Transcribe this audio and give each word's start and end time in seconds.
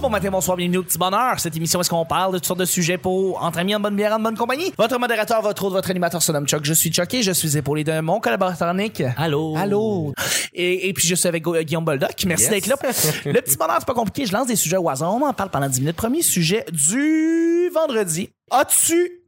Bonjour, 0.00 0.08
bon 0.08 0.16
matin, 0.16 0.30
bonsoir, 0.30 0.56
bienvenue 0.56 0.78
au 0.78 0.82
petit 0.82 0.96
bonheur. 0.96 1.38
Cette 1.38 1.54
émission, 1.56 1.78
est-ce 1.78 1.90
qu'on 1.90 2.06
parle 2.06 2.32
de 2.32 2.38
toutes 2.38 2.46
sortes 2.46 2.60
de 2.60 2.64
sujets 2.64 2.96
pour 2.96 3.42
entre 3.42 3.58
amis, 3.58 3.74
en 3.74 3.80
bonne 3.80 3.94
bière, 3.96 4.14
en 4.14 4.18
bonne 4.18 4.34
compagnie? 4.36 4.72
Votre 4.78 4.98
modérateur, 4.98 5.42
votre 5.42 5.62
autre, 5.62 5.74
votre 5.74 5.90
animateur 5.90 6.22
se 6.22 6.32
nomme 6.32 6.46
Chuck. 6.46 6.64
Je 6.64 6.72
suis 6.72 6.90
Chuck 6.90 7.12
et 7.12 7.22
je 7.22 7.32
suis 7.32 7.58
épaulé 7.58 7.84
de 7.84 8.00
mon 8.00 8.18
collaborateur 8.18 8.72
Nick. 8.72 9.02
Allô? 9.18 9.54
Allô? 9.58 10.14
Et, 10.54 10.88
et 10.88 10.92
puis 10.94 11.06
je 11.06 11.14
suis 11.14 11.28
avec 11.28 11.44
Gu- 11.44 11.62
Guillaume 11.64 11.84
Boldoc. 11.84 12.24
Merci 12.24 12.44
Yes. 12.44 12.50
d'être 12.50 12.66
là. 12.68 12.76
Le 13.26 13.40
petit 13.42 13.58
bonheur, 13.58 13.76
c'est 13.78 13.86
pas 13.86 13.92
compliqué. 13.92 14.24
Je 14.24 14.32
lance 14.32 14.46
des 14.46 14.56
sujets 14.56 14.78
au 14.78 14.88
hasard. 14.88 15.14
On 15.14 15.20
en 15.26 15.34
parle 15.34 15.50
pendant 15.50 15.68
10 15.68 15.80
minutes. 15.80 15.96
Premier 15.96 16.22
sujet 16.22 16.64
du 16.72 17.68
vendredi. 17.74 18.30
As-tu 18.50 19.20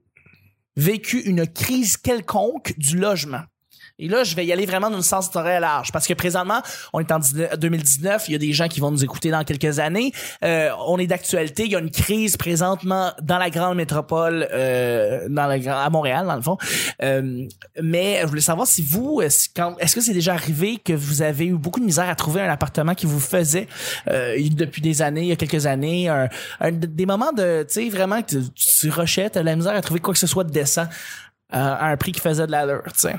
vécu 0.76 1.20
une 1.20 1.46
crise 1.46 1.98
quelconque 1.98 2.72
du 2.78 2.96
logement? 2.96 3.42
Et 3.98 4.08
là, 4.08 4.24
je 4.24 4.34
vais 4.34 4.44
y 4.46 4.52
aller 4.52 4.66
vraiment 4.66 4.90
d'une 4.90 5.02
sens 5.02 5.30
très 5.30 5.60
large 5.60 5.92
parce 5.92 6.06
que 6.06 6.14
présentement, 6.14 6.60
on 6.92 7.00
est 7.00 7.12
en 7.12 7.18
19 7.18 7.58
2019, 7.58 8.24
il 8.28 8.32
y 8.32 8.34
a 8.34 8.38
des 8.38 8.52
gens 8.52 8.68
qui 8.68 8.80
vont 8.80 8.90
nous 8.90 9.04
écouter 9.04 9.30
dans 9.30 9.44
quelques 9.44 9.78
années. 9.78 10.12
Euh, 10.44 10.70
on 10.86 10.98
est 10.98 11.06
d'actualité, 11.06 11.64
il 11.64 11.72
y 11.72 11.76
a 11.76 11.78
une 11.78 11.90
crise 11.90 12.36
présentement 12.36 13.12
dans 13.22 13.38
la 13.38 13.50
grande 13.50 13.76
métropole, 13.76 14.48
euh, 14.52 15.26
dans 15.28 15.46
la, 15.46 15.84
à 15.84 15.90
Montréal 15.90 16.26
dans 16.26 16.36
le 16.36 16.42
fond. 16.42 16.56
Euh, 17.02 17.46
mais 17.80 18.20
je 18.22 18.26
voulais 18.26 18.40
savoir 18.40 18.66
si 18.66 18.82
vous, 18.82 19.20
est-ce 19.22 19.48
est-ce 19.78 19.94
que 19.94 20.00
c'est 20.00 20.14
déjà 20.14 20.34
arrivé 20.34 20.78
que 20.84 20.92
vous 20.92 21.22
avez 21.22 21.46
eu 21.46 21.54
beaucoup 21.54 21.80
de 21.80 21.84
misère 21.84 22.08
à 22.08 22.14
trouver 22.14 22.40
un 22.40 22.50
appartement 22.50 22.94
qui 22.94 23.06
vous 23.06 23.20
faisait 23.20 23.68
euh, 24.08 24.36
depuis 24.52 24.82
des 24.82 25.02
années, 25.02 25.22
il 25.22 25.28
y 25.28 25.32
a 25.32 25.36
quelques 25.36 25.66
années, 25.66 26.08
un, 26.08 26.28
un- 26.60 26.72
des 26.72 27.06
moments 27.06 27.32
de, 27.32 27.64
tu 27.68 27.74
sais, 27.74 27.88
vraiment 27.88 28.22
que 28.22 28.36
tu, 28.36 28.40
tu 28.54 28.90
la 29.42 29.56
misère 29.56 29.74
à 29.74 29.80
trouver 29.82 30.00
quoi 30.00 30.12
que 30.14 30.20
ce 30.20 30.26
soit 30.26 30.44
de 30.44 30.50
décent 30.50 30.82
euh, 30.82 30.86
à 31.52 31.86
un 31.86 31.96
prix 31.96 32.12
qui 32.12 32.20
faisait 32.20 32.46
de 32.46 32.52
l'allure, 32.52 32.82
tu 32.94 33.00
sais. 33.00 33.14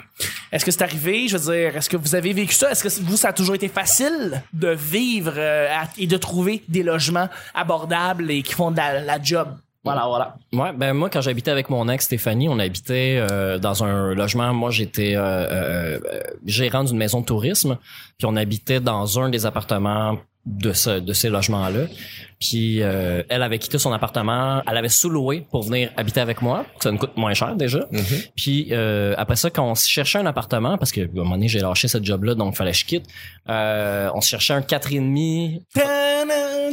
Est-ce 0.53 0.63
que 0.63 0.70
c'est 0.70 0.84
arrivé? 0.84 1.27
Je 1.27 1.35
veux 1.35 1.52
dire, 1.52 1.75
est-ce 1.75 1.89
que 1.89 1.98
vous 1.98 2.13
avez 2.13 2.31
vécu 2.31 2.53
ça? 2.53 2.70
Est-ce 2.71 2.84
que 2.84 3.02
vous, 3.02 3.17
ça 3.17 3.30
a 3.30 3.33
toujours 3.33 3.55
été 3.55 3.67
facile 3.67 4.44
de 4.53 4.69
vivre 4.69 5.33
euh, 5.36 5.67
et 5.97 6.05
de 6.05 6.17
trouver 6.17 6.64
des 6.69 6.83
logements 6.83 7.28
abordables 7.55 8.30
et 8.30 8.44
qui 8.44 8.53
font 8.53 8.69
de 8.69 8.78
la, 8.78 9.22
job? 9.22 9.47
Voilà, 9.83 10.05
voilà. 10.08 10.36
Ouais, 10.53 10.72
ben 10.72 10.94
moi 10.94 11.09
quand 11.09 11.22
j'habitais 11.22 11.52
avec 11.52 11.69
mon 11.69 11.89
ex 11.89 12.05
Stéphanie, 12.05 12.47
on 12.47 12.59
habitait 12.59 13.17
euh, 13.19 13.58
dans 13.58 13.83
un 13.83 14.13
logement. 14.13 14.53
Moi 14.53 14.69
j'étais 14.69 15.16
euh, 15.16 15.19
euh, 15.22 16.00
gérant 16.45 16.83
d'une 16.83 16.97
maison 16.97 17.22
de 17.22 17.25
tourisme, 17.25 17.78
puis 18.17 18.25
on 18.25 18.35
habitait 18.35 18.80
dans 18.80 19.19
un 19.19 19.30
des 19.30 19.45
appartements 19.45 20.17
de 20.45 20.73
ce 20.73 20.99
de 20.99 21.13
ces 21.13 21.30
logements 21.30 21.69
là. 21.69 21.86
Puis 22.39 22.81
euh, 22.83 23.23
elle 23.30 23.41
avait 23.44 23.59
quitté 23.59 23.77
son 23.77 23.94
appartement, 23.94 24.61
elle 24.69 24.75
avait 24.77 24.89
sous-loué 24.89 25.45
pour 25.50 25.63
venir 25.63 25.89
habiter 25.95 26.19
avec 26.19 26.41
moi. 26.41 26.66
Ça 26.81 26.91
nous 26.91 26.97
coûte 26.97 27.16
moins 27.16 27.33
cher 27.33 27.55
déjà. 27.55 27.88
Puis 28.35 28.67
euh, 28.72 29.13
après 29.17 29.38
ça, 29.38 29.50
quand 29.50 29.66
on 29.69 29.75
se 29.75 29.89
cherchait 29.89 30.19
un 30.19 30.25
appartement, 30.25 30.77
parce 30.77 30.91
que 30.91 31.00
à 31.02 31.03
un 31.05 31.08
moment 31.13 31.31
donné 31.35 31.47
j'ai 31.47 31.59
lâché 31.59 31.88
cette 31.88 32.03
job 32.03 32.25
là, 32.25 32.35
donc 32.35 32.55
fallait 32.58 32.72
que 32.73 32.77
je 32.77 32.85
quitte. 32.85 33.05
Euh, 33.50 34.09
on 34.13 34.19
se 34.19 34.27
cherchait 34.30 34.53
un 34.53 34.61
quatre 34.61 34.91
et 34.91 35.00
demi. 35.00 35.61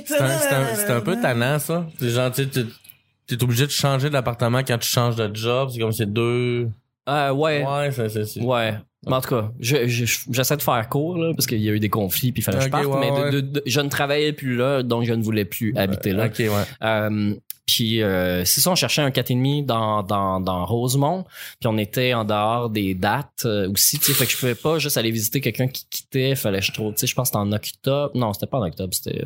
C'est 0.06 0.20
un, 0.20 0.96
un- 0.96 1.00
peu 1.00 1.20
tannant, 1.20 1.58
ça. 1.58 1.86
C'est 1.98 2.08
genre, 2.10 2.32
tu 2.32 2.48
t'es 2.48 3.42
obligé 3.44 3.66
de 3.66 3.70
changer 3.70 4.10
d'appartement 4.10 4.60
quand 4.64 4.78
tu 4.78 4.88
changes 4.88 5.14
de 5.16 5.30
job. 5.34 5.70
C'est 5.72 5.78
comme 5.78 5.92
c'est 5.92 6.12
deux. 6.12 6.68
Euh, 7.08 7.30
ouais. 7.32 7.62
C'est- 7.92 8.40
Ouais. 8.40 8.74
Mais 9.06 9.14
en 9.14 9.20
tout 9.22 9.30
cas, 9.30 9.50
je- 9.60 9.86
je- 9.86 10.18
j'essaie 10.30 10.56
de 10.58 10.62
faire 10.62 10.86
court 10.90 11.16
là, 11.16 11.32
parce 11.34 11.46
qu'il 11.46 11.60
y 11.62 11.68
a 11.70 11.72
eu 11.72 11.80
des 11.80 11.88
conflits 11.88 12.32
puis 12.32 12.42
il 12.42 12.44
fallait 12.44 12.58
que 12.58 12.64
je 12.64 12.68
parte, 12.68 12.84
ouais, 12.84 13.00
mais 13.00 13.10
de- 13.10 13.14
ouais. 13.24 13.30
de- 13.30 13.40
de- 13.40 13.62
je 13.64 13.80
ne 13.80 13.88
travaillais 13.88 14.32
plus 14.34 14.56
là, 14.56 14.82
donc 14.82 15.04
je 15.04 15.14
ne 15.14 15.22
voulais 15.22 15.46
plus 15.46 15.74
habiter 15.76 16.12
là. 16.12 16.26
Ok, 16.26 16.34
ouais. 16.38 16.48
Euh, 16.82 17.34
puis 17.66 18.02
euh, 18.02 18.44
c'est 18.44 18.60
ça, 18.60 18.70
on 18.70 18.74
cherchait 18.74 19.00
un 19.00 19.10
4,5 19.10 19.64
dans, 19.64 20.02
dans, 20.02 20.38
dans 20.40 20.66
Rosemont, 20.66 21.24
puis 21.60 21.66
on 21.68 21.78
était 21.78 22.12
en 22.12 22.24
dehors 22.26 22.68
des 22.68 22.94
dates 22.94 23.44
euh, 23.46 23.70
aussi, 23.70 23.98
tu 23.98 24.06
sais, 24.06 24.12
fait 24.12 24.26
que 24.26 24.32
je 24.32 24.36
pouvais 24.36 24.54
pas 24.54 24.78
juste 24.78 24.98
aller 24.98 25.10
visiter 25.12 25.40
quelqu'un 25.40 25.68
qui 25.68 25.86
quittait, 25.88 26.34
fallait 26.34 26.58
que 26.58 26.66
je 26.66 26.72
trouve, 26.72 26.92
tu 26.92 26.98
sais, 27.00 27.06
je 27.06 27.14
pense 27.14 27.30
que 27.30 27.38
c'était 27.38 27.48
en 27.48 27.52
octobre, 27.52 28.10
non, 28.16 28.32
c'était 28.34 28.46
pas 28.48 28.58
en 28.58 28.66
octobre, 28.66 28.92
c'était 28.92 29.24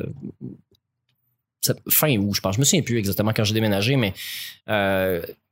fin 1.89 2.15
août, 2.17 2.33
je 2.35 2.41
pense, 2.41 2.55
je 2.55 2.59
me 2.59 2.65
souviens 2.65 2.83
plus 2.83 2.97
exactement 2.99 3.33
quand 3.35 3.43
j'ai 3.43 3.55
déménagé, 3.55 3.95
mais 3.97 4.13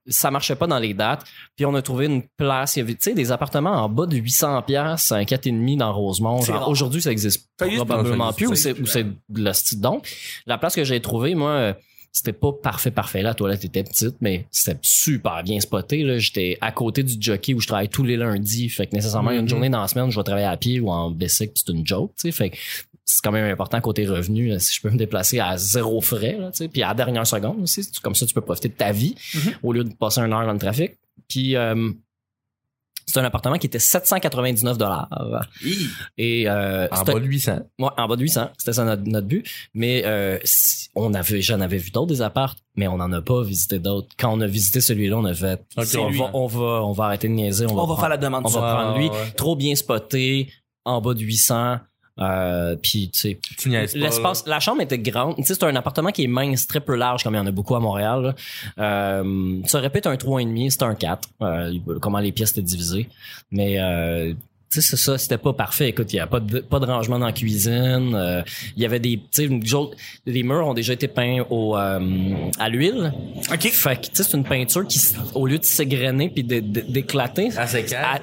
ça 0.08 0.32
marchait 0.32 0.56
pas 0.56 0.68
dans 0.68 0.80
les 0.80 0.94
dates. 0.94 1.24
Puis 1.56 1.66
on 1.66 1.74
a 1.76 1.82
trouvé 1.82 2.06
une 2.08 2.24
place, 2.38 2.76
il 2.76 2.80
y 2.80 2.82
avait 2.82 2.94
tu 2.96 3.04
sais 3.04 3.14
des 3.14 3.32
appartements 3.32 3.72
en 3.84 3.90
bas 3.90 4.06
de 4.06 4.18
800 4.18 4.62
pièces, 4.64 5.12
un 5.12 5.24
4,5 5.24 5.78
dans 5.78 5.94
Rosemont. 5.94 6.40
Aujourd'hui, 6.68 7.02
ça 7.02 7.12
existe 7.12 7.48
Ça 7.60 7.68
probablement 7.68 8.32
ça 8.32 8.36
plus 8.38 8.48
ou 8.48 8.52
existe 8.52 8.76
c'est 8.76 8.82
ou 8.82 8.86
c'est 8.86 9.04
de 9.06 9.44
la 9.44 9.54
style 9.54 9.80
donc. 9.82 10.08
La 10.46 10.58
place 10.58 10.76
que 10.76 10.84
j'ai 10.84 11.00
trouvée 11.02 11.36
moi 11.36 11.52
euh, 11.52 11.74
c'était 12.12 12.34
pas 12.34 12.52
parfait 12.52 12.92
parfait 12.92 13.24
la 13.24 13.34
toilette 13.34 13.66
était 13.66 13.84
petite 13.84 14.16
mais 14.22 14.46
c'était 14.52 14.78
super 14.84 15.42
bien 15.44 15.60
spoté 15.60 16.04
là, 16.04 16.20
j'étais 16.20 16.58
à 16.62 16.72
côté 16.72 17.02
du 17.02 17.16
jockey 17.20 17.54
où 17.56 17.60
je 17.60 17.66
travaille 17.68 17.90
tous 17.90 18.04
les 18.04 18.18
lundis, 18.18 18.70
fait 18.70 18.86
que 18.86 18.96
nécessairement 18.96 19.32
une 19.32 19.42
Mhm. 19.44 19.50
journée 19.50 19.70
dans 19.70 19.82
la 19.82 19.88
semaine, 19.88 20.12
je 20.12 20.18
vais 20.20 20.24
travailler 20.24 20.46
à 20.46 20.56
pied 20.58 20.80
ou 20.80 20.90
en 20.92 21.10
bicycle, 21.10 21.54
c'est 21.56 21.72
une 21.74 21.88
joke, 21.88 22.12
tu 22.16 22.28
sais, 22.28 22.32
fait 22.32 22.50
que 22.52 22.58
c'est 23.06 23.22
quand 23.24 23.32
même 23.32 23.52
important 23.52 23.80
côté 23.82 24.06
revenu 24.08 24.58
si 24.60 24.74
je 24.76 24.82
peux 24.82 24.90
me 24.90 24.98
déplacer 24.98 25.40
à 25.40 25.58
zéro 25.58 26.00
frais 26.02 26.38
là, 26.40 26.52
puis 26.72 26.84
à 26.84 26.88
la 26.90 26.94
dernière 26.94 27.28
seconde 27.28 27.62
aussi, 27.64 27.86
comme 28.02 28.16
ça 28.16 28.26
tu 28.26 28.34
peux 28.34 28.42
profiter 28.42 28.70
de 28.70 28.74
ta 28.76 28.92
vie 28.92 29.16
Mhm. 29.36 29.54
au 29.64 29.74
lieu 29.74 29.84
de 29.84 29.94
passer 29.94 30.22
une 30.22 30.32
heure 30.34 30.46
dans 30.46 30.54
le 30.54 30.60
trafic. 30.60 30.94
Puis 31.28 31.56
euh, 31.56 31.92
c'est 33.06 33.20
un 33.20 33.26
appartement 33.26 33.58
qui 33.58 33.68
était 33.68 33.80
799 33.80 34.78
dollars 34.78 35.10
et 36.18 36.48
euh, 36.48 36.88
En 36.92 37.04
bas 37.04 37.14
de 37.20 37.26
800. 37.26 37.60
Ouais, 37.78 37.90
en 37.98 38.08
bas 38.08 38.16
de 38.16 38.22
800, 38.22 38.50
c'était 38.58 38.74
ça 38.74 38.86
notre, 38.86 39.04
notre 39.04 39.28
but. 39.28 39.46
Mais 39.74 40.04
euh, 40.06 40.40
si- 40.46 40.90
on 40.96 41.14
avait, 41.14 41.42
j'en 41.42 41.60
avais 41.60 41.78
vu 41.78 41.92
d'autres 41.92 42.08
des 42.08 42.22
apparts, 42.22 42.56
mais 42.76 42.88
on 42.88 42.98
n'en 42.98 43.12
a 43.12 43.22
pas 43.22 43.44
visité 43.44 43.80
d'autres. 43.80 44.08
Quand 44.18 44.32
on 44.34 44.40
a 44.42 44.48
visité 44.48 44.80
celui-là, 44.80 45.18
on 45.18 45.26
a 45.26 45.34
fait, 45.34 45.62
on, 45.98 46.10
lui. 46.10 46.18
va, 46.20 46.32
on 46.34 46.48
va, 46.48 46.84
on 46.86 46.92
va 46.94 47.06
arrêter 47.06 47.28
de 47.28 47.34
niaiser, 47.34 47.66
on, 47.66 47.72
On 47.72 47.76
va, 47.76 47.82
va 47.82 47.86
prendre, 47.88 48.00
faire 48.00 48.10
la 48.10 48.18
demande. 48.18 48.44
on 48.46 48.50
va 48.50 48.74
prendre 48.74 48.98
lui. 48.98 49.10
Ouais. 49.10 49.32
Trop 49.36 49.56
bien 49.58 49.76
spoté, 49.76 50.50
en 50.86 51.02
bas 51.02 51.14
de 51.14 51.20
800. 51.20 51.80
Euh, 52.20 52.76
puis 52.76 53.10
tu 53.12 53.20
sais, 53.20 53.40
Tu 53.58 53.70
l'espace, 53.70 54.46
la 54.46 54.60
chambre 54.60 54.82
était 54.82 55.00
grande. 55.00 55.36
Tu 55.38 55.44
sais, 55.44 55.56
c'est 55.56 55.64
un 55.64 55.76
appartement 55.76 56.12
qui 56.12 56.24
est 56.24 56.28
mince, 56.28 56.68
très 56.68 56.80
peu 56.80 56.96
large, 56.96 57.24
comme 57.24 57.34
il 57.34 57.38
y 57.38 57.42
en 57.42 57.48
a 57.48 57.52
beaucoup 57.52 57.76
à 57.76 57.80
Montréal. 57.80 58.36
Euh, 58.78 59.62
ça 59.66 59.80
aurait 59.80 59.90
pu 59.90 59.98
être 59.98 60.08
un 60.08 60.16
3,5, 60.16 60.70
c'était 60.70 60.86
un 60.86 60.96
4. 60.96 61.30
Euh, 61.42 61.74
comment 62.02 62.20
les 62.20 62.32
pièces 62.32 62.52
étaient 62.52 62.62
divisées. 62.62 63.10
Mais 63.52 63.80
euh, 63.80 64.34
tu 64.74 64.82
sais, 64.82 64.98
ça, 64.98 65.18
c'était 65.18 65.38
pas 65.38 65.54
parfait. 65.54 65.90
Écoute, 65.90 66.12
il 66.14 66.18
y 66.18 66.20
a 66.20 66.28
pas 66.28 66.40
de, 66.40 66.60
pas 66.60 66.80
de 66.80 66.86
rangement 66.86 67.20
dans 67.20 67.26
la 67.28 67.32
cuisine. 67.32 68.14
Euh, 68.16 68.42
il 68.76 68.82
y 68.82 68.86
avait 68.86 69.00
des, 69.00 69.18
tu 69.32 69.48
sais, 69.48 69.90
les 70.26 70.44
murs 70.44 70.68
ont 70.68 70.74
déjà 70.74 70.94
été 70.94 71.08
peints 71.08 71.44
au, 71.50 71.78
euh, 71.78 72.00
à 72.60 72.70
l'huile. 72.70 73.14
OK. 73.52 73.68
Fait 73.70 73.96
que, 73.98 74.02
tu 74.08 74.10
sais, 74.14 74.24
c'est 74.24 74.38
une 74.38 74.44
peinture 74.44 74.86
qui, 74.88 75.00
au 75.36 75.46
lieu 75.48 75.58
de 75.60 75.64
s'égrener 75.66 76.30
puis 76.30 76.44
d'éclater, 76.44 77.50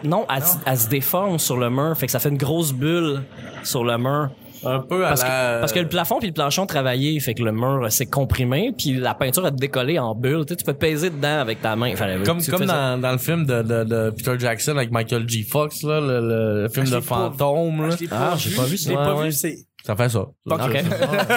elle- 0.03 0.09
non, 0.09 0.27
elle, 0.35 0.43
s- 0.43 0.59
elle 0.67 0.79
se 0.79 0.89
déforme 0.89 1.39
sur 1.39 1.57
le 1.57 1.71
mur. 1.71 1.97
Fait 1.97 2.07
que 2.07 2.13
ça 2.13 2.19
fait 2.19 2.29
une 2.31 2.37
grosse 2.39 2.73
bulle 2.73 3.23
sur 3.65 3.85
le 3.85 3.97
mur. 3.99 4.31
Un 4.65 4.81
peu 4.81 5.05
à 5.07 5.09
Parce 5.11 5.23
que, 5.23 5.61
parce 5.61 5.73
que 5.73 5.79
le 5.81 5.89
plafond 5.89 6.19
puis 6.19 6.29
le 6.29 6.35
plancher 6.35 6.61
ont 6.61 6.67
travaillé, 6.67 7.19
fait 7.21 7.35
que 7.35 7.43
le 7.43 7.53
mur 7.53 7.91
s'est 7.91 8.07
comprimé, 8.07 8.73
puis 8.77 8.95
la 8.95 9.15
peinture 9.15 9.45
a 9.47 9.51
décollé 9.51 9.99
en 9.99 10.15
bulle. 10.15 10.45
Tu, 10.47 10.51
sais, 10.53 10.57
tu 10.57 10.65
peux 10.65 10.75
peser 10.75 11.11
dedans 11.11 11.39
avec 11.41 11.63
ta 11.63 11.77
main. 11.77 11.95
Fallait- 11.97 12.23
Comme, 12.25 12.43
comme 12.45 12.65
dans, 12.67 13.01
dans 13.01 13.13
le 13.13 13.19
film 13.19 13.47
de, 13.47 13.63
de, 13.63 13.85
de 13.85 14.11
Peter 14.11 14.35
Jackson 14.39 14.73
avec 14.77 14.91
Michael 14.91 15.29
G. 15.29 15.45
Fox, 15.49 15.83
là, 15.83 16.01
le, 16.01 16.63
le 16.63 16.69
film 16.69 16.87
je 16.87 16.95
de 16.97 17.01
pas- 17.01 17.03
fantôme. 17.31 17.89
là. 17.89 17.97
Je 17.99 18.07
Ah, 18.11 18.35
j'ai 18.37 18.55
pas 18.55 18.65
vu 18.65 18.77
Je 18.77 18.83
ça. 18.83 18.91
l'ai 18.91 18.97
pas 18.97 19.15
Ouais, 19.15 19.23
ouais. 19.25 19.55
Ça 19.85 19.97
fait 19.97 20.09
ça. 20.09 20.21
Ok. 20.21 20.83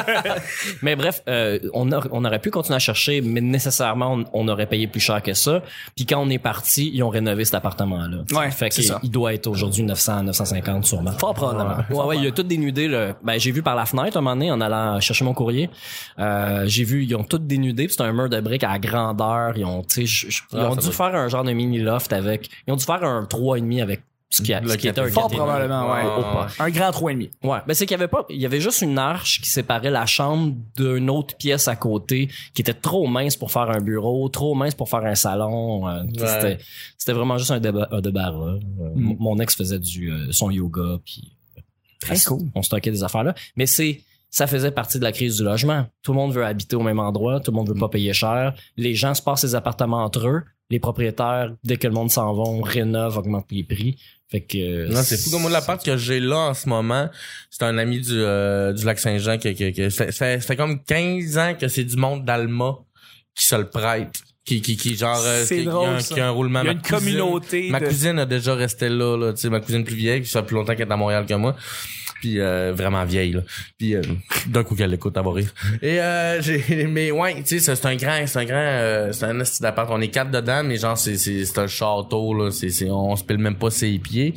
mais 0.81 0.95
bref, 0.95 1.21
euh, 1.27 1.59
on, 1.73 1.91
a- 1.91 2.07
on 2.11 2.25
aurait 2.25 2.39
pu 2.39 2.51
continuer 2.51 2.75
à 2.75 2.79
chercher, 2.79 3.21
mais 3.21 3.41
nécessairement, 3.41 4.13
on, 4.13 4.25
on 4.33 4.47
aurait 4.47 4.65
payé 4.67 4.87
plus 4.87 4.99
cher 4.99 5.21
que 5.21 5.33
ça. 5.33 5.61
Puis 5.95 6.05
quand 6.05 6.19
on 6.19 6.29
est 6.29 6.39
parti, 6.39 6.91
ils 6.93 7.01
ont 7.03 7.09
rénové 7.09 7.45
cet 7.45 7.55
appartement-là. 7.55 8.17
Ouais, 8.37 8.51
fait 8.51 8.71
c'est 8.71 8.81
que 8.81 8.87
ça. 8.87 8.99
il 9.03 9.11
doit 9.11 9.33
être 9.33 9.47
aujourd'hui 9.47 9.83
900, 9.83 10.23
950 10.23 10.85
sûrement. 10.85 11.11
Fort 11.13 11.33
probablement. 11.33 11.77
Ouais, 11.89 12.05
ouais, 12.05 12.17
il 12.17 12.23
y 12.23 12.27
a 12.27 12.31
tout 12.31 12.43
dénudé. 12.43 12.87
Là. 12.87 13.15
Ben, 13.23 13.39
j'ai 13.39 13.51
vu 13.51 13.63
par 13.63 13.75
la 13.75 13.85
fenêtre 13.85 14.17
un 14.17 14.21
moment 14.21 14.35
donné 14.35 14.51
en 14.51 14.61
allant 14.61 14.99
chercher 14.99 15.25
mon 15.25 15.33
courrier. 15.33 15.69
Euh, 16.19 16.63
j'ai 16.67 16.83
vu, 16.83 17.03
ils 17.05 17.15
ont 17.15 17.23
tout 17.23 17.37
dénudé. 17.37 17.85
puis 17.87 17.95
C'est 17.97 18.03
un 18.03 18.11
mur 18.13 18.29
de 18.29 18.39
briques 18.41 18.63
à 18.63 18.77
grandeur. 18.79 19.57
Ils 19.57 19.65
ont, 19.65 19.83
je- 19.89 20.03
je- 20.05 20.41
ils 20.51 20.59
Ah, 20.59 20.71
ont 20.71 20.75
dû 20.75 20.91
faire 20.91 21.15
un 21.15 21.27
genre 21.27 21.43
de 21.43 21.51
mini 21.51 21.79
loft 21.79 22.11
avec. 22.13 22.49
Ils 22.67 22.73
ont 22.73 22.77
dû 22.77 22.83
faire 22.85 23.03
un 23.03 23.23
3,5 23.25 23.81
avec 23.81 24.01
ce 24.35 24.41
qui, 24.41 24.51
a, 24.51 24.61
Le 24.61 24.69
ce 24.69 24.77
qui 24.77 24.87
était 24.87 24.99
un 24.99 25.07
Fort 25.09 25.29
4,5. 25.29 25.35
probablement, 25.35 25.91
ouais. 25.91 26.01
Ouais, 26.01 26.07
ouais, 26.07 26.41
ouais. 26.41 26.47
Un 26.57 26.69
grand 26.71 26.89
3,5. 26.89 27.29
Ouais, 27.43 27.59
ben 27.67 27.73
c'est 27.75 27.85
qu'il 27.85 27.91
y 27.95 27.99
avait 27.99 28.07
pas, 28.07 28.25
il 28.29 28.41
y 28.41 28.45
avait 28.47 28.59
juste 28.61 28.81
une 28.81 28.97
arche 28.97 29.41
qui 29.41 29.49
séparait 29.49 29.91
la 29.91 30.07
chambre 30.07 30.55
d'une 30.75 31.09
autre 31.11 31.35
pièce 31.37 31.67
à 31.67 31.75
côté, 31.75 32.29
qui 32.55 32.61
était 32.61 32.73
trop 32.73 33.05
mince 33.05 33.35
pour 33.35 33.51
faire 33.51 33.69
un 33.69 33.79
bureau, 33.79 34.27
trop 34.29 34.55
mince 34.55 34.73
pour 34.73 34.89
faire 34.89 35.03
un 35.05 35.13
salon. 35.15 35.87
euh, 35.87 36.01
Ouais. 36.03 36.09
C'était, 36.17 36.57
c'était 36.97 37.13
vraiment 37.13 37.37
juste 37.37 37.51
un, 37.51 37.59
déba- 37.59 37.87
un 37.91 38.01
débarras. 38.01 38.53
Euh, 38.55 38.59
m- 38.95 39.15
Mon 39.19 39.37
ex 39.39 39.55
faisait 39.55 39.77
du 39.79 40.11
euh, 40.11 40.31
son 40.31 40.49
yoga, 40.49 40.97
puis 41.05 41.31
Très 42.01 42.17
cool. 42.19 42.39
on 42.55 42.63
stockait 42.63 42.91
des 42.91 43.03
affaires 43.03 43.23
là. 43.23 43.35
Mais 43.55 43.65
c'est, 43.67 44.01
ça 44.29 44.47
faisait 44.47 44.71
partie 44.71 44.97
de 44.97 45.03
la 45.03 45.11
crise 45.11 45.37
du 45.37 45.43
logement. 45.43 45.85
Tout 46.01 46.11
le 46.11 46.17
monde 46.17 46.33
veut 46.33 46.43
habiter 46.45 46.75
au 46.75 46.81
même 46.81 46.99
endroit, 46.99 47.39
tout 47.39 47.51
le 47.51 47.55
monde 47.57 47.67
veut 47.69 47.75
pas 47.79 47.87
payer 47.89 48.13
cher. 48.13 48.53
Les 48.77 48.95
gens 48.95 49.13
se 49.13 49.21
passent 49.21 49.43
les 49.43 49.53
appartements 49.55 50.03
entre 50.03 50.27
eux. 50.27 50.43
Les 50.73 50.79
propriétaires, 50.79 51.53
dès 51.63 51.77
que 51.77 51.85
le 51.87 51.93
monde 51.93 52.09
s'en 52.09 52.33
va, 52.33 52.43
rénovent, 52.67 53.17
augmentent 53.17 53.51
les 53.51 53.63
prix. 53.63 53.95
Fait 54.27 54.41
que 54.41 54.91
Non, 54.91 55.03
c'est 55.03 55.17
fou. 55.21 55.29
Comme 55.29 55.43
moi, 55.43 55.51
l'appart 55.51 55.85
que 55.85 55.95
j'ai 55.97 56.19
là 56.19 56.37
en 56.49 56.53
ce 56.55 56.67
moment, 56.67 57.09
c'est 57.51 57.61
un 57.63 57.77
ami 57.77 57.99
du, 57.99 58.13
euh, 58.15 58.73
du 58.73 58.83
lac 58.83 58.97
Saint-Jean 58.97 59.37
qui, 59.37 59.53
qui, 59.53 59.71
qui 59.71 59.91
ça, 59.91 60.11
fait 60.11 60.55
comme 60.55 60.83
15 60.83 61.37
ans 61.37 61.53
que 61.53 61.67
c'est 61.67 61.83
du 61.83 61.95
monde 61.95 62.25
d'Alma 62.25 62.77
qui 63.35 63.45
se 63.45 63.55
le 63.55 63.69
prête. 63.69 64.15
Qui, 64.45 64.61
qui, 64.61 64.75
qui 64.75 64.95
genre, 64.97 65.21
euh, 65.23 65.43
C'est 65.45 65.57
qui, 65.57 65.61
qui 65.61 65.67
drôle, 65.69 65.87
a 65.89 65.93
un, 65.93 65.99
qui 65.99 66.19
a 66.19 66.27
un 66.27 66.31
roulement. 66.31 66.61
Il 66.61 66.65
y 66.65 66.69
a 66.69 66.73
Ma 66.73 66.79
une 66.79 66.81
cousine- 66.81 66.97
communauté 67.19 67.69
Ma 67.69 67.79
cousine 67.79 68.17
a 68.19 68.25
déjà 68.25 68.55
resté 68.55 68.89
là, 68.89 69.15
là, 69.15 69.31
tu 69.33 69.41
sais, 69.41 69.49
ma 69.49 69.59
cousine 69.61 69.83
plus 69.85 69.95
vieille, 69.95 70.21
qui 70.23 70.29
fait 70.29 70.41
plus 70.43 70.55
longtemps 70.55 70.75
qu'elle 70.75 70.89
est 70.89 70.91
à 70.91 70.97
Montréal 70.97 71.25
que 71.27 71.33
moi. 71.35 71.55
Puis 72.23 72.39
euh, 72.39 72.71
vraiment 72.73 73.03
vieille 73.03 73.33
là. 73.33 73.41
Puis 73.77 73.95
euh, 73.95 74.01
d'un 74.47 74.63
coup 74.63 74.75
qu'elle 74.75 74.91
l'écoute, 74.91 75.13
elle 75.17 75.25
va 75.25 75.31
rire. 75.33 75.53
Et 75.81 75.99
euh, 75.99 76.41
j'ai 76.41 76.87
mais 76.89 77.11
ouais, 77.11 77.35
tu 77.43 77.59
sais 77.59 77.75
c'est 77.75 77.85
un 77.85 77.95
grand 77.97 78.25
c'est 78.25 78.39
un 78.39 78.45
grand 78.45 79.11
c'est 79.11 79.25
un 79.25 79.43
d'appart, 79.59 79.89
on 79.91 79.99
est 79.99 80.07
quatre 80.07 80.31
dedans 80.31 80.63
mais 80.63 80.77
genre 80.77 80.97
c'est 80.97 81.17
c'est 81.17 81.43
c'est 81.43 81.59
un 81.59 81.67
château 81.67 82.33
là, 82.33 82.49
c'est 82.49 82.69
c'est 82.69 82.89
on 82.89 83.13
se 83.17 83.25
pile 83.25 83.39
même 83.39 83.55
pas 83.57 83.69
ses 83.71 83.99
pieds. 83.99 84.33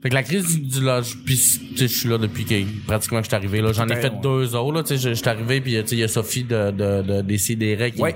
Fait 0.00 0.08
que 0.08 0.14
la 0.14 0.22
crise 0.22 0.46
du, 0.46 0.60
du 0.60 0.80
logis, 0.80 1.16
puis 1.24 1.36
tu 1.36 1.76
sais, 1.76 1.86
je 1.88 1.98
suis 1.98 2.08
là 2.08 2.18
depuis 2.18 2.44
que 2.44 2.54
pratiquement 2.86 3.18
que 3.18 3.24
je 3.24 3.28
suis 3.28 3.36
arrivé 3.36 3.60
là. 3.60 3.72
J'en 3.72 3.86
ai 3.88 3.94
fait 3.96 4.10
Ouais. 4.10 4.20
deux 4.22 4.54
autres 4.56 4.72
là. 4.72 4.82
Tu 4.82 4.96
sais, 4.96 5.08
je 5.10 5.14
suis 5.14 5.28
arrivé 5.28 5.60
puis 5.60 5.72
tu 5.82 5.86
sais, 5.86 5.94
il 5.96 5.98
y 6.00 6.02
a 6.02 6.08
Sophie 6.08 6.42
de 6.44 6.70
de 6.72 7.02
de 7.02 7.22
des 7.22 7.38
CDR 7.38 7.90
qui 7.92 8.00
Ouais. 8.00 8.14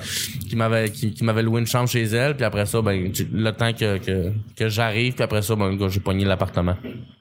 qui 0.49 0.57
m'avait 0.57 0.91
qui, 0.91 1.13
qui 1.13 1.23
m'avait 1.23 1.43
loué 1.43 1.61
une 1.61 1.67
chambre 1.67 1.89
chez 1.89 2.03
elle. 2.05 2.35
Puis 2.35 2.45
après 2.45 2.67
ça, 2.67 2.83
ben 2.83 3.13
le 3.33 3.51
temps 3.53 3.73
que 3.73 3.99
que 3.99 4.33
que 4.57 4.69
j'arrive, 4.69 5.15
puis 5.15 5.23
après 5.23 5.43
ça, 5.43 5.55
ben 5.55 5.77
j'ai 5.89 6.01
pogné 6.01 6.25
l'appartement. 6.25 6.77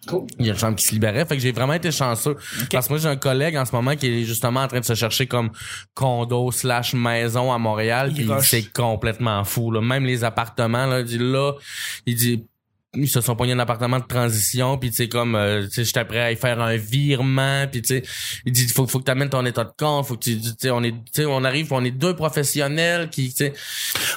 Cool. 0.07 0.25
Il 0.39 0.45
y 0.45 0.50
a 0.50 0.54
une 0.54 0.60
chambre 0.60 0.75
qui 0.78 0.86
se 0.86 0.94
libérait. 0.94 1.25
Fait 1.25 1.36
que 1.36 1.42
j'ai 1.42 1.51
vraiment 1.51 1.65
été 1.74 1.92
chanceux. 1.92 2.36
Parce 2.72 2.88
que 2.88 2.94
moi, 2.94 3.00
j'ai 3.00 3.10
un 3.10 3.16
collègue 3.16 3.58
en 3.58 3.66
ce 3.66 3.74
moment 3.74 3.96
qui 3.96 4.08
est 4.08 4.24
justement 4.24 4.62
en 4.62 4.68
train 4.68 4.80
de 4.80 4.86
se 4.86 4.96
chercher 4.96 5.28
comme 5.28 5.52
condo 5.94 6.52
slash 6.52 6.94
maison 6.94 7.52
à 7.52 7.58
Montréal. 7.58 8.14
Il 8.16 8.26
Puis 8.28 8.36
c'est 8.42 8.72
complètement 8.72 9.44
fou. 9.44 9.72
Là. 9.72 9.82
Même 9.82 10.06
les 10.06 10.24
appartements, 10.24 10.86
là, 10.86 11.00
il 11.00 11.06
dit 11.06 11.18
là, 11.18 11.54
il 12.06 12.16
dit 12.16 12.46
ils 12.95 13.07
se 13.09 13.21
sont 13.21 13.36
pognés 13.36 13.53
un 13.53 13.59
appartement 13.59 14.00
de 14.00 14.06
transition 14.06 14.77
puis 14.77 14.89
tu 14.89 14.95
sais 14.97 15.09
comme 15.09 15.36
euh, 15.36 15.63
tu 15.68 15.71
sais 15.71 15.83
j'étais 15.83 16.06
prêt 16.06 16.19
à 16.19 16.31
y 16.31 16.36
faire 16.36 16.59
un 16.62 16.75
virement 16.77 17.65
puis 17.71 17.81
tu 17.81 17.95
sais 17.95 18.03
il 18.45 18.51
dit 18.51 18.68
faut 18.68 18.88
faut 18.88 19.00
que 19.00 19.06
tu 19.06 19.12
amènes 19.12 19.30
ton 19.30 19.45
état 19.45 19.63
de 19.63 19.71
compte 19.77 20.06
faut 20.07 20.15
que 20.15 20.24
tu 20.24 20.39
tu 20.39 20.50
sais 20.59 20.69
on 20.69 20.83
est 20.83 20.92
tu 20.92 20.97
sais 21.13 21.25
on 21.25 21.44
arrive 21.44 21.71
on 21.74 21.83
est 21.83 21.92
deux 21.92 22.15
professionnels 22.15 23.09
qui 23.09 23.30
tu 23.30 23.36
sais 23.45 23.53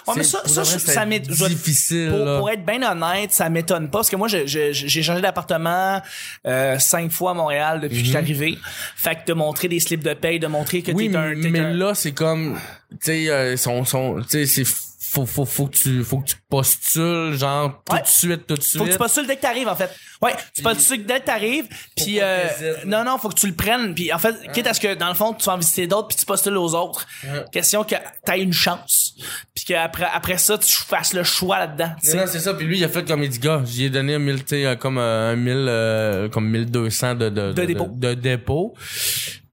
Ouais, 0.06 0.14
mais 0.16 0.22
ça, 0.25 0.42
ça, 0.46 0.64
ça 0.64 1.04
m'est- 1.06 1.20
difficile 1.20 2.08
Pour, 2.10 2.25
là. 2.25 2.38
pour 2.38 2.50
être 2.50 2.64
bien 2.64 2.82
honnête, 2.90 3.30
ça 3.32 3.50
m'étonne 3.50 3.90
pas 3.90 3.98
parce 3.98 4.08
que 4.10 4.16
moi 4.16 4.28
j'ai 4.28 5.02
changé 5.02 5.20
d'appartement 5.20 6.00
euh, 6.46 6.78
cinq 6.78 7.10
fois 7.12 7.32
à 7.32 7.34
Montréal 7.34 7.80
depuis 7.80 7.98
que 7.98 8.04
je 8.04 8.08
suis 8.08 8.16
arrivé. 8.16 8.58
Fait 8.96 9.16
que 9.16 9.26
de 9.26 9.32
montrer 9.34 9.69
des 9.69 9.80
slips 9.80 10.02
de 10.04 10.14
paye, 10.14 10.38
de 10.38 10.46
montrer 10.46 10.82
que 10.82 10.90
Mhm. 10.92 10.96
oui 10.96 11.10
t'es 11.10 11.16
un, 11.16 11.34
t'es 11.40 11.50
mais 11.50 11.58
un- 11.60 11.75
là 11.75 11.94
c'est 11.94 12.12
comme 12.12 12.58
tu 12.92 12.96
sais 13.02 13.28
euh, 13.30 13.56
son 13.56 13.84
son 13.84 14.20
tu 14.22 14.28
sais 14.30 14.46
c'est 14.46 14.64
faut 15.10 15.26
faut 15.26 15.44
faut 15.44 15.66
que 15.66 15.76
tu 15.76 16.05
faut 16.05 16.19
que 16.19 16.28
tu 16.28 16.37
postules 16.49 17.34
genre 17.38 17.82
tout 17.84 17.94
Ouais. 17.94 18.02
de 18.02 18.06
suite 18.06 18.46
tout 18.46 18.55
de 18.56 18.62
suite 18.62 18.78
Faut 18.78 18.84
que 18.87 18.93
tu 18.93 18.99
postules 18.99 19.26
dès 19.26 19.37
que 19.37 19.40
t'arrives, 19.43 19.69
en 19.69 19.76
fait. 19.76 19.90
Ouais, 20.22 20.34
tu 20.55 20.62
postules 20.62 21.05
dès 21.06 21.20
que 21.20 21.25
t'arrives, 21.26 21.66
puis 21.96 22.19
euh, 22.20 22.44
non, 22.87 23.05
non, 23.05 23.19
faut 23.19 23.28
que 23.28 23.34
tu 23.38 23.46
le 23.46 23.55
prennes, 23.55 23.94
puis 23.94 24.12
en 24.12 24.19
fait, 24.19 24.34
quitte 24.52 24.66
à 24.66 24.75
ce 24.75 24.81
que, 24.81 24.94
dans 24.94 25.08
le 25.08 25.14
fond, 25.14 25.32
tu 25.34 25.44
vas 25.46 25.55
en 25.55 25.58
visiter 25.58 25.87
d'autres, 25.87 26.08
puis 26.08 26.16
tu 26.16 26.26
postules 26.26 26.56
aux 26.56 26.75
autres. 26.75 27.06
Question 27.52 27.84
que 27.84 27.94
t'aies 28.25 28.40
une 28.43 28.52
chance, 28.52 29.14
puis 29.55 29.64
qu'après 29.64 30.06
après 30.12 30.38
ça, 30.38 30.58
tu 30.58 30.72
fasses 30.72 31.14
le 31.14 31.22
choix 31.22 31.58
là-dedans. 31.58 31.90
Non, 32.04 32.16
non, 32.16 32.25
c'est 32.26 32.40
ça. 32.40 32.54
Puis 32.54 32.66
lui, 32.66 32.78
il 32.78 32.84
a 32.84 32.88
fait 32.88 33.06
comme 33.06 33.22
il 33.22 33.28
dit, 33.31 33.38
gars, 33.38 33.62
j'y 33.64 33.84
ai 33.84 33.90
donné 33.90 34.14
un 34.14 34.19
1000, 34.19 34.38
tu 34.44 34.49
sais, 34.49 34.66
euh, 34.66 34.76
comme 34.76 34.99
euh, 34.99 35.32
un 35.32 35.37
1000, 35.37 35.52
euh, 35.69 36.28
comme 36.28 36.49
1200 36.49 37.14
de, 37.14 37.28
de, 37.28 37.52
De 37.52 37.64
dépôt. 37.64 37.88
De, 37.93 38.14
dépôt. 38.14 38.75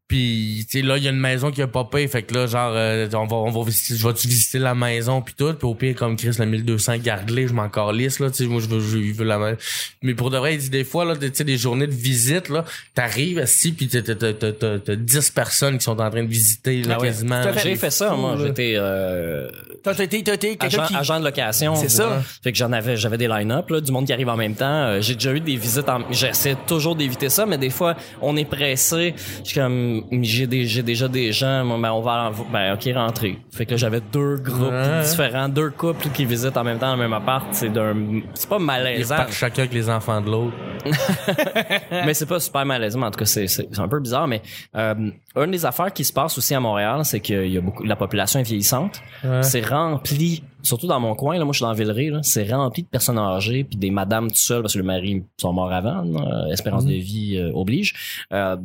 Puis, 0.08 0.68
tu 0.70 0.80
sais, 0.80 0.86
là, 0.86 0.98
il 0.98 1.04
y 1.04 1.08
a 1.08 1.12
une 1.12 1.20
maison 1.20 1.50
qui 1.50 1.64
a 1.64 1.68
pas 1.68 1.84
payé. 1.84 2.08
Fait 2.08 2.22
que 2.22 2.36
là, 2.36 2.46
genre, 2.46 2.74
euh, 2.76 3.08
on 3.14 3.26
va, 3.26 3.38
on 3.38 3.50
va 3.50 3.64
visiter, 3.66 3.96
je 3.96 4.08
vais-tu 4.08 4.28
visiter 4.28 4.45
la 4.60 4.76
maison 4.76 5.22
puis 5.22 5.34
tout. 5.38 5.54
Puis 5.54 5.68
au 5.68 5.76
pire, 5.76 5.96
comme 5.96 6.16
Chris, 6.16 6.36
le 6.40 6.46
1200 6.46 6.98
garde-les, 6.98 7.48
je 7.48 7.54
m'en 7.54 7.70
calisse, 7.70 8.20
là, 8.20 8.30
tu 8.30 8.44
sais, 8.44 8.46
moi, 8.50 8.62
je 8.62 8.68
veux, 8.68 8.80
je 8.80 9.14
veux 9.14 9.26
la 9.26 9.38
maison. 9.38 9.58
Mais 10.02 10.14
pour 10.14 10.30
de 10.30 10.38
vrai, 10.38 10.56
il 10.56 10.60
dit 10.60 10.70
des 10.70 10.84
fois, 10.84 11.06
là, 11.06 11.16
tu 11.16 11.30
sais, 11.34 11.44
des 11.44 11.58
journées 11.58 11.88
de 11.88 11.94
visite, 11.94 12.50
là, 12.50 12.66
t'arrives, 12.94 13.40
assis, 13.40 13.72
puis 13.72 13.88
t'as, 13.88 14.02
t'as, 14.02 14.16
t'as, 14.16 14.52
t'as, 14.52 14.80
t'as 14.80 14.96
10 14.96 15.30
personnes 15.32 15.78
qui 15.78 15.84
sont 15.84 16.00
en 16.00 16.10
train 16.10 16.24
de 16.24 16.30
visiter, 16.30 16.82
là, 16.84 16.96
Ah 16.98 17.02
ouais. 17.02 17.08
quasiment. 17.08 17.42
J'ai 17.62 17.76
fait 17.76 17.92
ça, 17.92 18.12
fou, 18.12 18.18
moi. 18.18 18.36
J'étais 18.40 18.74
euh, 18.78 19.50
T'as 19.84 19.94
été, 20.04 20.24
t'as 20.24 20.34
été 20.34 20.56
quelqu'un 20.58 20.80
agent, 20.80 20.88
qui... 20.88 20.96
agent 20.96 21.20
de 21.20 21.26
location. 21.26 21.76
C'est 21.76 21.90
ça. 21.90 22.22
Fait 22.44 22.52
que 22.52 22.58
j'en 22.58 22.72
avais, 22.72 22.98
j'avais 22.98 23.18
des 23.18 23.28
line-up, 23.28 23.70
là, 23.70 23.82
du 23.82 23.92
monde 23.92 24.06
qui 24.06 24.14
arrive 24.14 24.30
en 24.30 24.38
même 24.38 24.56
temps. 24.56 24.66
Euh, 24.66 25.02
j'ai 25.02 25.14
déjà 25.14 25.32
eu 25.34 25.40
des 25.40 25.56
visites 25.56 25.88
en, 25.90 26.00
j'essaie 26.12 26.56
toujours 26.68 26.96
d'éviter 26.96 27.30
ça, 27.30 27.46
mais 27.46 27.58
des 27.58 27.70
fois, 27.70 27.96
on 28.22 28.36
est 28.36 28.46
pressé. 28.50 29.14
Je 29.44 29.50
suis 29.50 29.60
comme, 29.60 30.04
j'ai 30.24 30.48
déjà 30.48 31.08
des 31.08 31.32
gens, 31.32 31.64
ben, 31.80 31.92
on 31.92 32.02
va, 32.02 32.32
en- 32.32 32.52
ben, 32.52 32.74
ok, 32.74 32.90
rentrer. 32.96 33.38
Fait 33.52 33.66
que 33.66 33.72
là, 33.72 33.78
j'avais 33.78 34.02
deux 34.12 34.38
groupes 34.46 34.74
différents, 35.04 35.50
deux 35.50 35.70
couples 35.70 36.10
qui 36.10 36.26
visitent 36.26 36.58
en 36.58 36.64
même 36.64 36.80
temps 36.80 36.88
dans 36.88 36.96
le 36.96 37.02
même 37.02 37.14
appart. 37.14 37.46
C'est 37.52 37.70
d'un, 37.70 38.22
c'est 38.34 38.50
pas 38.50 38.58
Ils 38.60 38.66
malaisant. 38.66 39.16
repartent 39.16 39.34
chacun 39.34 39.64
avec 39.64 39.74
les 39.74 39.90
enfants 39.90 40.22
de 40.22 40.30
l'autre. 40.30 40.56
mais 41.92 42.14
c'est 42.14 42.26
pas 42.26 42.40
super 42.40 42.66
malaisant, 42.66 43.00
mais 43.00 43.08
en 43.08 43.12
tout 43.12 43.20
cas, 43.20 43.26
c'est, 43.26 43.48
c'est, 43.48 43.68
un 43.78 43.88
peu 43.88 44.00
bizarre, 44.00 44.28
mais, 44.28 44.42
euh, 44.76 45.12
une 45.36 45.52
des 45.52 45.66
affaires 45.66 45.92
qui 45.92 46.04
se 46.04 46.14
passe 46.14 46.38
aussi 46.38 46.54
à 46.54 46.60
Montréal, 46.60 47.02
c'est 47.04 47.20
qu'il 47.20 47.52
y 47.52 47.58
a 47.58 47.62
beaucoup, 47.62 47.84
la 47.84 47.96
population 47.96 48.40
est 48.40 48.44
vieillissante. 48.44 49.02
C'est 49.42 49.66
rempli, 49.66 50.44
surtout 50.62 50.88
dans 50.88 51.00
mon 51.00 51.16
coin, 51.16 51.38
là, 51.38 51.44
moi 51.44 51.54
je 51.54 51.58
suis 51.58 51.66
dans 51.66 51.74
Villeray, 51.74 52.10
là, 52.10 52.20
c'est 52.22 52.50
rempli 52.52 52.84
de 52.84 52.88
personnes 52.88 53.18
âgées 53.18 53.64
puis 53.64 53.78
des 53.78 53.92
madames 53.92 54.30
tout 54.30 54.38
seules 54.38 54.62
parce 54.62 54.74
que 54.74 54.80
le 54.80 54.86
mari 54.86 55.24
sont 55.38 55.54
morts 55.54 55.74
avant, 55.74 56.04
là, 56.04 56.48
espérance 56.52 56.86
de 56.86 56.94
vie 56.94 57.38
euh, 57.38 57.52
oblige. 57.54 58.26
Euh, 58.32 58.58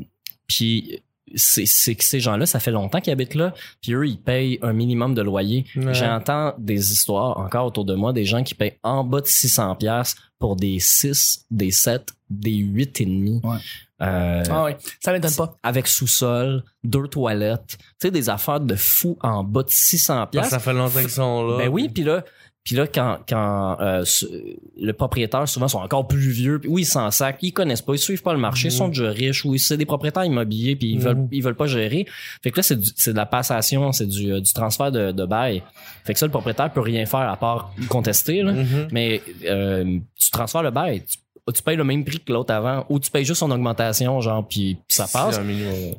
puis 0.47 1.01
c'est 1.35 1.95
que 1.95 2.05
ces 2.05 2.21
gens-là, 2.21 2.47
ça 2.47 2.61
fait 2.61 2.71
longtemps 2.71 3.01
qu'ils 3.01 3.13
habitent 3.13 3.35
là, 3.35 3.55
puis 3.83 3.93
eux 3.95 4.07
ils 4.07 4.19
payent 4.19 4.59
un 4.63 4.73
minimum 4.73 5.15
de 5.15 5.23
loyer. 5.23 5.65
Ouais. 5.77 5.95
J'entends 5.95 6.55
des 6.59 6.93
histoires 6.93 7.39
encore 7.39 7.67
autour 7.67 7.85
de 7.85 7.95
moi 7.95 8.13
des 8.13 8.25
gens 8.25 8.43
qui 8.43 8.55
payent 8.55 8.79
en 8.83 9.05
bas 9.05 9.21
de 9.21 9.27
600 9.27 9.77
pièces 9.77 10.17
pour 10.39 10.57
des 10.57 10.79
6, 10.81 11.47
des 11.51 11.71
7, 11.71 12.13
des 12.31 12.55
8 12.57 13.01
et 13.01 13.05
demi. 13.05 13.41
Ouais. 13.45 13.57
Euh, 14.03 14.43
Ah 14.49 14.65
ouais, 14.65 14.77
ça 14.99 15.13
m'étonne 15.13 15.35
pas. 15.35 15.55
avec 15.63 15.87
sous-sol, 15.87 16.65
deux 16.83 17.07
toilettes, 17.07 17.77
tu 17.79 17.85
sais 18.01 18.11
des 18.11 18.31
affaires 18.31 18.59
de 18.61 18.75
fou 18.75 19.19
en 19.21 19.45
bas 19.45 19.63
de 19.63 19.69
600 19.69 20.15
Parce 20.15 20.27
que 20.27 20.31
pièces. 20.31 20.49
ça 20.49 20.59
fait 20.59 20.73
longtemps 20.73 21.01
qu'ils 21.01 21.11
sont 21.11 21.47
là. 21.47 21.59
Ben 21.59 21.69
oui, 21.69 21.91
puis 21.91 22.03
là, 22.05 22.25
puis 22.63 22.77
là 22.77 22.87
quand 22.87 23.19
quand 23.29 23.79
euh, 23.81 24.05
ce- 24.05 24.27
le 24.79 24.93
propriétaire 24.93 25.49
souvent 25.49 25.69
sont 25.69 25.79
encore 25.79 26.07
plus 26.07 26.31
vieux, 26.31 26.59
puis 26.59 26.69
oui 26.69 26.83
ils 26.83 26.85
s'en 26.85 27.11
sacent, 27.11 27.37
ils 27.41 27.53
connaissent 27.53 27.81
pas, 27.83 27.95
ils 27.95 27.99
suivent 27.99 28.23
pas 28.23 28.33
le 28.35 28.39
marché, 28.39 28.69
ils 28.69 28.73
sont 28.73 28.89
déjà 28.89 29.11
riches, 29.11 29.45
oui 29.45 29.59
c'est 29.59 29.77
des 29.79 29.87
propriétaires 29.87 30.25
immobiliers 30.25 30.77
puis 30.77 30.91
ils 30.91 30.99
Mhm. 30.99 31.03
veulent 31.05 31.29
ils 31.33 31.43
veulent 31.43 31.57
pas 31.57 31.67
gérer. 31.67 32.07
Fait 32.43 32.51
que 32.51 32.57
là 32.59 32.63
c'est 32.63 33.11
de 33.13 33.17
la 33.17 33.27
passation, 33.27 33.93
c'est 33.93 34.07
du 34.07 34.33
euh, 34.33 34.41
du 34.41 34.53
transfert 34.53 34.93
de, 34.93 35.13
de 35.13 35.25
bail. 35.25 35.63
Fait 36.05 36.13
que 36.13 36.19
ça 36.19 36.27
le 36.27 36.31
propriétaire 36.33 36.71
peut 36.73 36.81
rien 36.81 37.07
faire 37.07 37.21
à 37.31 37.37
part 37.37 37.73
contester 37.89 38.43
là. 38.43 38.53
Mhm. 38.53 38.89
Mais 38.93 39.23
euh, 39.47 39.99
tu 40.19 40.31
transfères 40.31 40.63
le 40.63 40.71
bail, 40.71 41.03
tu, 41.05 41.19
tu 41.51 41.63
payes 41.63 41.77
le 41.77 41.85
même 41.85 42.05
prix 42.05 42.21
que 42.21 42.33
l'autre 42.33 42.53
avant 42.55 42.85
ou 42.89 42.99
tu 42.99 43.11
payes 43.11 43.25
juste 43.25 43.41
son 43.41 43.51
augmentation 43.51 44.21
genre 44.21 44.47
puis 44.47 44.75
puis 44.75 44.97
ça 44.97 45.07
passe. 45.13 45.39
Un. 45.39 45.45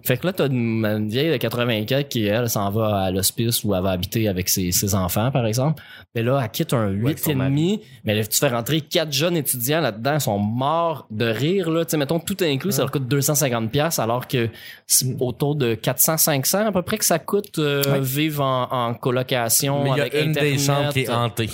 Fait 0.04 0.18
que 0.18 0.28
là, 0.28 0.34
t'as 0.34 0.48
une, 0.48 0.86
une 0.86 1.10
vieille 1.10 1.32
de 1.32 1.38
84 1.38 2.08
qui, 2.10 2.26
elle, 2.26 2.50
s'en 2.50 2.70
va 2.70 3.04
à 3.04 3.12
l'hospice 3.12 3.64
où 3.64 3.74
elle 3.76 3.82
va 3.84 3.92
habiter 3.92 4.28
avec 4.28 4.50
ses, 4.50 4.72
ses 4.72 4.94
enfants, 4.96 5.32
par 5.32 5.46
exemple. 5.46 5.82
Mais 6.14 6.22
là, 6.24 6.40
elle 6.44 6.50
quitte 6.52 6.74
un 6.74 6.88
avec 6.88 7.02
8 7.02 7.20
son 7.20 7.32
et 7.32 7.36
demi. 7.36 7.82
Mais 8.04 8.14
là, 8.16 8.26
tu 8.26 8.38
fais 8.38 8.50
rentrer 8.50 8.82
quatre 8.82 9.12
jeunes 9.14 9.38
étudiants 9.38 9.82
là-dedans. 9.82 10.14
Ils 10.16 10.22
sont 10.22 10.38
morts 10.40 11.08
de 11.10 11.26
rire, 11.26 11.70
là. 11.70 11.86
Tu 11.86 11.92
sais, 11.92 11.98
mettons, 11.98 12.20
tout 12.20 12.38
inclus, 12.42 12.74
ça 12.74 12.82
leur 12.82 12.92
coûte 12.92 13.08
250 13.08 13.72
pièces 13.72 14.00
alors 14.00 14.28
que 14.28 14.50
c'est 14.88 15.16
autour 15.20 15.56
de 15.56 15.74
400, 15.76 16.18
500 16.18 16.68
à 16.68 16.72
peu 16.72 16.82
près 16.82 16.98
que 16.98 17.06
ça 17.06 17.20
coûte 17.20 17.58
euh, 17.60 17.82
Ouais. 17.92 18.00
vivre 18.02 18.44
en, 18.44 18.68
en 18.72 18.94
colocation 18.94 19.84
Mais 19.84 19.92
il 19.92 19.98
y 19.98 20.02
avec 20.02 20.16
a 20.16 20.20
une 20.22 20.30
Internet. 20.32 20.54
des 20.54 20.60
chambres 20.60 20.94
qui 20.94 21.00
est 21.02 21.10
hantée. 21.10 21.50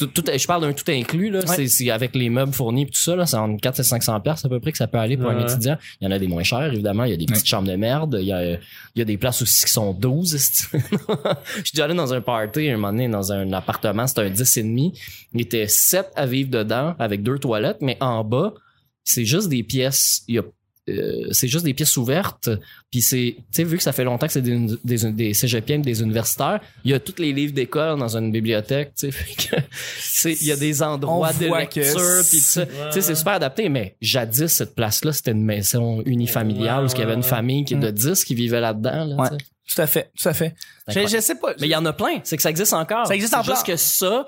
Tout, 0.00 0.06
tout- 0.22 0.24
je 0.34 0.46
parle 0.46 0.62
d'un 0.62 0.72
tout 0.72 0.84
inclus 0.90 1.30
là, 1.30 1.40
Ouais. 1.46 1.66
c'est, 1.68 1.90
avec 1.90 2.14
les 2.16 2.30
meubles 2.30 2.52
fournis 2.52 2.82
et 2.82 2.86
tout 2.86 2.98
ça 2.98 3.14
là, 3.14 3.26
c'est 3.26 3.36
entre 3.36 3.60
4 3.60 3.80
et 3.80 3.82
500 3.82 4.18
pièces 4.20 4.44
à 4.44 4.48
peu 4.48 4.58
près 4.58 4.72
que 4.72 4.78
ça 4.78 4.86
peut 4.86 4.98
aller 4.98 5.16
pour 5.16 5.28
un 5.30 5.38
étudiant. 5.46 5.76
Il 6.00 6.04
y 6.04 6.08
en 6.08 6.10
a 6.10 6.18
des 6.18 6.26
moins 6.26 6.42
chers 6.42 6.72
évidemment, 6.72 7.04
il 7.04 7.10
y 7.10 7.14
a 7.14 7.16
des 7.18 7.26
petites 7.26 7.46
chambres 7.46 7.68
de 7.68 7.76
merde, 7.76 8.16
il 8.18 8.26
y 8.26 8.32
a 8.32 8.52
il 8.52 8.58
y 8.96 9.02
a 9.02 9.04
des 9.04 9.18
places 9.18 9.42
aussi 9.42 9.64
qui 9.66 9.70
sont 9.72 9.92
12. 9.92 10.34
esti. 10.34 10.64
Je 10.72 10.78
suis 11.64 11.72
déjà 11.74 11.84
allé 11.84 11.94
dans 11.94 12.12
un 12.14 12.20
party 12.20 12.68
un 12.70 12.76
moment 12.76 12.92
donné 12.92 13.08
dans 13.08 13.30
un 13.32 13.52
appartement, 13.52 14.06
c'était 14.06 14.22
un 14.22 14.30
10 14.30 14.56
et 14.56 14.62
demi, 14.62 14.98
il 15.34 15.42
était 15.42 15.66
7 15.68 16.06
à 16.16 16.24
vivre 16.26 16.50
dedans 16.50 16.94
avec 16.98 17.22
deux 17.22 17.38
toilettes 17.38 17.78
mais 17.82 17.96
en 18.00 18.24
bas, 18.24 18.54
c'est 19.04 19.24
juste 19.24 19.48
des 19.48 19.62
pièces, 19.62 20.22
il 20.28 20.36
y 20.36 20.38
a 20.38 20.42
euh, 20.88 21.28
c'est 21.32 21.46
juste 21.46 21.64
des 21.64 21.74
pièces 21.74 21.96
ouvertes 21.98 22.48
puis 22.90 23.02
c'est 23.02 23.36
tu 23.38 23.44
sais 23.52 23.64
vu 23.64 23.76
que 23.76 23.82
ça 23.82 23.92
fait 23.92 24.02
longtemps 24.04 24.26
que 24.26 24.32
c'est 24.32 24.40
des, 24.40 24.66
des, 24.82 25.12
des 25.12 25.34
cégepiens 25.34 25.78
des 25.78 26.00
universitaires 26.00 26.58
il 26.84 26.90
y 26.90 26.94
a 26.94 26.98
tous 27.00 27.18
les 27.18 27.32
livres 27.32 27.52
d'école 27.52 27.98
dans 27.98 28.16
une 28.16 28.32
bibliothèque 28.32 28.92
tu 28.98 29.12
sais 29.12 30.32
il 30.40 30.46
y 30.46 30.52
a 30.52 30.56
des 30.56 30.82
endroits 30.82 31.32
de 31.34 31.46
lecture 31.54 32.22
puis 32.28 32.38
ça 32.40 32.64
tu 32.66 32.72
sais 32.92 33.00
c'est 33.02 33.14
super 33.14 33.34
adapté 33.34 33.68
mais 33.68 33.94
jadis 34.00 34.48
cette 34.48 34.74
place 34.74 35.04
là 35.04 35.12
c'était 35.12 35.32
une 35.32 35.44
maison 35.44 36.02
unifamiliale 36.06 36.84
Ouais, 36.84 36.90
où 36.90 36.94
il 36.96 37.00
y 37.00 37.02
avait 37.02 37.14
une 37.14 37.22
famille 37.22 37.64
qui 37.64 37.76
de 37.76 37.90
10 37.90 38.24
qui 38.24 38.34
vivait 38.34 38.60
là-dedans 38.60 39.04
là, 39.04 39.16
Ouais. 39.16 39.28
Tout 39.72 39.82
à 39.82 39.86
fait, 39.86 40.10
tout 40.20 40.28
à 40.28 40.34
fait. 40.34 40.54
Je, 40.88 41.06
je 41.06 41.20
sais 41.20 41.36
pas. 41.36 41.54
mais 41.60 41.68
il 41.68 41.70
y 41.70 41.76
en 41.76 41.86
a 41.86 41.92
plein 41.92 42.18
c'est 42.24 42.36
que 42.36 42.42
ça 42.42 42.50
existe 42.50 42.72
encore 42.72 43.06
Ça 43.06 43.14
existe 43.14 43.34
encore. 43.34 43.54
juste 43.54 43.66
que 43.66 43.76
ça 43.76 44.26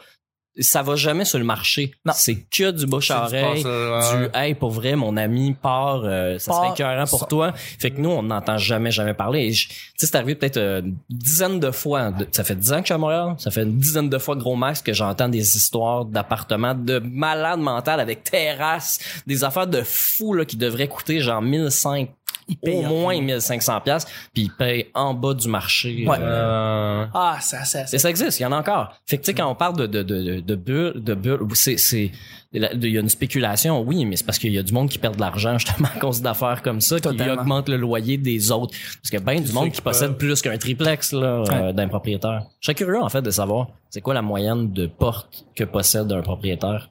ça 0.59 0.83
va 0.83 0.97
jamais 0.97 1.25
sur 1.25 1.39
le 1.39 1.45
marché 1.45 1.93
Non. 2.05 2.13
c'est 2.15 2.35
que 2.37 2.71
du 2.73 2.85
bouche 2.87 3.11
à 3.11 3.21
du 3.27 3.37
oreille 3.37 3.63
passe- 3.63 4.17
du 4.17 4.29
hey 4.35 4.55
pour 4.55 4.71
vrai 4.71 4.97
mon 4.97 5.17
ami 5.17 5.55
part 5.55 6.03
euh, 6.05 6.39
ça 6.39 6.51
Part, 6.53 6.61
serait 6.65 6.75
écœurant 6.75 7.07
pour 7.07 7.21
ça. 7.21 7.27
toi 7.27 7.53
fait 7.55 7.91
que 7.91 8.01
nous 8.01 8.11
on 8.11 8.23
n'entend 8.23 8.59
jamais 8.59 8.91
jamais 8.91 9.15
parler 9.15 9.51
tu 9.53 9.67
sais 9.97 10.07
c'est 10.07 10.15
arrivé 10.15 10.35
peut-être 10.35 10.59
euh, 10.59 10.83
une 10.83 10.97
dizaine 11.09 11.59
de 11.59 11.71
fois 11.71 12.11
de- 12.11 12.29
ça 12.33 12.45
fait 12.45 12.55
dix 12.55 12.71
ans 12.73 12.77
que 12.77 12.83
je 12.83 12.87
suis 12.87 12.95
à 12.95 12.99
Montréal 12.99 13.35
ça 13.39 13.51
fait 13.51 13.63
une 13.63 13.79
dizaine 13.79 14.11
de 14.11 14.19
fois 14.19 14.37
gros 14.37 14.55
max 14.57 14.83
que 14.83 14.93
j'entends 14.93 15.29
des 15.31 15.57
histoires 15.57 16.05
d'appartements 16.05 16.75
de 16.75 16.99
malades 16.99 17.61
mentales 17.61 18.01
avec 18.01 18.23
terrasse 18.25 18.99
des 19.27 19.45
affaires 19.45 19.67
de 19.67 19.81
fous 19.83 20.35
là 20.35 20.45
qui 20.45 20.57
devraient 20.59 20.89
coûter 20.89 21.21
genre 21.21 21.41
1005 21.41 22.11
Ils 22.49 22.57
payent 22.57 22.85
au 22.85 22.89
moins 22.89 23.13
rien. 23.13 23.23
1500 23.23 23.81
pièces 23.83 24.05
puis 24.35 24.43
ils 24.45 24.51
payent 24.51 24.87
en 24.95 25.15
bas 25.15 25.35
du 25.35 25.49
marché. 25.49 26.05
Ouais. 26.07 26.17
Euh, 26.21 27.07
Ah, 27.15 27.39
ça, 27.41 27.65
ça, 27.65 27.87
ça. 27.87 27.97
Et 27.97 27.99
ça 27.99 28.11
existe, 28.11 28.41
il 28.41 28.43
y 28.43 28.47
en 28.47 28.53
a 28.53 28.57
encore. 28.59 28.95
Fait 29.07 29.17
que 29.19 29.23
tu 29.23 29.27
sais 29.27 29.35
quand 29.35 29.49
on 29.51 29.55
parle 29.55 29.77
de 29.77 29.87
de 29.87 30.03
de 30.03 30.41
de 30.41 30.55
bulles, 30.55 30.93
de 30.97 31.15
bulles, 31.15 31.41
c'est 31.55 31.77
c'est 31.79 32.11
il 32.55 32.61
y 32.85 32.99
a 32.99 33.01
une 33.01 33.09
spéculation, 33.09 33.81
oui, 33.81 34.05
mais 34.05 34.17
c'est 34.17 34.25
parce 34.27 34.39
qu'il 34.39 34.53
y 34.53 34.59
a 34.59 34.63
du 34.63 34.75
monde 34.75 34.91
qui 34.91 34.99
perd 34.99 35.17
de 35.17 35.21
l'argent 35.23 35.57
justement 35.57 35.89
à 35.95 35.99
cause 35.99 36.21
d'affaires 36.21 36.61
comme 36.61 36.83
ça, 36.83 36.97
qui 36.97 37.03
Totalement. 37.03 37.41
augmente 37.41 37.71
le 37.71 37.79
loyer 37.79 38.19
des 38.19 38.51
autres. 38.53 38.75
Parce 38.97 39.09
qu'il 39.09 39.19
y 39.19 39.23
a 39.23 39.25
bien 39.25 39.41
du 39.41 39.53
monde 39.53 39.71
qui 39.71 39.77
qui 39.77 39.81
possède 39.81 40.09
peuvent. 40.11 40.19
plus 40.19 40.43
qu'un 40.43 40.59
triplex 40.59 41.13
là 41.13 41.45
euh, 41.51 41.73
d'un 41.73 41.89
propriétaire. 41.89 42.43
Je 42.61 42.67
serais 42.67 42.75
curieux 42.75 43.01
en 43.03 43.09
fait 43.09 43.23
de 43.23 43.31
savoir 43.31 43.69
c'est 43.89 44.03
quoi 44.03 44.13
la 44.13 44.21
moyenne 44.21 44.71
de 44.71 44.87
portes 44.87 45.47
que 45.57 45.65
possède 45.65 46.13
un 46.13 46.21
propriétaire? 46.21 46.91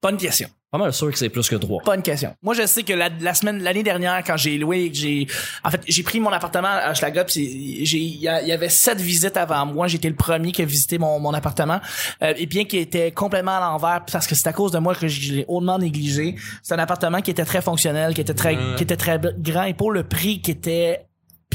Bonne 0.00 0.16
question. 0.16 0.48
Pas 0.70 0.76
mal 0.76 0.92
sûr 0.92 1.10
que 1.10 1.16
c'est 1.18 1.30
plus 1.30 1.48
que 1.48 1.56
trois. 1.56 1.82
Bonne 1.82 2.02
question. 2.02 2.34
Moi, 2.42 2.52
je 2.54 2.66
sais 2.66 2.82
que 2.82 2.92
la, 2.92 3.08
la 3.08 3.32
semaine, 3.32 3.62
l'année 3.62 3.82
dernière, 3.82 4.22
quand 4.22 4.36
j'ai 4.36 4.58
loué, 4.58 4.90
j'ai, 4.92 5.26
en 5.64 5.70
fait, 5.70 5.80
j'ai 5.88 6.02
pris 6.02 6.20
mon 6.20 6.30
appartement 6.30 6.68
à 6.68 6.92
Schlaga, 6.92 7.24
puis 7.24 7.86
j'ai, 7.86 7.96
il 7.98 8.16
y, 8.20 8.28
a- 8.28 8.42
il 8.42 8.48
y 8.48 8.52
avait 8.52 8.68
sept 8.68 9.00
visites 9.00 9.38
avant 9.38 9.64
moi. 9.64 9.86
J'étais 9.88 10.10
le 10.10 10.14
premier 10.14 10.52
qui 10.52 10.60
a 10.60 10.66
visité 10.66 10.98
mon, 10.98 11.18
mon 11.20 11.32
appartement. 11.32 11.80
Euh, 12.22 12.34
et 12.36 12.44
bien 12.44 12.64
qu'il 12.66 12.80
était 12.80 13.12
complètement 13.12 13.56
à 13.56 13.60
l'envers, 13.60 14.04
parce 14.12 14.26
que 14.26 14.34
c'est 14.34 14.46
à 14.48 14.52
cause 14.52 14.72
de 14.72 14.78
moi 14.78 14.94
que 14.94 15.08
je 15.08 15.32
l'ai 15.36 15.44
hautement 15.48 15.78
négligé. 15.78 16.34
C'est 16.62 16.74
un 16.74 16.78
appartement 16.80 17.22
qui 17.22 17.30
était 17.30 17.46
très 17.46 17.62
fonctionnel, 17.62 18.12
qui 18.12 18.20
était 18.20 18.34
très, 18.34 18.56
qui 18.76 18.82
était 18.82 18.96
très 18.98 19.18
grand, 19.38 19.64
et 19.64 19.72
pour 19.74 19.90
le 19.90 20.02
prix 20.04 20.42
qui 20.42 20.50
était 20.50 21.06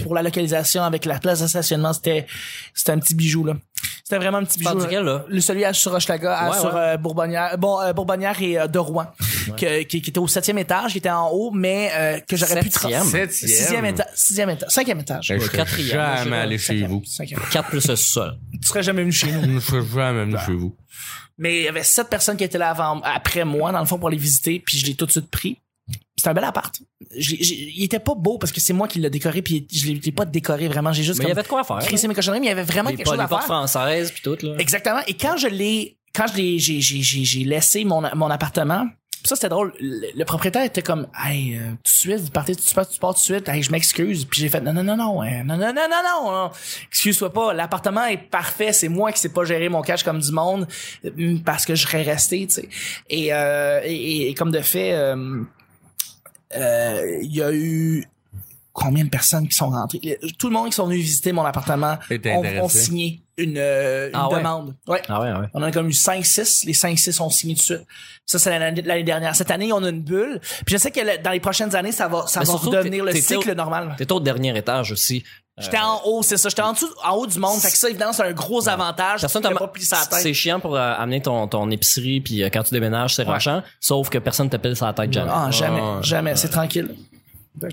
pour 0.04 0.16
la 0.16 0.24
localisation 0.24 0.82
avec 0.82 1.06
la 1.06 1.20
place 1.20 1.40
de 1.42 1.46
stationnement, 1.48 1.94
c'était, 1.94 2.26
c'était 2.74 2.94
un 2.94 2.98
petit 3.00 3.14
bijou, 3.14 3.44
là. 3.46 3.54
C'était 4.06 4.18
vraiment 4.18 4.40
un 4.40 4.44
petit 4.44 4.60
bijou. 4.60 4.76
duquel, 4.82 5.04
là? 5.06 5.24
Le 5.30 5.40
celui 5.40 5.64
à 5.64 5.72
sur 5.72 5.94
Hochelaga, 5.94 6.36
à- 6.36 6.50
Ouais, 6.52 6.58
sur 6.60 6.74
ouais. 6.74 6.80
euh, 6.80 6.98
Bourbonnière, 6.98 7.58
bon, 7.58 7.80
euh, 7.80 7.94
Bourbonnière 7.94 8.36
et 8.42 8.60
euh, 8.60 8.68
de 8.68 8.78
Rouen, 8.78 9.06
que- 9.58 9.84
qui, 9.84 10.02
qui 10.02 10.10
était 10.10 10.20
au 10.20 10.28
septième 10.28 10.58
étage, 10.58 10.92
qui 10.92 10.98
était 10.98 11.10
en 11.10 11.30
haut, 11.30 11.52
mais 11.52 11.90
euh, 11.94 12.20
que 12.20 12.36
j'aurais 12.36 12.60
pu... 12.60 12.70
Septième? 12.70 13.30
Sixième 13.30 13.86
étage, 13.86 14.06
sixième 14.14 14.50
étage, 14.50 14.70
cinquième 14.70 15.00
étage. 15.00 15.30
Ben, 15.30 15.40
je 15.40 15.46
serais 15.46 16.18
jamais 16.18 16.38
allé 16.38 16.58
chez 16.58 16.74
Cinquième, 16.74 16.90
vous. 16.92 17.04
cinquième. 17.06 17.40
4 17.50 17.70
plus 17.70 17.88
le 17.88 17.96
sol. 17.96 18.38
Tu 18.62 18.68
serais 18.68 18.84
jamais 18.84 19.02
venu 19.04 19.14
chez 19.14 19.32
nous. 19.32 19.54
Je 19.54 19.60
serais 19.66 19.82
jamais 19.82 20.26
venu 20.26 20.36
chez 20.46 20.54
vous. 20.54 20.76
Mais 21.38 21.60
il 21.60 21.64
y 21.64 21.68
avait 21.70 21.84
sept 21.84 22.10
personnes 22.10 22.36
qui 22.38 22.44
étaient 22.44 22.58
là 22.58 22.70
avant, 22.72 23.00
après 23.04 23.46
moi, 23.46 23.72
dans 23.72 23.80
le 23.80 23.86
fond, 23.86 23.98
pour 24.00 24.10
les 24.10 24.18
visiter, 24.18 24.60
puis 24.64 24.78
je 24.78 24.86
l'ai 24.86 24.96
tout 24.96 25.06
de 25.06 25.12
suite 25.12 25.32
pris. 25.32 25.58
C'est 26.16 26.30
un 26.30 26.34
bel 26.34 26.44
appart. 26.44 26.80
Il 27.18 27.84
était 27.84 28.00
pas 28.00 28.14
beau 28.16 28.38
parce 28.38 28.54
que 28.54 28.62
c'est 28.62 28.72
moi 28.72 28.88
qui 28.88 29.00
l'ai 29.00 29.10
décoré, 29.10 29.42
puis 29.42 29.68
je 29.72 29.92
l'ai 29.92 30.12
pas 30.12 30.26
décoré 30.26 30.68
vraiment. 30.68 30.94
J'ai 30.94 31.04
juste 31.04 31.20
Mais 31.20 31.26
il 31.26 31.30
y 31.30 31.32
avait 31.32 31.44
de 31.44 31.48
quoi 31.48 31.64
faire. 31.64 31.80
crissé 31.80 32.08
mes 32.08 32.14
cochonneries, 32.14 32.40
mais 32.40 32.48
il 32.48 32.50
y 32.50 32.54
avait 32.54 32.64
vraiment 32.64 32.92
quelque 32.92 33.06
chose 33.06 33.20
à 33.20 33.28
faire. 33.28 33.44
françaises 33.44 34.12
puis 34.12 34.22
tout 34.22 34.38
là. 34.42 34.56
Exactement. 34.58 35.02
Et 35.08 35.16
quand 35.16 35.36
je 35.38 35.48
l'ai, 35.48 35.98
quand 36.16 36.28
je 36.28 36.38
l'ai, 36.38 36.60
j'ai, 36.60 36.80
j'ai, 36.80 37.44
laissé 37.44 37.84
mon, 37.84 38.02
mon 38.16 38.30
appartement. 38.30 38.86
pis 39.22 39.28
Ça, 39.28 39.36
c'était 39.36 39.50
drôle. 39.50 39.74
Le, 39.82 40.08
le 40.16 40.26
propriétaire 40.26 40.64
était 40.64 40.82
comme, 40.82 41.08
hey, 41.26 41.58
euh, 41.58 41.72
tout 41.72 41.84
de 41.84 41.88
suite, 41.90 42.20
vous 42.20 42.30
partez, 42.30 42.56
tu 42.56 42.74
pars, 42.74 42.88
tu 42.88 43.00
pars 43.00 43.14
tout 43.14 43.20
de 43.20 43.24
suite. 43.24 43.50
Hey, 43.50 43.62
je 43.62 43.72
m'excuse. 43.72 44.24
Puis 44.24 44.40
j'ai 44.40 44.50
fait, 44.50 44.62
non, 44.62 44.72
non, 44.72 44.84
non, 44.84 44.96
non, 44.96 45.22
hein, 45.24 45.44
non, 45.44 45.58
non, 45.58 45.74
non, 45.74 45.88
non, 45.90 46.04
non, 46.04 46.32
non. 46.32 46.52
Excuse-toi 46.88 47.34
pas. 47.34 47.54
L'appartement 47.54 48.06
est 48.06 48.18
parfait. 48.18 48.72
C'est 48.72 48.90
moi 48.90 49.12
qui 49.12 49.20
sais 49.20 49.30
pas 49.30 49.44
gérer 49.44 49.68
mon 49.68 49.82
cash 49.82 50.04
comme 50.04 50.20
du 50.20 50.32
monde 50.32 50.68
parce 51.44 51.66
que 51.66 51.76
je 51.76 51.82
serais 51.86 52.04
resté, 52.04 52.48
tu 52.48 52.54
sais. 52.54 52.70
Et, 53.10 53.34
euh, 53.34 53.82
et, 53.84 54.30
et 54.30 54.34
comme 54.36 54.52
de 54.52 54.62
fait, 54.62 54.94
euh, 54.94 55.44
il 57.22 57.34
y 57.34 57.42
a 57.42 57.52
eu 57.54 58.06
combien 58.72 59.04
de 59.06 59.10
personnes 59.10 59.48
qui 59.48 59.56
sont 59.56 59.70
rentrées? 59.70 60.20
Tout 60.40 60.48
le 60.48 60.54
monde 60.54 60.68
qui 60.70 60.74
sont 60.76 60.86
venus 60.88 61.02
visiter 61.04 61.32
mon 61.32 61.44
appartement 61.44 61.98
ont, 62.62 62.70
signé 62.70 63.22
une, 63.38 63.58
euh, 63.58 64.08
une 64.10 64.16
Ah 64.16 64.30
ouais? 64.30 64.38
demande. 64.38 64.76
Ouais. 64.88 65.02
Ah 65.08 65.22
ouais 65.22 65.32
ouais. 65.32 65.48
On 65.54 65.60
en 65.62 65.64
a 65.64 65.72
comme 65.72 65.88
eu 65.90 65.94
5-6. 65.94 66.66
Les 66.66 66.74
5-6 66.74 67.20
ont 67.22 67.30
signé 67.30 67.56
tout 67.56 67.60
de 67.60 67.64
suite. 67.64 67.82
Ça, 68.26 68.40
c'est 68.40 68.50
l'année 68.58 68.82
l'année 68.84 69.04
dernière. 69.04 69.36
Cette 69.36 69.52
année, 69.52 69.72
on 69.74 69.84
a 69.84 69.90
une 69.90 70.02
bulle. 70.02 70.40
Puis 70.66 70.74
je 70.74 70.78
sais 70.78 70.92
que 70.92 71.00
le- 71.02 71.22
dans 71.22 71.32
les 71.32 71.40
prochaines 71.40 71.76
années, 71.76 71.92
ça 71.92 72.08
va, 72.08 72.26
ça 72.28 72.40
Mais 72.42 72.46
va 72.46 72.54
redevenir 72.54 73.04
le 73.04 73.12
cycle 73.14 73.52
au- 73.52 73.56
normal. 73.56 73.96
T'es 73.98 74.12
au 74.12 74.20
dernier 74.20 74.56
étage 74.58 74.92
aussi. 74.92 75.24
J'étais 75.60 75.78
en 75.80 76.02
haut, 76.06 76.24
c'est 76.24 76.38
ça. 76.38 76.50
J'étais 76.50 76.64
en 76.64 76.74
dessous, 76.74 76.90
en 77.06 77.12
haut 77.16 77.28
du 77.28 77.38
monde. 77.38 77.60
Fait 77.60 77.70
que 77.70 77.78
ça, 77.78 77.88
évidemment, 77.90 78.12
c'est 78.14 78.24
un 78.24 78.32
gros 78.32 78.68
avantage. 78.68 79.22
Personne 79.22 79.44
t'a 79.44 79.52
pas 79.52 79.68
plié 79.68 79.86
sa 79.86 79.98
tête. 80.06 80.20
C'est 80.22 80.34
chiant 80.34 80.60
pour 80.60 80.76
euh, 80.76 80.94
amener 80.98 81.22
ton, 81.22 81.48
ton 81.48 81.70
épicerie 81.70 82.22
puis 82.22 82.42
euh, 82.44 82.50
quand 82.52 82.64
tu 82.64 82.74
déménages, 82.74 83.16
c'est 83.16 83.24
Ouais. 83.24 83.30
rachant. 83.34 83.62
Sauf 83.80 84.10
que 84.10 84.18
personne 84.18 84.50
t'appelle 84.50 84.76
sur 84.76 84.88
la 84.88 84.94
tête 84.94 85.14
jamais. 85.14 85.30
Ah, 85.32 85.52
jamais, 85.52 85.82
jamais. 86.02 86.36
C'est 86.36 86.50
tranquille. 86.50 86.96
Euh, 87.62 87.68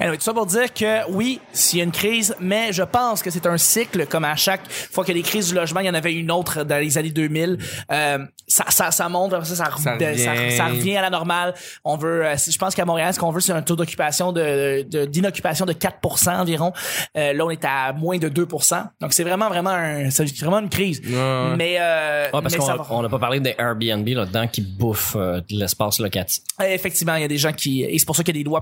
Anyway, 0.00 0.16
tout 0.16 0.22
ça 0.24 0.32
pour 0.34 0.46
dire 0.46 0.72
que 0.74 1.08
oui, 1.10 1.38
s'il 1.52 1.78
y 1.78 1.82
a 1.82 1.84
une 1.84 1.92
crise, 1.92 2.34
mais 2.40 2.72
je 2.72 2.82
pense 2.82 3.22
que 3.22 3.30
c'est 3.30 3.46
un 3.46 3.56
cycle, 3.58 4.06
comme 4.06 4.24
à 4.24 4.34
chaque 4.36 4.62
fois 4.70 5.04
qu'il 5.04 5.16
y 5.16 5.20
a 5.20 5.22
des 5.22 5.28
crises 5.28 5.48
du 5.50 5.54
logement, 5.54 5.80
il 5.80 5.86
y 5.86 5.90
en 5.90 5.94
avait 5.94 6.12
une 6.12 6.30
autre 6.30 6.64
dans 6.64 6.78
les 6.78 6.98
années 6.98 7.10
2000. 7.10 7.58
Euh, 7.90 8.18
ça, 8.48 8.64
ça, 8.70 8.90
ça 8.90 9.08
monte, 9.08 9.32
après 9.32 9.46
ça, 9.46 9.54
ça, 9.54 9.70
Ça 9.78 9.96
de- 9.96 10.16
ça, 10.18 10.32
revient. 10.32 10.56
ça 10.56 10.64
revient 10.66 10.96
à 10.96 11.02
la 11.02 11.10
normale. 11.10 11.54
On 11.84 11.96
veut, 11.96 12.26
euh, 12.26 12.34
je 12.36 12.58
pense 12.58 12.74
qu'à 12.74 12.84
Montréal, 12.84 13.14
ce 13.14 13.20
qu'on 13.20 13.30
veut, 13.30 13.40
c'est 13.40 13.52
un 13.52 13.62
taux 13.62 13.76
d'occupation 13.76 14.32
de, 14.32 14.82
d'inoccupation 15.06 15.66
de 15.66 15.72
4% 15.72 16.36
environ. 16.40 16.72
Euh, 17.16 17.32
là, 17.32 17.44
on 17.46 17.50
est 17.50 17.64
à 17.64 17.92
moins 17.92 18.18
de 18.18 18.28
2%. 18.28 18.82
Donc, 19.00 19.12
c'est 19.12 19.22
vraiment, 19.24 19.48
vraiment 19.48 19.70
un, 19.70 20.10
c'est 20.10 20.24
vraiment 20.40 20.58
une 20.60 20.68
crise. 20.68 21.00
Ouais. 21.04 21.56
Mais, 21.56 21.76
euh, 21.80 22.24
Ouais, 22.32 22.40
parce 22.42 22.54
mais 22.54 22.58
qu'on 22.88 23.02
n'a 23.02 23.08
pas 23.08 23.18
parlé 23.18 23.40
des 23.40 23.54
Airbnb 23.58 24.08
là-dedans 24.08 24.48
qui 24.48 24.62
bouffent 24.62 25.16
euh, 25.16 25.40
de 25.48 25.56
l'espace 25.58 25.98
locatif. 26.00 26.42
Effectivement, 26.64 27.14
il 27.16 27.22
y 27.22 27.24
a 27.24 27.28
des 27.28 27.38
gens 27.38 27.52
qui 27.52 27.82
et 27.84 27.98
c'est 27.98 28.06
pour 28.06 28.16
ça 28.16 28.22
qu'il 28.24 28.34
y 28.36 28.38
a 28.38 28.42
des 28.42 28.48
lois 28.48 28.60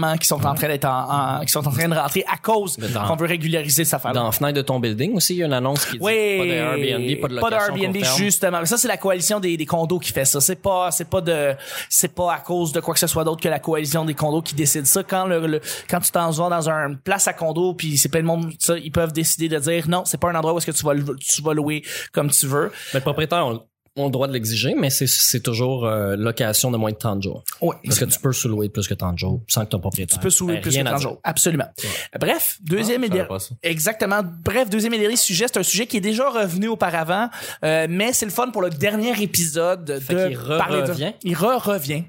présentement 0.00 0.18
qui 0.18 0.26
sont 0.26 0.46
en 0.46 0.54
train 0.54 0.68
d'être 0.68 0.84
en, 0.84 1.38
en- 1.38 1.40
qui 1.44 1.48
sont 1.52 1.66
en 1.66 1.70
train 1.70 1.88
de 1.88 1.94
rentrer 1.94 2.24
à 2.30 2.36
cause 2.38 2.76
dans- 2.76 3.06
qu'on 3.06 3.16
veut 3.16 3.26
régulariser 3.26 3.84
cette 3.84 3.94
affaire. 3.94 4.12
Dans 4.12 4.24
la 4.24 4.32
fenêtre 4.32 4.56
de 4.56 4.62
ton 4.62 4.80
building 4.80 5.14
aussi, 5.14 5.34
il 5.34 5.38
y 5.38 5.42
a 5.42 5.46
une 5.46 5.52
annonce 5.52 5.84
qui 5.86 5.92
dit 5.92 5.98
Oui, 6.00 6.38
pas 6.38 6.44
de 6.44 6.50
Airbnb, 6.50 7.20
pas 7.20 7.28
de 7.28 7.34
location 7.34 7.58
Airbnb 7.76 7.92
court 7.96 8.02
terme. 8.02 8.16
justement. 8.18 8.60
Mais 8.60 8.66
ça 8.66 8.76
c'est 8.78 8.88
la 8.88 8.96
coalition 8.96 9.40
des, 9.40 9.56
des 9.56 9.66
condos 9.66 9.98
qui 9.98 10.12
fait 10.12 10.24
ça. 10.24 10.40
C'est 10.40 10.56
pas 10.56 10.90
c'est 10.90 11.08
pas 11.08 11.20
de 11.20 11.54
c'est 11.88 12.14
pas 12.14 12.34
à 12.34 12.38
cause 12.38 12.72
de 12.72 12.80
quoi 12.80 12.94
que 12.94 13.00
ce 13.00 13.06
soit 13.06 13.24
d'autre 13.24 13.42
que 13.42 13.48
la 13.48 13.58
coalition 13.58 14.04
des 14.04 14.14
condos 14.14 14.42
qui 14.42 14.54
décide 14.54 14.86
ça. 14.86 15.02
Quand 15.02 15.26
le, 15.26 15.46
le- 15.46 15.60
quand 15.88 16.00
tu 16.00 16.10
t'en 16.10 16.30
vas 16.30 16.48
dans 16.48 16.68
un 16.70 16.94
place 16.94 17.28
à 17.28 17.32
condo 17.32 17.74
puis 17.74 17.98
c'est 17.98 18.08
plein 18.08 18.20
de 18.20 18.26
monde 18.26 18.52
ça, 18.58 18.76
ils 18.78 18.92
peuvent 18.92 19.12
décider 19.12 19.48
de 19.48 19.58
dire 19.58 19.88
non, 19.88 20.04
c'est 20.04 20.18
pas 20.20 20.30
un 20.30 20.34
endroit 20.34 20.54
où 20.54 20.58
est-ce 20.58 20.66
que 20.66 20.70
tu 20.76 20.84
vas 20.84 20.94
tu 21.18 21.42
vas 21.42 21.54
louer 21.54 21.82
comme 22.12 22.30
tu 22.30 22.46
veux. 22.46 22.70
Mais 22.94 23.00
le 23.00 23.04
propriétaire 23.04 23.46
ont, 23.46 23.62
ont 24.00 24.06
le 24.06 24.10
droit 24.10 24.26
de 24.28 24.32
l'exiger, 24.32 24.74
mais 24.76 24.90
c'est- 24.90 25.40
toujours 25.40 25.86
euh, 25.86 26.16
location 26.16 26.70
de 26.70 26.76
moins 26.76 26.90
de 26.90 26.96
30 26.96 27.22
jours. 27.22 27.44
Ouais. 27.60 27.76
Parce 27.84 27.98
que 27.98 28.04
tu 28.04 28.18
peux 28.20 28.32
sous-louer 28.32 28.68
plus 28.68 28.86
que 28.86 28.94
30 28.94 29.18
jours 29.18 29.40
sans 29.48 29.64
que 29.64 29.70
ton 29.70 29.78
propriétaire. 29.80 30.18
Tu 30.18 30.22
peux 30.22 30.30
soulever 30.30 30.58
ait 30.58 30.60
plus 30.60 30.74
que 30.74 30.80
à 30.80 30.84
30 30.84 30.98
dire. 31.00 31.08
jours. 31.08 31.20
Absolument. 31.24 31.64
Bref, 32.20 32.58
deuxième 32.62 33.02
Ah, 33.02 33.06
et 33.06 33.08
dernier. 33.08 33.28
Exactement. 33.62 34.20
Bref, 34.44 34.68
deuxième 34.68 34.94
et 34.94 34.98
dernier 34.98 35.16
sujet, 35.16 35.46
c'est 35.50 35.58
un 35.58 35.62
sujet 35.62 35.86
qui 35.86 35.96
est 35.96 36.00
déjà 36.02 36.28
revenu 36.28 36.68
auparavant, 36.68 37.28
euh, 37.64 37.86
mais 37.88 38.12
c'est 38.12 38.26
le 38.26 38.30
fun 38.32 38.50
pour 38.50 38.62
le 38.62 38.70
dernier 38.70 39.20
épisode 39.22 39.84
de 39.84 39.98
parler 39.98 40.78
de- 40.82 40.86
re-revient. 40.86 41.12
Il 41.22 41.34
re-revient. 41.34 42.04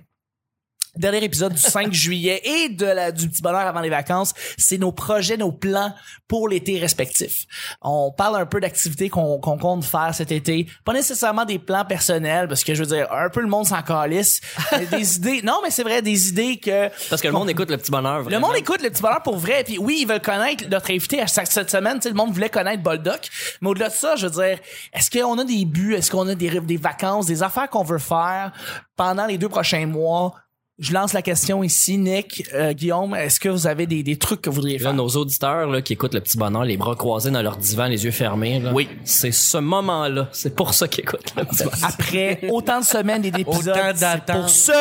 Dernier 0.97 1.23
épisode 1.23 1.53
du 1.53 1.61
5 1.61 1.93
juillet 1.93 2.41
et 2.43 2.69
de 2.69 2.85
la, 2.85 3.11
du 3.13 3.29
petit 3.29 3.41
bonheur 3.41 3.61
avant 3.61 3.79
les 3.79 3.89
vacances, 3.89 4.33
c'est 4.57 4.77
nos 4.77 4.91
projets, 4.91 5.37
nos 5.37 5.53
plans 5.53 5.93
pour 6.27 6.49
l'été 6.49 6.79
respectifs. 6.79 7.45
On 7.81 8.11
parle 8.11 8.35
un 8.41 8.45
peu 8.45 8.59
d'activités 8.59 9.09
qu'on 9.09 9.39
qu'on 9.39 9.57
compte 9.57 9.85
faire 9.85 10.13
cet 10.13 10.31
été. 10.33 10.67
Pas 10.83 10.91
nécessairement 10.91 11.45
des 11.45 11.59
plans 11.59 11.85
personnels, 11.85 12.49
parce 12.49 12.65
que 12.65 12.75
je 12.75 12.83
veux 12.83 12.95
dire, 12.95 13.07
un 13.11 13.29
peu 13.29 13.39
le 13.39 13.47
monde 13.47 13.65
s'en 13.65 13.81
calisse. 13.81 14.41
Mais 14.73 14.85
des 14.85 15.15
idées, 15.15 15.41
non, 15.43 15.59
mais 15.63 15.71
c'est 15.71 15.83
vrai, 15.83 16.01
des 16.01 16.29
idées 16.29 16.57
que 16.57 16.89
Parce 17.09 17.21
que 17.21 17.27
le 17.27 17.33
monde 17.33 17.49
écoute 17.49 17.69
le 17.71 17.77
petit 17.77 17.91
bonheur. 17.91 18.17
le 18.17 18.23
vraiment. 18.23 18.47
monde 18.47 18.57
écoute 18.57 18.81
le 18.81 18.89
petit 18.89 19.01
bonheur 19.01 19.23
pour 19.23 19.37
vrai. 19.37 19.63
Puis 19.63 19.77
oui, 19.77 19.99
ils 20.01 20.07
veulent 20.07 20.21
connaître 20.21 20.67
notre 20.69 20.91
invité 20.91 21.21
à 21.21 21.27
chaque 21.27 21.51
cette 21.51 21.71
semaine. 21.71 21.95
Tu 21.95 22.03
sais, 22.03 22.09
le 22.09 22.15
monde 22.15 22.31
voulait 22.33 22.49
connaître 22.49 22.83
Boldoc. 22.83 23.29
Mais 23.61 23.69
au-delà 23.69 23.87
de 23.89 23.93
ça, 23.93 24.15
je 24.17 24.27
veux 24.27 24.43
dire, 24.43 24.59
est-ce 24.93 25.09
qu'on 25.09 25.37
a 25.37 25.43
des 25.45 25.63
buts? 25.65 25.95
Est-ce 25.95 26.11
qu'on 26.11 26.27
a 26.27 26.35
des, 26.35 26.59
des 26.59 26.77
vacances, 26.77 27.25
des 27.27 27.43
affaires 27.43 27.69
qu'on 27.69 27.83
veut 27.83 27.97
faire 27.97 28.51
pendant 28.97 29.25
les 29.25 29.37
deux 29.37 29.49
prochains 29.49 29.85
mois? 29.85 30.33
Je 30.81 30.93
lance 30.93 31.13
la 31.13 31.21
question 31.21 31.63
ici, 31.63 31.99
Nick, 31.99 32.43
euh, 32.55 32.73
Guillaume, 32.73 33.13
est-ce 33.13 33.39
que 33.39 33.49
vous 33.49 33.67
avez 33.67 33.85
des, 33.85 34.01
des 34.01 34.17
trucs 34.17 34.41
que 34.41 34.49
vous 34.49 34.55
voudriez 34.55 34.79
Là, 34.79 34.85
faire? 34.85 34.93
nos 34.95 35.07
auditeurs 35.09 35.67
là, 35.67 35.81
qui 35.83 35.93
écoutent 35.93 36.15
le 36.15 36.21
petit 36.21 36.39
bonheur, 36.39 36.63
les 36.65 36.75
bras 36.75 36.95
croisés 36.95 37.29
dans 37.29 37.43
leur 37.43 37.57
divan, 37.57 37.85
les 37.85 38.03
yeux 38.03 38.09
fermés, 38.09 38.59
là, 38.59 38.73
Oui. 38.73 38.89
c'est 39.03 39.31
ce 39.31 39.59
moment-là. 39.59 40.27
C'est 40.31 40.55
pour 40.55 40.73
ça 40.73 40.87
qu'ils 40.87 41.03
écoutent 41.03 41.33
le 41.37 41.45
petit 41.45 41.63
bonheur. 41.65 41.79
Après 41.83 42.39
autant 42.49 42.79
de 42.79 42.85
semaines 42.85 43.23
et 43.23 43.29
d'épisodes, 43.29 43.69
Autant 43.77 43.91
c'est 43.93 43.99
d'attente. 44.01 44.41
pour 44.41 44.49
ce, 44.49 44.71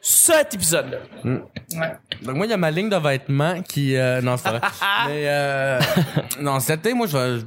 cet 0.00 0.54
épisode-là. 0.54 0.98
Ouais. 1.24 1.92
Donc 2.22 2.36
moi, 2.36 2.46
il 2.46 2.50
y 2.50 2.54
a 2.54 2.56
ma 2.56 2.70
ligne 2.70 2.88
de 2.88 2.96
vêtements 2.96 3.60
qui... 3.62 3.96
euh, 3.96 4.20
non, 4.22 4.36
c'est 4.36 4.44
pas 4.44 4.58
vrai. 4.58 4.68
Mais 5.08 5.22
euh, 5.26 5.80
non, 6.40 6.60
cet 6.60 6.86
été, 6.86 6.94
moi, 6.94 7.08
je 7.08 7.16
vais... 7.18 7.42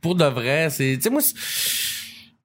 Pour 0.00 0.14
de 0.14 0.24
vrai, 0.24 0.68
c'est... 0.70 0.94
Tu 0.96 1.02
sais, 1.02 1.10
moi... 1.10 1.20
c'est- 1.20 1.34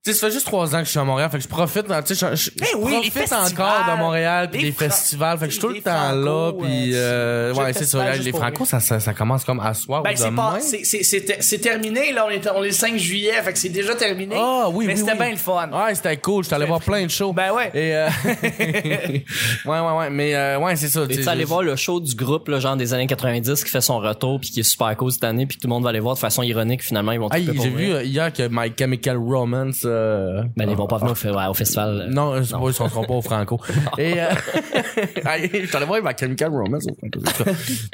sais, 0.08 0.20
ça 0.20 0.28
fait 0.28 0.34
juste 0.34 0.46
trois 0.46 0.76
ans 0.76 0.80
que 0.80 0.86
je 0.86 0.90
suis 0.90 1.00
à 1.00 1.04
Montréal, 1.04 1.30
fait 1.32 1.38
que 1.38 1.44
je 1.44 1.48
profite, 1.48 1.86
tu 2.06 2.16
sais, 2.16 2.28
je, 2.32 2.36
je- 2.36 2.66
je 2.66 2.78
oui, 2.78 3.00
les 3.04 3.10
profite 3.12 3.34
encore 3.34 3.86
de 3.92 3.98
Montréal 3.98 4.50
puis 4.52 4.62
des 4.64 4.72
festivals, 4.72 5.38
fait 5.38 5.46
que 5.46 5.52
je 5.54 5.60
suis 5.60 5.68
tout 5.68 5.74
le 5.74 5.82
temps 5.82 6.12
là, 6.12 6.52
puis 6.54 6.92
euh, 6.94 7.52
euh, 7.52 7.54
ouais, 7.54 7.74
c'est 7.74 7.86
ça, 7.86 8.16
les 8.16 8.32
Franco, 8.32 8.66
ça, 8.66 8.80
ça, 8.80 9.00
ça 9.00 9.14
commence 9.14 9.44
comme 9.44 9.60
à 9.60 9.74
soir 9.74 10.04
Ben, 10.04 10.12
ou 10.14 10.18
c'est 10.18 10.26
demain. 10.26 10.52
pas, 10.54 10.60
c'est, 10.60 10.84
c'est, 10.84 11.04
c'est, 11.04 11.38
c'est 11.42 11.60
terminé, 11.60 12.12
là, 12.14 12.26
on 12.28 12.30
est, 12.30 12.48
on 12.50 12.64
est 12.64 12.68
le 12.68 12.74
5 12.74 12.98
juillet, 12.98 13.34
fait 13.44 13.54
que 13.54 13.60
c'est 13.60 13.70
déjà 13.70 13.96
terminé. 13.96 14.36
Ah 14.38 14.68
oui, 14.72 14.86
Mais 14.88 14.94
oui, 14.94 15.00
c'était 15.00 15.12
oui. 15.12 15.18
bien 15.18 15.32
le 15.32 15.38
fun. 15.38 15.70
Ouais, 15.72 15.96
c'était 15.96 16.18
cool. 16.18 16.44
J'étais 16.44 16.56
allé 16.56 16.66
voir 16.66 16.80
plein 16.82 17.04
de 17.06 17.10
shows. 17.12 17.34
Ben 17.34 17.52
ouais. 17.52 17.70
Et 17.74 17.96
euh... 17.96 18.10
ouais, 19.66 19.80
ouais, 19.80 19.98
ouais. 19.98 20.10
Mais 20.10 20.36
euh, 20.36 20.60
ouais, 20.60 20.76
c'est 20.76 20.88
ça. 20.88 21.06
tu 21.08 21.28
allé 21.28 21.44
voir 21.44 21.64
le 21.64 21.76
show 21.76 22.00
du 22.00 22.16
groupe, 22.16 22.48
là, 22.48 22.60
genre 22.60 22.76
des 22.76 22.94
années 22.94 23.08
90, 23.08 23.64
qui 23.64 23.70
fait 23.70 23.82
son 23.82 24.00
retour 24.00 24.40
puis 24.40 24.50
qui 24.50 24.60
est 24.62 24.64
super 24.64 24.96
cool 24.98 25.12
cette 25.12 25.24
année 25.24 25.46
puis 25.46 25.58
tout 25.58 25.68
le 25.68 25.74
monde 25.74 25.84
va 25.84 25.90
aller 25.90 26.00
voir 26.00 26.16
de 26.16 26.20
façon 26.20 26.44
ironique 26.44 26.84
finalement 26.84 27.12
ils 27.12 27.20
vont 27.20 27.30
j'ai 27.34 27.70
vu 27.70 28.02
hier 28.04 28.32
que 28.32 28.48
My 28.50 28.72
Chemical 28.78 29.18
Romance 29.18 29.82
euh, 29.98 30.40
euh, 30.40 30.44
Ben, 30.56 30.70
ils 30.70 30.76
vont 30.76 30.88
pas 30.88 30.98
venir 30.98 31.12
au, 31.12 31.16
fe- 31.16 31.36
ouais, 31.36 31.48
au 31.48 31.54
festival. 31.54 32.08
Non, 32.12 32.34
euh, 32.34 32.44
c'est 32.44 32.54
pas, 32.54 32.60
ils 32.68 32.74
sont 32.74 32.90
seront 32.90 33.04
pas 33.06 33.14
au 33.14 33.22
Franco. 33.22 33.60
Et, 33.98 34.20
euh, 34.22 34.30
je 35.16 35.72
t'allais 35.72 35.86
voir 35.86 36.02
ma 36.02 36.16
Chemical 36.16 36.50
Romance 36.52 36.86
au 36.90 36.96
Franco. 36.96 37.20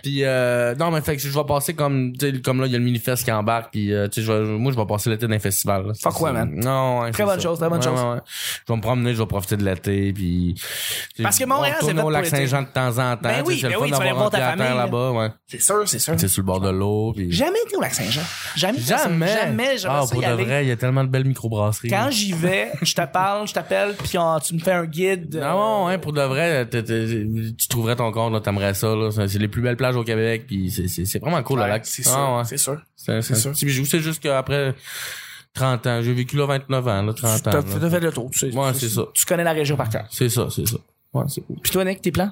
Puis, 0.03 0.23
euh, 0.23 0.75
non, 0.75 0.91
mais 0.91 1.01
fait 1.01 1.15
que 1.15 1.21
je 1.21 1.29
vais 1.29 1.43
passer 1.45 1.73
comme, 1.73 2.13
tu 2.17 2.31
sais, 2.35 2.41
comme 2.41 2.61
là, 2.61 2.67
il 2.67 2.73
y 2.73 2.75
a 2.75 2.79
le 2.79 2.83
Minifest 2.83 3.23
qui 3.23 3.31
embarque, 3.31 3.71
puis, 3.71 3.93
euh, 3.93 4.07
tu 4.07 4.23
sais, 4.23 4.31
moi, 4.31 4.71
je 4.71 4.77
vais 4.77 4.85
passer 4.85 5.09
l'été 5.09 5.25
dans 5.27 5.33
les 5.33 5.39
festivals. 5.39 5.87
là. 5.87 5.93
Fuck 6.01 6.13
C'est- 6.17 6.23
ouais, 6.23 6.31
man. 6.31 6.51
Non, 6.55 7.01
ouais, 7.01 7.11
Très 7.11 7.23
bonne 7.25 7.35
ça. 7.39 7.43
chose, 7.43 7.59
très 7.59 7.69
bonne 7.69 7.79
Ouais, 7.79 7.85
chose. 7.85 7.99
ouais, 7.99 8.09
ouais. 8.13 8.19
Je 8.67 8.73
vais 8.73 8.77
me 8.77 8.81
promener, 8.81 9.13
je 9.13 9.19
vais 9.19 9.25
profiter 9.27 9.57
de 9.57 9.63
l'été, 9.65 10.13
puis. 10.13 10.55
Parce 11.21 11.37
que 11.39 11.45
Montréal, 11.45 11.77
on 11.81 11.85
c'est 11.87 11.93
au 11.93 12.01
pour 12.01 12.11
lac 12.11 12.25
l'été. 12.25 12.37
Saint-Jean 12.37 12.61
de 12.63 12.67
temps 12.67 12.89
en 12.99 13.15
temps. 13.15 13.19
Ben 13.23 13.43
oui, 13.45 13.59
ben 13.61 13.73
oui, 13.81 13.87
tu 13.91 13.95
vas 13.97 14.01
aller 14.01 14.11
voir 14.11 14.27
un 14.27 14.29
ta 14.29 14.39
famille, 14.55 14.77
là-bas, 14.77 15.11
ouais. 15.11 15.29
C'est 15.47 15.61
sûr, 15.61 15.83
c'est 15.87 15.99
sûr. 15.99 16.13
C'est 16.17 16.27
sur 16.27 16.41
le 16.41 16.45
bord 16.47 16.59
de 16.59 16.69
l'eau. 16.69 17.13
Jamais 17.29 17.59
été 17.65 17.75
au 17.75 17.81
lac 17.81 17.93
Saint-Jean. 17.93 18.21
Jamais. 18.55 18.79
Jamais. 18.79 19.27
Jamais, 19.77 19.77
Ah, 19.87 20.03
pour 20.09 20.21
de 20.21 20.27
vrai, 20.43 20.65
il 20.65 20.69
y 20.69 20.71
a 20.71 20.75
tellement 20.75 21.03
de 21.03 21.09
belles 21.09 21.25
microbrasseries. 21.25 21.89
Quand 21.95 22.09
j'y 22.11 22.33
vais, 22.33 22.71
je 22.81 22.93
te 22.93 23.05
parle, 23.05 23.47
je 23.47 23.53
t'appelle, 23.53 23.95
puis 23.95 24.17
on- 24.17 24.39
tu 24.39 24.53
me 24.55 24.59
fais 24.59 24.71
un 24.71 24.85
guide. 24.85 25.35
euh, 25.35 25.41
Non, 25.51 25.87
hein, 25.87 25.97
pour 25.99 26.13
de 26.13 26.21
vrai, 26.21 26.65
t'es- 26.67 26.83
t'es- 26.83 27.25
tu 27.57 27.67
trouverais 27.67 27.95
ton 27.95 28.11
compte, 28.11 28.33
là, 28.33 28.39
t'aimerais 28.41 28.73
ça, 28.73 28.95
là. 28.95 29.09
C'est 29.11 29.27
c'est 29.27 29.39
les 29.39 29.47
plus 29.47 29.61
belles 29.61 29.77
plages 29.77 29.95
au 29.95 30.03
Québec, 30.03 30.45
puis 30.47 30.69
c'est- 30.71 30.87
c'est 30.87 31.05
c'est 31.05 31.19
vraiment 31.19 31.41
cool, 31.43 31.59
le 31.59 31.67
lac. 31.67 31.85
C'est 31.85 32.03
Ah, 32.07 32.09
sûr, 32.11 32.35
ouais. 32.37 32.43
c'est 32.45 32.57
sûr. 32.57 32.81
C'est 32.95 33.21
sûr. 33.21 33.49
un 33.49 33.53
petit 33.53 33.65
bijou. 33.65 33.85
C'est 33.85 33.99
juste 33.99 34.21
qu'après 34.21 34.73
30 35.53 35.85
ans, 35.87 36.01
j'ai 36.01 36.13
vécu 36.13 36.35
là 36.37 36.45
29 36.47 36.87
ans, 36.87 37.01
là, 37.03 37.13
30 37.13 37.47
ans. 37.47 37.51
T'as 37.51 37.61
là. 37.61 37.63
t'as 37.79 37.89
fait 37.89 37.99
le 37.99 38.11
tour. 38.11 38.29
tu 38.31 38.39
sais. 38.39 38.55
Ouais, 38.57 38.73
c'est 38.73 38.89
ça. 38.89 39.03
Tu 39.13 39.25
connais 39.25 39.43
la 39.43 39.53
région 39.53 39.75
par 39.75 39.89
cœur. 39.89 40.05
C'est 40.09 40.29
ça, 40.29 40.47
c'est 40.49 40.67
ça. 40.67 40.77
Ouais, 41.13 41.25
c'est 41.27 41.41
cool. 41.41 41.57
Puis 41.61 41.71
toi, 41.71 41.85
Nick, 41.85 42.01
tes 42.01 42.11
plans? 42.11 42.31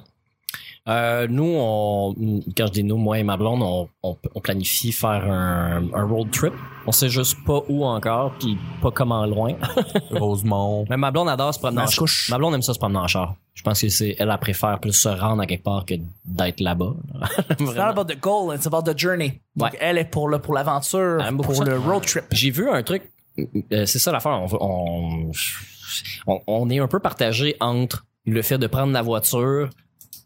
Euh, 0.88 1.28
nous, 1.30 1.54
on, 1.56 2.12
quand 2.56 2.66
je 2.66 2.72
dis 2.72 2.82
nous, 2.82 2.96
moi 2.96 3.16
et 3.18 3.22
ma 3.22 3.36
blonde, 3.36 3.62
on, 3.62 3.88
on, 4.02 4.16
on 4.34 4.40
planifie 4.40 4.90
faire 4.90 5.30
un, 5.30 5.84
un 5.94 6.04
road 6.04 6.30
trip. 6.32 6.52
On 6.88 6.90
sait 6.92 7.08
juste 7.08 7.36
pas 7.46 7.60
où 7.68 7.84
encore, 7.84 8.32
puis 8.40 8.58
pas 8.82 8.90
comment 8.90 9.24
loin. 9.24 9.52
Rosemont. 10.10 10.84
Mais 10.90 10.96
ma 10.96 11.12
blonde 11.12 11.28
adore 11.28 11.54
se 11.54 11.60
promener 11.60 11.82
en 11.82 11.86
char. 11.86 12.06
Ma 12.30 12.38
blonde 12.38 12.54
aime 12.54 12.62
ça 12.62 12.74
se 12.74 12.80
promener 12.80 12.98
en 12.98 13.06
char. 13.06 13.36
Je 13.54 13.62
pense 13.62 13.80
que 13.80 13.88
c'est 13.90 14.16
elle, 14.18 14.28
elle 14.30 14.38
préfère 14.38 14.80
plus 14.80 14.92
se 14.92 15.08
rendre 15.08 15.42
à 15.42 15.46
quelque 15.46 15.62
part 15.62 15.84
que 15.86 15.94
d'être 16.24 16.60
là-bas. 16.60 16.94
It's 17.50 17.60
not 17.60 17.66
Vraiment. 17.66 17.90
about 17.90 18.04
the 18.12 18.20
goal, 18.20 18.52
it's 18.52 18.66
about 18.66 18.82
the 18.82 18.98
journey. 18.98 19.40
Donc, 19.54 19.72
Ouais. 19.72 19.78
elle 19.80 19.98
est 19.98 20.04
pour 20.10 20.28
le, 20.28 20.40
pour 20.40 20.54
l'aventure, 20.54 21.22
pour 21.42 21.54
ça. 21.54 21.64
le 21.64 21.78
road 21.78 22.02
trip. 22.04 22.24
J'ai 22.32 22.50
vu 22.50 22.68
un 22.68 22.82
truc. 22.82 23.02
euh, 23.38 23.86
c'est 23.86 24.00
ça 24.00 24.10
l'affaire. 24.10 24.32
On, 24.42 24.48
on, 24.60 25.30
on, 26.26 26.40
on 26.48 26.70
est 26.70 26.80
un 26.80 26.88
peu 26.88 26.98
partagé 26.98 27.54
entre 27.60 28.04
le 28.26 28.42
fait 28.42 28.58
de 28.58 28.66
prendre 28.66 28.92
la 28.92 29.02
voiture 29.02 29.68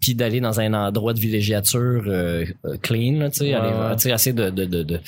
puis 0.07 0.15
d'aller 0.15 0.41
dans 0.41 0.61
un 0.61 0.73
endroit 0.73 1.15
de 1.15 1.19
villégiature 1.19 2.05
euh, 2.07 2.45
euh, 2.65 2.77
clean, 2.81 3.19
là, 3.19 3.29
tu 3.29 3.39
sais, 3.39 3.45
Ouais, 3.47 3.55
aller, 3.55 3.69
ouais. 3.77 3.97
tu 3.97 4.03
sais, 4.03 4.11
essayer 4.11 4.33
de, 4.33 4.51
de, 4.51 4.65
de, 4.65 4.85
de, 4.85 5.01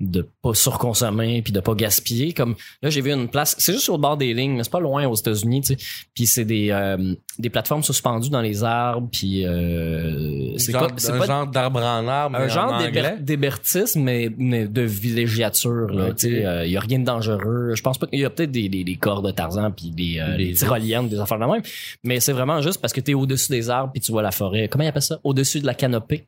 de 0.00 0.28
pas 0.42 0.52
surconsommer 0.52 1.40
puis 1.40 1.50
de 1.50 1.60
pas 1.60 1.74
gaspiller. 1.74 2.34
Comme 2.34 2.56
là, 2.82 2.90
j'ai 2.90 3.00
vu 3.00 3.10
une 3.10 3.28
place, 3.28 3.56
c'est 3.58 3.72
juste 3.72 3.84
sur 3.84 3.94
le 3.94 4.00
bord 4.02 4.18
des 4.18 4.34
lignes, 4.34 4.52
mais 4.54 4.64
c'est 4.64 4.72
pas 4.72 4.80
loin 4.80 5.06
aux 5.06 5.14
États-Unis, 5.14 5.62
tu 5.62 5.74
sais. 5.74 5.76
Puis 6.14 6.26
c'est 6.26 6.44
des 6.44 6.68
euh, 6.72 7.14
des 7.38 7.48
plateformes 7.48 7.82
suspendues 7.82 8.28
dans 8.28 8.42
les 8.42 8.62
arbres, 8.64 9.08
puis 9.10 9.46
euh, 9.46 10.58
c'est 10.58 10.72
pas 10.72 10.88
c'est 10.96 11.12
un 11.12 11.24
genre 11.24 11.46
d'arbre 11.46 11.80
en 11.80 12.06
arbre, 12.06 12.36
un 12.36 12.48
genre 12.48 12.82
d'hébertisme, 13.20 14.02
mais, 14.02 14.30
mais 14.36 14.66
de 14.66 14.82
villégiature. 14.82 15.86
Là, 15.88 16.12
tu 16.12 16.28
sais, 16.28 16.64
Il 16.66 16.72
y 16.72 16.76
a 16.76 16.80
rien 16.80 16.98
de 16.98 17.04
dangereux. 17.04 17.72
Je 17.74 17.80
pense 17.82 17.96
pas 17.96 18.06
qu'il 18.06 18.20
y 18.20 18.24
a 18.26 18.30
peut-être 18.30 18.50
des, 18.52 18.68
des, 18.68 18.84
des 18.84 18.96
cordes 18.96 19.24
de 19.26 19.30
Tarzan 19.30 19.70
puis 19.70 19.90
des, 19.90 20.22
Des 20.36 20.48
des 20.48 20.52
tyroliennes, 20.52 21.08
des 21.08 21.18
affaires 21.18 21.38
de 21.38 21.46
même. 21.46 21.62
Mais 22.02 22.20
c'est 22.20 22.32
vraiment 22.32 22.60
juste 22.60 22.80
parce 22.80 22.92
que 22.92 23.00
tu 23.00 23.12
es 23.12 23.14
au-dessus 23.14 23.50
des 23.50 23.70
arbres 23.70 23.92
puis 23.92 24.00
tu 24.02 24.12
vois 24.12 24.22
la 24.22 24.32
forêt. 24.34 24.68
Comment 24.68 24.84
il 24.84 24.88
appelle 24.88 25.02
ça? 25.02 25.18
Au-dessus 25.24 25.60
de 25.60 25.66
la 25.66 25.74
canopée. 25.74 26.26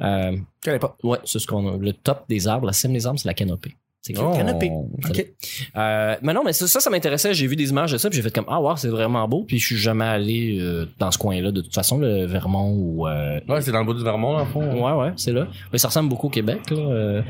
Euh, 0.00 0.32
Je 0.36 0.42
connais 0.70 0.78
pas. 0.78 0.96
ouais, 1.02 1.18
c'est 1.24 1.38
ce 1.38 1.46
qu'on 1.46 1.74
a. 1.74 1.76
Le 1.76 1.92
top 1.92 2.24
des 2.28 2.48
arbres, 2.48 2.66
la 2.66 2.72
cime 2.72 2.92
des 2.92 3.06
arbres, 3.06 3.18
c'est 3.18 3.28
la 3.28 3.34
canopée. 3.34 3.76
C'est 4.06 4.12
écrit 4.12 4.24
Oh. 4.28 4.36
Canopée. 4.36 4.70
OK. 4.70 5.26
euh, 5.76 6.16
mais 6.20 6.34
non, 6.34 6.42
mais 6.44 6.52
ça, 6.52 6.66
ça, 6.66 6.78
ça 6.78 6.90
m'intéressait. 6.90 7.32
J'ai 7.32 7.46
vu 7.46 7.56
des 7.56 7.70
images 7.70 7.90
de 7.90 7.96
ça, 7.96 8.10
puis 8.10 8.16
j'ai 8.18 8.22
fait 8.22 8.34
comme 8.34 8.44
ah 8.48 8.60
wow, 8.60 8.76
c'est 8.76 8.88
vraiment 8.88 9.26
beau. 9.26 9.44
Puis 9.48 9.58
je 9.58 9.64
suis 9.64 9.78
jamais 9.78 10.04
allé 10.04 10.58
euh, 10.60 10.84
dans 10.98 11.10
ce 11.10 11.16
coin-là. 11.16 11.50
De 11.52 11.62
toute 11.62 11.72
façon, 11.74 11.96
le 11.96 12.26
Vermont 12.26 12.70
ou 12.76 13.08
euh, 13.08 13.40
Ouais, 13.48 13.62
c'est 13.62 13.72
dans 13.72 13.78
le 13.80 13.86
bout 13.86 13.94
du 13.94 14.04
Vermont, 14.04 14.38
le 14.38 14.44
fond. 14.44 14.60
Ouais, 14.84 14.92
ouais, 15.06 15.12
c'est 15.16 15.32
là. 15.32 15.48
Mais 15.72 15.78
ça 15.78 15.88
ressemble 15.88 16.10
beaucoup 16.10 16.26
au 16.26 16.30
Québec, 16.30 16.70
là. 16.70 16.76
euh, 16.76 17.22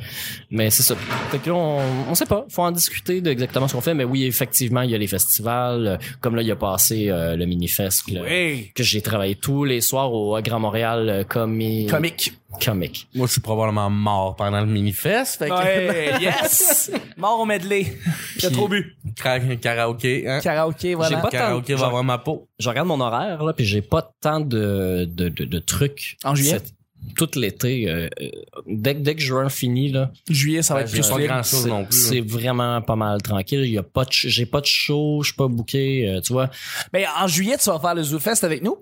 mais 0.51 0.69
c'est 0.71 0.83
ça. 0.83 0.97
Fait 1.31 1.39
que 1.39 1.49
là, 1.51 1.55
on, 1.57 1.81
on 2.11 2.15
sait 2.17 2.27
pas. 2.27 2.45
Faut 2.49 2.63
en 2.63 2.73
discuter 2.73 3.21
de 3.21 3.31
exactement 3.31 3.69
ce 3.69 3.75
qu'on 3.75 3.81
fait. 3.81 3.95
Mais 3.95 4.05
oui, 4.05 4.25
effectivement, 4.25 4.83
il 4.83 4.91
y 4.91 4.97
a 4.97 4.99
les 4.99 5.07
festivals. 5.07 5.87
euh, 5.87 5.97
Comme 6.21 6.35
là, 6.35 6.43
il 6.43 6.49
y 6.49 6.51
a 6.51 6.57
passé 6.57 7.07
euh, 7.09 7.37
le 7.37 7.47
Minifest, 7.47 8.03
Oui. 8.09 8.73
que 8.75 8.83
j'ai 8.83 9.01
travaillé 9.01 9.37
tous 9.37 9.63
les 9.65 9.81
soirs 9.81 10.13
au 10.13 10.37
Grand 10.43 10.59
Montréal 10.59 11.09
euh, 11.09 11.23
Comi... 11.25 11.87
Comique. 11.87 12.33
Comique. 12.63 13.09
Moi, 13.15 13.27
je 13.27 13.33
suis 13.33 13.41
probablement 13.41 13.89
mort 13.91 14.37
pendant 14.37 14.61
le 14.61 14.67
mini-fest. 14.67 15.37
Fait 15.39 15.49
que... 15.49 15.53
Ouais, 15.55 16.13
yes! 16.21 16.91
Mort 17.17 17.41
au 17.41 17.45
medley. 17.45 17.97
J'ai 18.37 18.49
Puis- 18.49 18.57
trop 18.57 18.69
bu. 18.69 18.97
Kara- 19.17 19.57
Karaoké, 19.57 20.29
hein? 20.29 20.41
Karaoké, 20.41 20.95
voilà. 20.95 21.17
J'ai 21.17 21.23
pas 21.23 21.31
Karaoké 21.31 21.75
va 21.75 21.87
avoir 21.87 22.05
ma 22.05 22.19
peau. 22.19 22.49
Je 22.59 22.69
regarde 22.69 22.89
mon 22.89 23.01
horaire, 23.01 23.43
là, 23.43 23.53
puis 23.53 23.65
j'ai 23.65 23.83
pas 23.83 24.13
tant 24.21 24.41
de, 24.41 25.09
de, 25.11 25.29
de, 25.29 25.45
de 25.45 25.59
trucs. 25.59 26.17
En 26.25 26.35
juillet? 26.35 26.53
Cette- 26.53 26.75
Tout 27.17 27.29
l'été. 27.39 27.89
euh, 27.89 28.09
euh, 28.21 28.29
dès, 28.67 28.95
que- 28.95 29.01
dès 29.01 29.15
que 29.15 29.21
juin 29.21 29.49
finit, 29.49 29.91
là, 29.93 30.11
Juillet, 30.31 30.63
ça 30.63 30.75
va 30.75 30.81
Ouais, 30.81 30.85
être 30.87 30.91
j'ai 30.95 31.01
plus 31.03 31.09
pas 31.11 31.19
libre. 31.19 31.33
grand-chose 31.35 31.63
c'est 31.65 31.69
non 31.69 31.85
plus. 31.85 32.09
c'est 32.09 32.21
vraiment 32.21 32.81
pas 32.83 32.97
mal 32.97 33.21
tranquille. 33.23 33.61
Il 33.65 33.71
y 33.73 33.79
a 33.79 33.83
pas 33.83 34.05
de, 34.05 34.13
ch- 34.13 34.33
j'ai 34.33 34.47
pas 34.47 34.61
de 34.61 34.67
show, 34.67 35.21
je 35.23 35.29
suis 35.29 35.37
pas 35.37 35.47
booké, 35.49 36.09
euh, 36.09 36.21
tu 36.23 36.33
vois. 36.33 36.49
Mais 36.93 37.05
en 37.21 37.27
juillet, 37.27 37.57
tu 37.59 37.69
vas 37.71 37.79
faire 37.79 37.95
le 37.95 38.03
ZooFest 38.03 38.43
avec 38.45 38.63
nous? 38.63 38.79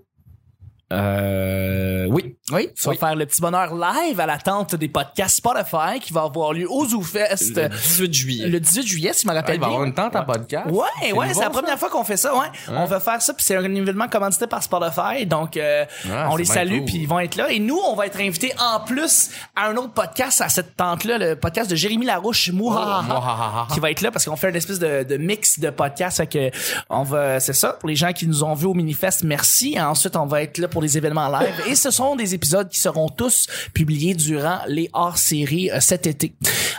Euh, 0.93 2.07
oui. 2.11 2.37
Oui. 2.53 2.69
Tu 2.77 2.83
vas 2.85 2.91
Oui. 2.91 2.97
faire 2.99 3.15
le 3.17 3.25
petit 3.27 3.41
bonheur 3.41 3.75
live 3.75 4.21
à 4.21 4.27
l'attente 4.27 4.75
des 4.75 4.89
podcasts 4.89 5.37
Spotify 5.37 6.01
qui 6.01 6.13
va 6.13 6.23
avoir 6.23 6.53
lieu 6.53 6.67
au 6.71 6.87
ZooFest 6.87 7.57
Le 7.57 7.69
18 7.69 8.13
juillet. 8.15 8.47
le 8.49 8.61
18 8.61 8.87
juillet, 8.87 9.13
si 9.13 9.23
je 9.23 9.27
me 9.29 9.33
Ouais, 9.33 9.39
rappelle 9.39 9.57
il 9.57 9.61
va 9.61 9.67
y 9.67 9.71
bien. 9.71 9.75
avoir 9.77 9.89
une 9.89 9.95
tente 9.95 10.15
à 10.17 10.23
podcast. 10.23 10.67
Ouais, 10.71 11.13
ouais, 11.13 11.33
c'est 11.33 11.41
la 11.41 11.51
première 11.51 11.79
fois 11.79 11.89
qu'on 11.89 12.05
fait 12.05 12.17
ça, 12.17 12.35
ouais. 12.35 12.47
On 12.69 12.85
va 12.85 13.01
faire 13.01 13.23
ça 13.23 13.33
puis 13.33 13.45
c'est 13.45 13.57
un 13.57 13.65
événement 13.75 14.09
commandité 14.09 14.47
par 14.47 14.63
Spotify, 14.63 15.25
donc 15.27 15.57
euh, 15.57 15.85
Ah, 16.13 16.29
on 16.31 16.37
les 16.37 16.45
bien 16.45 16.55
salue 16.55 16.77
cool. 16.79 16.85
puis 16.85 16.95
ils 16.99 17.09
vont 17.09 17.21
être 17.21 17.37
là 17.37 17.51
et 17.51 17.59
nous 17.59 17.79
on 17.89 17.95
va 17.95 18.07
être 18.07 18.21
invités 18.21 18.53
en 18.61 18.81
plus 18.81 19.31
à 19.57 19.69
un 19.69 19.77
autre 19.77 19.93
podcast 19.95 20.41
à 20.43 20.49
cette 20.49 20.77
tente 20.77 21.05
là, 21.05 21.17
le 21.19 21.37
podcast 21.37 21.71
de 21.71 21.77
Jérémy 21.77 22.05
Larouche 22.07 22.51
Mouhaha. 22.51 23.03
Mouhaha. 23.03 23.67
qui 23.73 23.81
va 23.81 23.91
être 23.91 24.01
là 24.03 24.11
parce 24.11 24.27
qu'on 24.27 24.37
fait 24.37 24.51
une 24.51 24.57
espèce 24.57 24.79
de, 24.79 25.05
de 25.05 25.17
mix 25.17 25.59
de 25.59 25.71
podcasts 25.71 26.19
fait 26.19 26.27
que 26.27 26.51
on 26.91 27.03
va 27.03 27.41
c'est 27.41 27.53
ça 27.55 27.73
pour 27.75 27.89
les 27.89 27.97
gens 27.97 28.13
qui 28.13 28.27
nous 28.27 28.45
ont 28.45 28.55
vus 28.55 28.67
au 28.67 28.75
Minifest 28.75 29.23
merci 29.25 29.81
ensuite 29.81 30.17
on 30.17 30.27
va 30.27 30.43
être 30.43 30.59
là 30.59 30.69
pour 30.69 30.82
les 30.83 30.99
événements 30.99 31.29
live. 31.29 31.55
Et 31.67 31.75
ce 31.75 31.91
sont 31.91 32.17
des 32.17 32.35
épisodes 32.35 32.69
qui 32.69 32.81
seront 32.81 33.09
tous 33.09 33.47
publiés 33.73 34.15
durant 34.15 34.59
les 34.67 34.91
hors-séries 34.93 35.71
euh, 35.71 35.81
cet 35.81 36.07
été 36.07 36.35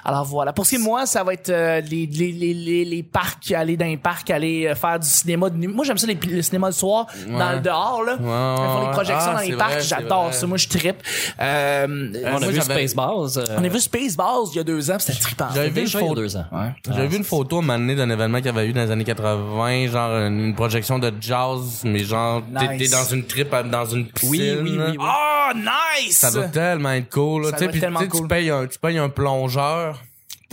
alors 0.05 0.25
voilà 0.25 0.53
pour 0.53 0.65
ce 0.65 0.71
qui 0.71 0.75
est 0.75 0.79
de 0.79 0.83
moi 0.83 1.05
ça 1.05 1.23
va 1.23 1.33
être 1.33 1.49
euh, 1.49 1.81
les, 1.81 2.05
les, 2.07 2.31
les, 2.31 2.53
les, 2.53 2.85
les 2.85 3.03
parcs 3.03 3.51
aller 3.51 3.77
dans 3.77 3.85
les 3.85 3.97
parcs 3.97 4.29
aller 4.29 4.67
euh, 4.67 4.75
faire 4.75 4.99
du 4.99 5.07
cinéma 5.07 5.49
de 5.49 5.57
nuit 5.57 5.67
moi 5.67 5.85
j'aime 5.85 5.97
ça 5.97 6.07
les, 6.07 6.15
le 6.15 6.41
cinéma 6.41 6.67
le 6.67 6.73
soir 6.73 7.07
dans 7.27 7.51
le 7.53 7.59
dehors 7.59 8.03
là 8.03 8.13
Ouais, 8.13 8.19
Ils 8.65 8.73
font 8.73 8.85
les 8.87 8.91
projections 8.91 9.31
Ah, 9.31 9.33
dans 9.35 9.49
les 9.49 9.55
parcs 9.55 9.81
j'adore 9.81 10.33
ça 10.33 10.45
moi 10.47 10.57
je 10.57 10.67
trippe 10.67 11.01
euh, 11.39 12.13
On 12.33 12.41
a 12.41 12.47
vu 12.47 12.61
Spaceballs. 12.61 13.37
euh, 13.37 13.45
on 13.57 13.63
a 13.63 13.67
vu 13.67 13.79
Spaceballs 13.79 14.47
il 14.53 14.57
y 14.57 14.59
a 14.59 14.63
deux 14.63 14.91
ans 14.91 14.95
puis 14.97 15.05
c'était 15.07 15.19
trippant 15.19 15.47
J'avais 15.53 15.69
vu 15.69 15.87
photo. 15.87 16.15
deux 16.15 16.35
ans. 16.37 16.45
J'avais 16.87 17.07
vu 17.07 17.17
une 17.17 17.23
photo 17.23 17.57
à 17.57 17.59
un 17.59 17.61
moment 17.61 17.79
donné 17.79 17.95
d'un 17.95 18.09
événement 18.09 18.37
qu'il 18.37 18.47
y 18.47 18.49
avait 18.49 18.67
eu 18.67 18.73
dans 18.73 18.81
les 18.83 18.91
années 18.91 19.03
80, 19.03 19.87
genre 19.87 20.11
une, 20.27 20.39
une 20.47 20.55
projection 20.55 20.99
de 20.99 21.11
jazz, 21.19 21.81
mais 21.83 21.99
genre 21.99 22.41
t'es 22.59 22.67
Nice. 22.77 22.89
t'es 22.91 22.95
dans 22.97 23.05
une 23.05 23.23
trip 23.25 23.53
dans 23.71 23.85
une 23.85 24.07
piscine. 24.07 24.29
Oui, 24.29 24.57
oui, 24.63 24.71
oui, 24.77 24.83
oui. 24.91 24.97
oh 24.99 25.53
nice 25.55 26.17
Ça 26.17 26.31
doit 26.31 26.45
tellement 26.47 26.91
être 26.91 27.09
cool. 27.09 27.43
Là. 27.43 27.49
Ça 27.49 27.57
Tu 27.57 27.59
sais, 27.59 27.65
doit 27.65 27.71
puis 27.71 27.77
être 27.77 27.81
tellement 27.83 27.99
tu 27.99 28.05
sais, 28.05 28.11
tu 28.11 28.17
cool. 28.17 28.27
payes 28.27 28.49
un, 28.49 28.65
tu 28.67 28.79
payes 28.79 28.97
un 28.97 29.09
plongeur 29.09 29.92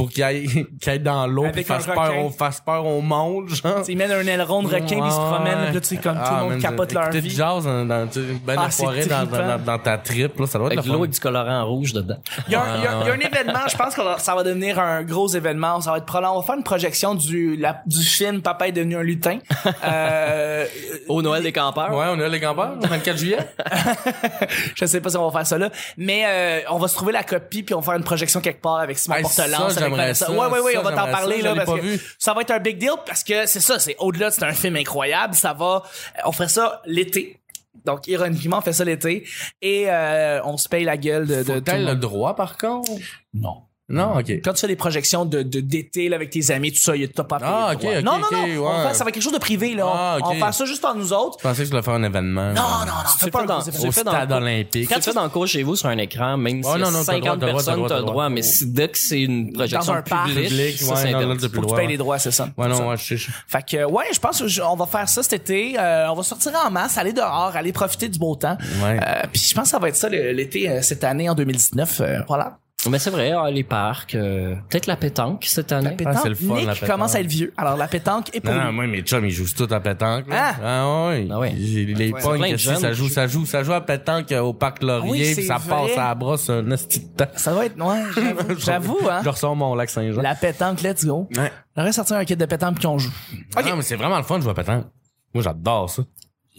pour 0.00 0.08
qu'il 0.08 0.22
aille, 0.22 0.46
qu'il 0.80 0.90
aille 0.90 0.98
dans 1.00 1.26
l'eau 1.26 1.44
puis 1.52 1.62
fasse 1.62 1.86
au, 2.24 2.30
fasse 2.30 2.60
peur 2.62 2.86
au 2.86 3.02
monde, 3.02 3.50
genre. 3.50 3.82
Ils 3.86 3.96
mettent 3.98 4.10
un 4.12 4.26
aileron 4.26 4.62
de 4.62 4.68
requin 4.68 4.96
ils 5.04 5.10
se 5.12 5.16
promènent 5.16 5.64
puis 5.66 5.74
là 5.74 5.80
tu 5.80 5.88
sais 5.88 5.96
comme 5.98 6.14
tout 6.14 6.20
Ah, 6.24 6.36
le 6.38 6.42
monde 6.44 6.50
man, 6.52 6.62
capote 6.62 6.92
leur 6.94 7.10
vie 7.10 7.20
du 7.20 7.28
jazz 7.30 7.64
dans, 7.64 7.84
dans 7.84 8.06
tu 8.06 8.14
sais, 8.20 8.26
ben 8.46 8.56
Ah, 8.58 8.70
forêt 8.70 9.04
dans, 9.04 9.18
trippant. 9.26 9.36
dans, 9.36 9.58
dans, 9.58 9.64
dans 9.64 9.78
ta 9.78 9.98
trip, 9.98 10.38
là, 10.40 10.46
ça 10.46 10.58
doit 10.58 10.68
être 10.68 10.78
Avec 10.78 10.86
le 10.90 10.92
l'eau 10.96 11.04
et 11.04 11.08
du 11.08 11.20
colorant 11.20 11.66
rouge 11.66 11.92
dedans. 11.92 12.16
il 12.48 12.52
y, 12.52 12.56
a 12.56 12.62
un, 12.62 12.76
il 12.78 12.82
y 12.84 12.86
a- 12.86 13.00
il 13.02 13.06
y 13.08 13.10
a 13.10 13.12
un 13.12 13.18
événement 13.18 13.68
je 13.70 13.76
pense 13.76 13.94
que 13.94 14.00
ça 14.18 14.34
va 14.34 14.42
devenir 14.42 14.78
un 14.78 15.02
gros 15.02 15.28
événement 15.28 15.80
ça 15.82 15.90
va 15.90 15.98
être 15.98 16.06
probablement 16.06 16.36
on 16.36 16.40
va 16.40 16.46
faire 16.46 16.56
une 16.56 16.62
projection 16.64 17.14
du 17.14 17.56
la, 17.56 17.82
du 17.86 18.02
film 18.02 18.40
Papa 18.40 18.68
est 18.68 18.72
devenu 18.72 18.96
un 18.96 19.02
lutin 19.02 19.38
euh, 19.84 20.64
Au 21.08 21.20
Noël 21.22 21.42
des 21.42 21.52
campeurs. 21.52 21.92
Ouais, 21.94 22.12
est 22.12 22.16
là, 22.16 22.28
les 22.28 22.40
campeurs, 22.40 22.76
le 22.80 22.88
24 22.88 23.18
juillet. 23.18 23.38
je 24.74 24.86
sais 24.86 25.00
pas 25.00 25.10
si 25.10 25.16
on 25.16 25.28
va 25.28 25.38
faire 25.38 25.46
ça 25.46 25.58
là 25.58 25.70
mais 25.96 26.22
euh, 26.26 26.60
on 26.70 26.78
va 26.78 26.88
se 26.88 26.94
trouver 26.94 27.12
la 27.12 27.22
copie 27.22 27.62
puis 27.62 27.74
on 27.74 27.80
va 27.80 27.84
faire 27.86 27.96
une 27.96 28.04
projection 28.04 28.40
quelque 28.40 28.60
part 28.62 28.78
avec 28.78 28.98
Simon 28.98 29.16
Hey, 29.16 29.22
Portelance 29.22 29.76
j'aimerais 29.96 30.14
ça, 30.14 30.30
ouais 30.30 30.46
ouais 30.46 30.60
ouais 30.60 30.76
on 30.76 30.82
va 30.82 30.92
t'en 30.92 31.10
parler 31.10 31.40
ça, 31.40 31.54
là 31.54 31.64
parce 31.64 31.78
que 31.78 31.84
vu. 31.84 32.00
ça 32.18 32.34
va 32.34 32.42
être 32.42 32.50
un 32.50 32.58
big 32.58 32.78
deal 32.78 32.90
parce 33.06 33.24
que 33.24 33.46
c'est 33.46 33.60
ça 33.60 33.78
c'est 33.78 33.96
au-delà 33.98 34.30
c'est 34.30 34.44
un 34.44 34.52
film 34.52 34.76
incroyable 34.76 35.34
ça 35.34 35.52
va 35.52 35.82
on 36.24 36.32
ferait 36.32 36.48
ça 36.48 36.82
l'été 36.86 37.40
donc 37.84 38.06
ironiquement 38.08 38.58
on 38.58 38.62
fait 38.62 38.72
ça 38.72 38.84
l'été 38.84 39.26
et 39.62 39.90
euh, 39.90 40.42
on 40.44 40.56
se 40.56 40.68
paye 40.68 40.84
la 40.84 40.96
gueule 40.96 41.26
de, 41.26 41.42
de, 41.42 41.60
tout 41.60 41.72
le 41.76 41.94
droit, 41.94 42.36
par 42.36 42.56
contre? 42.56 42.90
non 43.34 43.62
Non, 43.90 44.18
ok. 44.18 44.30
Quand 44.44 44.52
tu 44.52 44.60
fais 44.60 44.66
des 44.68 44.76
projections 44.76 45.24
de 45.24 45.42
de- 45.42 45.60
d'été 45.60 46.08
là, 46.08 46.16
avec 46.16 46.30
tes 46.30 46.50
amis, 46.50 46.70
tout 46.72 46.78
ça, 46.80 46.94
il 46.96 47.02
y 47.02 47.04
a 47.04 47.08
pas 47.08 47.38
payé 47.38 47.50
Ah, 47.52 47.72
ok, 47.74 47.82
Non, 48.04 48.18
non, 48.18 48.26
non. 48.30 48.66
On 48.66 48.82
faire- 48.82 48.94
ça 48.94 49.04
va 49.04 49.08
être 49.08 49.14
quelque 49.14 49.22
chose 49.22 49.32
de 49.32 49.38
privé, 49.38 49.74
là. 49.74 49.86
On- 49.86 49.90
Ah, 49.92 50.16
ok. 50.20 50.24
On 50.26 50.32
va 50.34 50.38
faire 50.46 50.54
ça 50.54 50.64
juste 50.64 50.80
par 50.82 50.94
nous 50.94 51.12
autres. 51.12 51.38
Je 51.40 51.42
pensais 51.42 51.58
que 51.58 51.64
je 51.64 51.70
voulais 51.70 51.82
faire 51.82 51.94
un 51.94 52.02
événement. 52.02 52.48
Non, 52.48 52.54
non, 52.54 52.86
non. 52.86 52.92
Tu 53.18 53.24
fais 53.24 53.30
pas 53.30 53.44
dans- 53.44 53.62
tu. 53.62 53.70
Au 53.70 53.92
stade 53.92 54.32
olympique. 54.32 54.88
Quand 54.88 54.96
tu 54.96 55.02
fais 55.02 55.12
dans 55.12 55.24
le 55.24 55.28
cours 55.30 55.46
chez 55.46 55.62
vous 55.62 55.76
sur 55.76 55.88
un 55.88 55.98
écran, 55.98 56.36
même 56.36 56.62
si 56.62 56.68
Oh, 56.72 56.78
non, 56.78 56.90
non, 56.90 57.02
t'as 57.04 57.14
le 57.14 57.20
droit, 57.20 57.32
50 57.32 57.40
t'as 57.40 57.46
le 57.46 57.52
droit, 57.52 57.62
t'as 57.62 57.72
personnes, 57.72 57.86
t'as 57.88 57.94
le 57.96 58.00
droit, 58.02 58.12
droit. 58.12 58.28
mais 58.28 58.42
si 58.42 58.66
dès 58.66 58.88
que 58.88 58.98
c'est 58.98 59.20
une 59.22 59.52
projection 59.52 59.80
Dans 59.92 59.98
un 59.98 60.02
parc 60.02 60.26
publique, 60.28 60.48
public, 60.48 60.78
ça, 60.78 60.96
c'est 60.96 61.08
interdit. 61.14 61.48
Faut 61.48 61.60
que 61.62 61.66
tu 61.66 61.74
payes 61.74 61.88
les 61.88 61.96
droits, 61.96 62.18
c'est 62.18 62.30
ça. 62.30 62.44
Ouais, 62.56 62.66
C'est 62.72 62.78
non, 62.80 62.88
ouais, 62.90 62.96
je 62.96 63.16
sais. 63.16 63.32
Fait 63.48 63.64
que, 63.68 63.84
ouais, 63.84 64.04
je 64.12 64.18
pense 64.18 64.42
qu'on 64.42 64.76
va 64.76 64.86
faire 64.86 65.08
ça 65.08 65.22
cet 65.22 65.32
été. 65.32 65.76
Euh, 65.78 66.10
on 66.10 66.14
va 66.14 66.22
sortir 66.22 66.52
en 66.64 66.70
masse, 66.70 66.96
aller 66.98 67.12
dehors, 67.12 67.52
aller 67.54 67.72
profiter 67.72 68.08
du 68.08 68.18
beau 68.18 68.36
temps. 68.36 68.56
Ouais. 68.82 68.98
Euh, 69.04 69.22
Puis 69.32 69.42
je 69.50 69.54
pense 69.54 69.64
que 69.64 69.70
ça 69.70 69.78
va 69.78 69.88
être 69.88 69.96
ça 69.96 70.08
l'été 70.08 70.68
euh, 70.68 70.82
cette 70.82 71.04
année 71.04 71.28
en 71.28 71.34
2019. 71.34 72.00
euh, 72.00 72.20
voilà. 72.28 72.58
Mais 72.88 72.98
c'est 72.98 73.10
vrai, 73.10 73.32
ah, 73.32 73.50
les 73.50 73.62
parcs, 73.62 74.14
euh, 74.14 74.54
peut-être 74.70 74.86
la 74.86 74.96
pétanque 74.96 75.44
cette 75.46 75.70
année. 75.70 75.90
La 75.90 75.96
pétanque. 75.96 76.16
c'est 76.22 76.28
le 76.30 76.34
fun, 76.34 76.54
Nick 76.54 76.66
la 76.66 76.72
pétanque. 76.72 76.88
commence 76.88 77.14
à 77.14 77.20
être 77.20 77.26
vieux. 77.26 77.52
Alors 77.58 77.76
la 77.76 77.88
pétanque 77.88 78.34
est 78.34 78.40
pour 78.40 78.54
Non, 78.54 78.60
non, 78.60 78.66
lui. 78.68 78.74
moi, 78.74 78.86
mes 78.86 79.02
chums, 79.02 79.24
ils 79.26 79.30
jouent 79.30 79.44
tous 79.54 79.70
à 79.74 79.80
pétanque. 79.80 80.28
Là. 80.28 80.36
Ah! 80.38 80.54
Ah, 80.64 81.08
ouais. 81.08 81.28
Ah 81.30 81.38
ouais. 81.40 81.52
J'ai- 81.58 81.84
Les 81.84 82.10
Ouais. 82.12 82.22
pognes, 82.22 82.38
Plein 82.38 82.46
de 82.46 82.52
qu'est-ce 82.52 82.64
que 82.68 82.70
jeunes 82.72 82.80
ça 82.80 82.92
joue, 82.94 83.08
ça 83.10 83.26
joue, 83.26 83.44
ça 83.44 83.62
joue 83.62 83.74
à 83.74 83.82
pétanque 83.82 84.32
euh, 84.32 84.40
au 84.40 84.54
parc 84.54 84.82
Laurier, 84.82 85.10
Oui, 85.10 85.34
puis 85.34 85.44
ça 85.44 85.58
vrai. 85.58 85.68
passe 85.68 85.98
à 85.98 86.08
la 86.08 86.14
brosse 86.14 86.48
un 86.48 86.70
esti 86.70 87.00
de 87.00 87.06
temps. 87.24 87.30
Ça 87.36 87.52
va 87.52 87.66
être, 87.66 87.76
ouais, 87.78 88.02
j'avoue, 88.14 88.54
j'avoue, 88.58 88.98
hein. 89.10 89.20
Je 89.24 89.28
ressors 89.28 89.54
mon 89.56 89.74
lac 89.74 89.90
Saint-Jean. 89.90 90.22
La 90.22 90.34
pétanque, 90.34 90.80
let's 90.80 91.04
go. 91.04 91.28
Ouais. 91.36 91.52
J'aurais 91.76 91.92
sorti 91.92 92.14
un 92.14 92.24
kit 92.24 92.36
de 92.36 92.46
pétanque 92.46 92.76
puis 92.78 92.86
on 92.86 92.96
joue. 92.96 93.10
Ok. 93.58 93.66
Non, 93.68 93.76
mais 93.76 93.82
c'est 93.82 93.96
vraiment 93.96 94.16
le 94.16 94.22
fun 94.24 94.38
de 94.38 94.42
jouer 94.42 94.52
à 94.52 94.54
pétanque. 94.54 94.86
Moi, 95.34 95.44
j'adore 95.44 95.90
ça. 95.90 96.02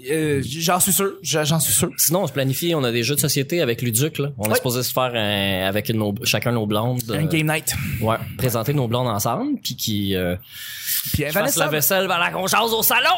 Euh, 0.09 0.41
j'en 0.43 0.79
suis 0.79 0.93
sûr. 0.93 1.11
Je- 1.21 1.43
J'en 1.43 1.59
suis 1.59 1.73
sûr. 1.73 1.89
Sinon, 1.97 2.23
on 2.23 2.27
se 2.27 2.31
planifie, 2.33 2.73
on 2.75 2.83
a 2.83 2.91
des 2.91 3.03
jeux 3.03 3.15
de 3.15 3.19
société 3.19 3.61
avec 3.61 3.81
Luduc, 3.81 4.17
là. 4.19 4.29
On 4.37 4.49
est 4.51 4.55
supposé 4.55 4.83
se 4.83 4.91
faire 4.93 5.11
un- 5.13 5.67
avec 5.67 5.89
nos, 5.89 6.13
chacun 6.23 6.51
nos 6.51 6.65
blondes. 6.65 7.01
Un 7.09 7.25
euh, 7.25 7.27
game 7.27 7.47
night. 7.51 7.73
Ouais, 8.01 8.17
présenter 8.37 8.73
nos 8.73 8.87
blondes 8.87 9.07
ensemble, 9.07 9.59
puis 9.63 9.75
qui 9.75 10.15
euh, 10.15 10.35
Puis 11.13 11.23
Vanessa, 11.25 11.59
la 11.61 11.67
vaisselle 11.69 12.07
pendant 12.07 12.31
qu'on 12.31 12.47
jase 12.47 12.73
au 12.73 12.83
salon. 12.83 13.09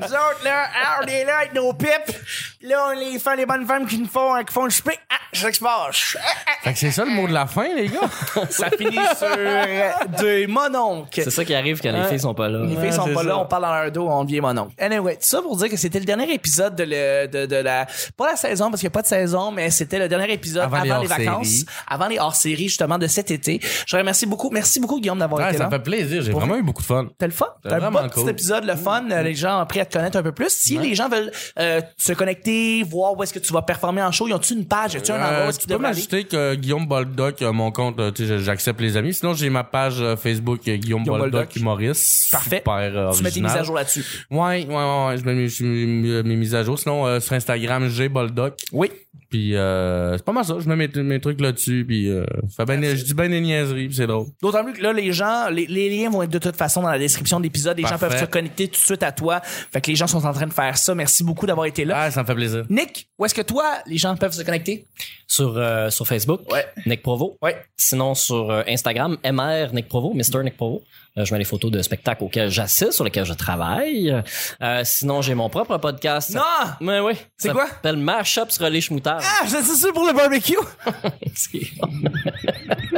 Nous 0.00 0.06
autres, 0.06 0.44
là, 0.44 0.68
ah, 0.74 1.00
on 1.02 1.06
est 1.06 1.24
là 1.24 1.38
avec 1.38 1.54
nos 1.54 1.72
pipes. 1.72 2.16
Là, 2.62 2.88
on 2.90 2.98
les 2.98 3.18
fait 3.18 3.36
les 3.36 3.46
bonnes 3.46 3.66
femmes 3.66 3.86
qui 3.86 3.98
nous 3.98 4.06
font, 4.08 4.42
qui 4.44 4.52
font 4.52 4.64
le 4.64 4.70
souper. 4.70 4.98
C'est 5.36 5.42
ça 5.42 5.50
qui 5.50 5.58
se 5.58 5.64
passe. 5.64 6.16
Fait 6.62 6.72
que 6.72 6.78
c'est 6.78 6.90
ça 6.90 7.04
le 7.04 7.10
mot 7.12 7.28
de 7.28 7.32
la 7.32 7.46
fin, 7.46 7.66
les 7.74 7.88
gars. 7.88 8.00
Ça 8.50 8.70
finit 8.70 8.96
sur 9.16 9.28
euh, 9.36 9.90
des 10.18 10.46
mononcles. 10.46 11.08
C'est 11.22 11.30
ça 11.30 11.44
qui 11.44 11.54
arrive 11.54 11.80
quand 11.80 11.92
les 11.92 12.04
filles 12.04 12.20
sont 12.20 12.34
pas 12.34 12.48
là. 12.48 12.60
Les 12.64 12.76
filles 12.76 12.92
sont 12.92 13.06
pas 13.12 13.22
ça. 13.22 13.28
là, 13.28 13.38
on 13.38 13.46
parle 13.46 13.62
dans 13.62 13.74
leur 13.74 13.90
dos, 13.92 14.08
on 14.08 14.24
devient 14.24 14.40
mon 14.40 14.56
oncle. 14.56 14.72
Anyway, 14.78 15.14
tout 15.14 15.20
ça 15.22 15.42
pour 15.42 15.56
dire 15.56 15.68
que 15.68 15.76
c'était 15.76 15.98
le 15.98 16.04
dernier 16.04 16.32
épisode 16.32 16.74
de, 16.74 16.84
le, 16.84 17.26
de, 17.28 17.46
de 17.46 17.56
la, 17.56 17.86
pas 18.16 18.30
la 18.30 18.36
saison 18.36 18.70
parce 18.70 18.80
qu'il 18.80 18.86
n'y 18.88 18.92
a 18.92 18.96
pas 18.96 19.02
de 19.02 19.06
saison, 19.06 19.50
mais 19.52 19.70
c'était 19.70 19.98
le 19.98 20.08
dernier 20.08 20.32
épisode 20.32 20.64
Avant 20.64 20.76
avant, 20.78 20.98
les 21.00 21.06
vacances, 21.06 21.64
avant 21.86 22.06
les 22.08 22.18
hors-séries 22.18 22.68
justement 22.68 22.98
de 22.98 23.06
cet 23.06 23.30
été. 23.30 23.60
Je 23.86 23.96
remercie 23.96 24.26
beaucoup, 24.26 24.50
merci 24.50 24.80
beaucoup 24.80 25.00
Guillaume 25.00 25.18
d'avoir 25.18 25.40
Ouais, 25.42 25.48
été 25.48 25.58
ça 25.58 25.64
là. 25.64 25.70
me 25.70 25.74
fait 25.76 25.82
plaisir. 25.82 26.22
J'ai 26.22 26.32
vraiment 26.32 26.56
eu 26.56 26.62
beaucoup 26.62 26.82
de 26.82 26.86
fun. 26.86 27.06
C'était 27.10 27.26
le 27.26 27.32
fun? 27.32 27.46
Un 27.64 27.78
vraiment 27.78 27.90
bon 28.02 28.08
cool. 28.08 28.22
petit 28.24 28.30
épisode, 28.30 28.64
le 28.64 28.76
fun. 28.76 29.02
Les 29.22 29.34
gens 29.34 29.58
ont 29.58 29.60
appris 29.60 29.80
à 29.80 29.84
te 29.86 29.92
connaître 29.92 30.16
un 30.16 30.22
peu 30.22 30.32
plus. 30.32 30.50
Si 30.50 30.78
les 30.78 30.94
gens 30.94 31.08
veulent 31.08 31.30
euh, 31.58 31.80
se 31.96 32.12
connecter, 32.12 32.82
voir 32.82 33.16
où 33.16 33.22
est-ce 33.22 33.32
que 33.34 33.38
tu 33.38 33.52
vas 33.52 33.62
performer 33.62 34.02
en 34.02 34.10
show, 34.12 34.26
ils 34.28 34.34
ont-tu 34.34 34.54
une 34.54 34.66
page, 34.66 34.96
as-tu 34.96 35.12
un 35.12 35.20
Euh, 35.32 35.52
tu 35.52 35.66
peux 35.66 35.78
m'ajouter 35.78 36.24
que 36.24 36.54
Guillaume 36.54 36.86
Boldoc, 36.86 37.40
mon 37.42 37.70
compte, 37.70 37.98
euh, 38.00 38.10
tu 38.10 38.26
sais, 38.26 38.38
j'accepte 38.38 38.80
les 38.80 38.96
amis. 38.96 39.14
Sinon, 39.14 39.34
j'ai 39.34 39.50
ma 39.50 39.64
page 39.64 40.00
euh, 40.00 40.16
Facebook 40.16 40.60
euh, 40.68 40.76
Guillaume, 40.76 41.02
Guillaume 41.02 41.18
Boldoc, 41.18 41.32
Boldoc. 41.32 41.56
humoriste. 41.56 42.30
Parfait. 42.30 42.56
Super 42.58 42.90
Tu 42.90 43.22
mets 43.22 43.30
tes 43.30 43.40
original. 43.40 43.50
mises 43.50 43.60
à 43.60 43.62
jour 43.62 43.74
là-dessus. 43.76 44.04
Ouais, 44.30 44.38
ouais, 44.38 44.66
ouais, 44.66 45.06
ouais, 45.06 45.16
je 45.18 45.24
mets 45.24 46.22
mes, 46.22 46.36
mises 46.36 46.54
à 46.54 46.62
jour. 46.62 46.78
Sinon, 46.78 47.06
euh, 47.06 47.20
sur 47.20 47.34
Instagram, 47.34 47.88
j'ai 47.88 48.08
Boldoc. 48.08 48.54
Oui. 48.72 48.90
Puis 49.30 49.54
euh, 49.56 50.16
c'est 50.16 50.24
pas 50.24 50.32
mal 50.32 50.44
ça. 50.44 50.56
Je 50.58 50.68
mets 50.68 50.76
mes, 50.76 51.02
mes 51.02 51.20
trucs 51.20 51.40
là-dessus. 51.40 51.84
Puis 51.86 52.08
euh, 52.10 52.24
fait 52.56 52.64
ben, 52.64 52.82
je 52.82 53.04
dis 53.04 53.14
ben 53.14 53.30
des 53.30 53.40
niaiseries. 53.40 53.86
Puis 53.88 53.96
c'est 53.96 54.06
drôle. 54.06 54.26
D'autant 54.42 54.62
plus 54.64 54.72
que 54.74 54.82
là, 54.82 54.92
les 54.92 55.12
gens, 55.12 55.48
les, 55.50 55.66
les 55.66 55.90
liens 55.90 56.10
vont 56.10 56.22
être 56.22 56.30
de 56.30 56.38
toute 56.38 56.56
façon 56.56 56.82
dans 56.82 56.90
la 56.90 56.98
description 56.98 57.38
de 57.38 57.44
l'épisode. 57.44 57.76
Les 57.76 57.84
gens 57.86 57.98
peuvent 57.98 58.18
se 58.18 58.24
connecter 58.24 58.66
tout 58.68 58.72
de 58.74 58.76
suite 58.84 59.02
à 59.02 59.12
toi. 59.12 59.40
Fait 59.42 59.80
que 59.80 59.90
les 59.90 59.96
gens 59.96 60.06
sont 60.06 60.24
en 60.24 60.32
train 60.32 60.46
de 60.46 60.52
faire 60.52 60.76
ça. 60.78 60.94
Merci 60.94 61.24
beaucoup 61.24 61.46
d'avoir 61.46 61.66
été 61.66 61.84
là. 61.84 61.94
Ah, 62.02 62.10
ça 62.10 62.22
me 62.22 62.26
fait 62.26 62.34
plaisir. 62.34 62.64
Nick, 62.70 63.08
où 63.18 63.24
est-ce 63.24 63.34
que 63.34 63.42
toi, 63.42 63.64
les 63.86 63.98
gens 63.98 64.14
peuvent 64.16 64.32
se 64.32 64.42
connecter? 64.42 64.86
Sur, 65.28 65.56
euh, 65.56 65.90
sur 65.90 66.06
Facebook, 66.06 66.40
Ouais. 66.52 66.64
Nick 66.86 67.02
Provo. 67.02 67.36
Ouais. 67.42 67.56
Sinon, 67.76 68.14
sur 68.14 68.50
euh, 68.50 68.62
Instagram, 68.68 69.16
MR 69.24 69.72
Nick 69.74 69.88
Provo, 69.88 70.14
Mr. 70.14 70.44
Nick 70.44 70.56
Provo. 70.56 70.82
Euh, 71.18 71.24
je 71.24 71.32
mets 71.32 71.38
les 71.38 71.44
photos 71.44 71.70
de 71.70 71.80
spectacles 71.80 72.24
auxquels 72.24 72.50
j'assiste, 72.50 72.92
sur 72.92 73.04
lesquels 73.04 73.24
je 73.24 73.32
travaille. 73.32 74.14
Euh, 74.62 74.82
sinon, 74.84 75.22
j'ai 75.22 75.34
mon 75.34 75.48
propre 75.48 75.78
podcast. 75.78 76.34
Non! 76.34 76.42
Mais 76.80 77.00
oui. 77.00 77.14
C'est 77.38 77.48
Ça 77.48 77.54
quoi? 77.54 77.66
s'appelle 77.68 77.96
Mashup 77.96 78.50
sur 78.50 78.68
les. 78.68 78.80
Ah, 79.06 79.22
c'est 79.46 79.62
ça 79.62 79.92
pour 79.92 80.06
le 80.06 80.12
barbecue? 80.12 80.56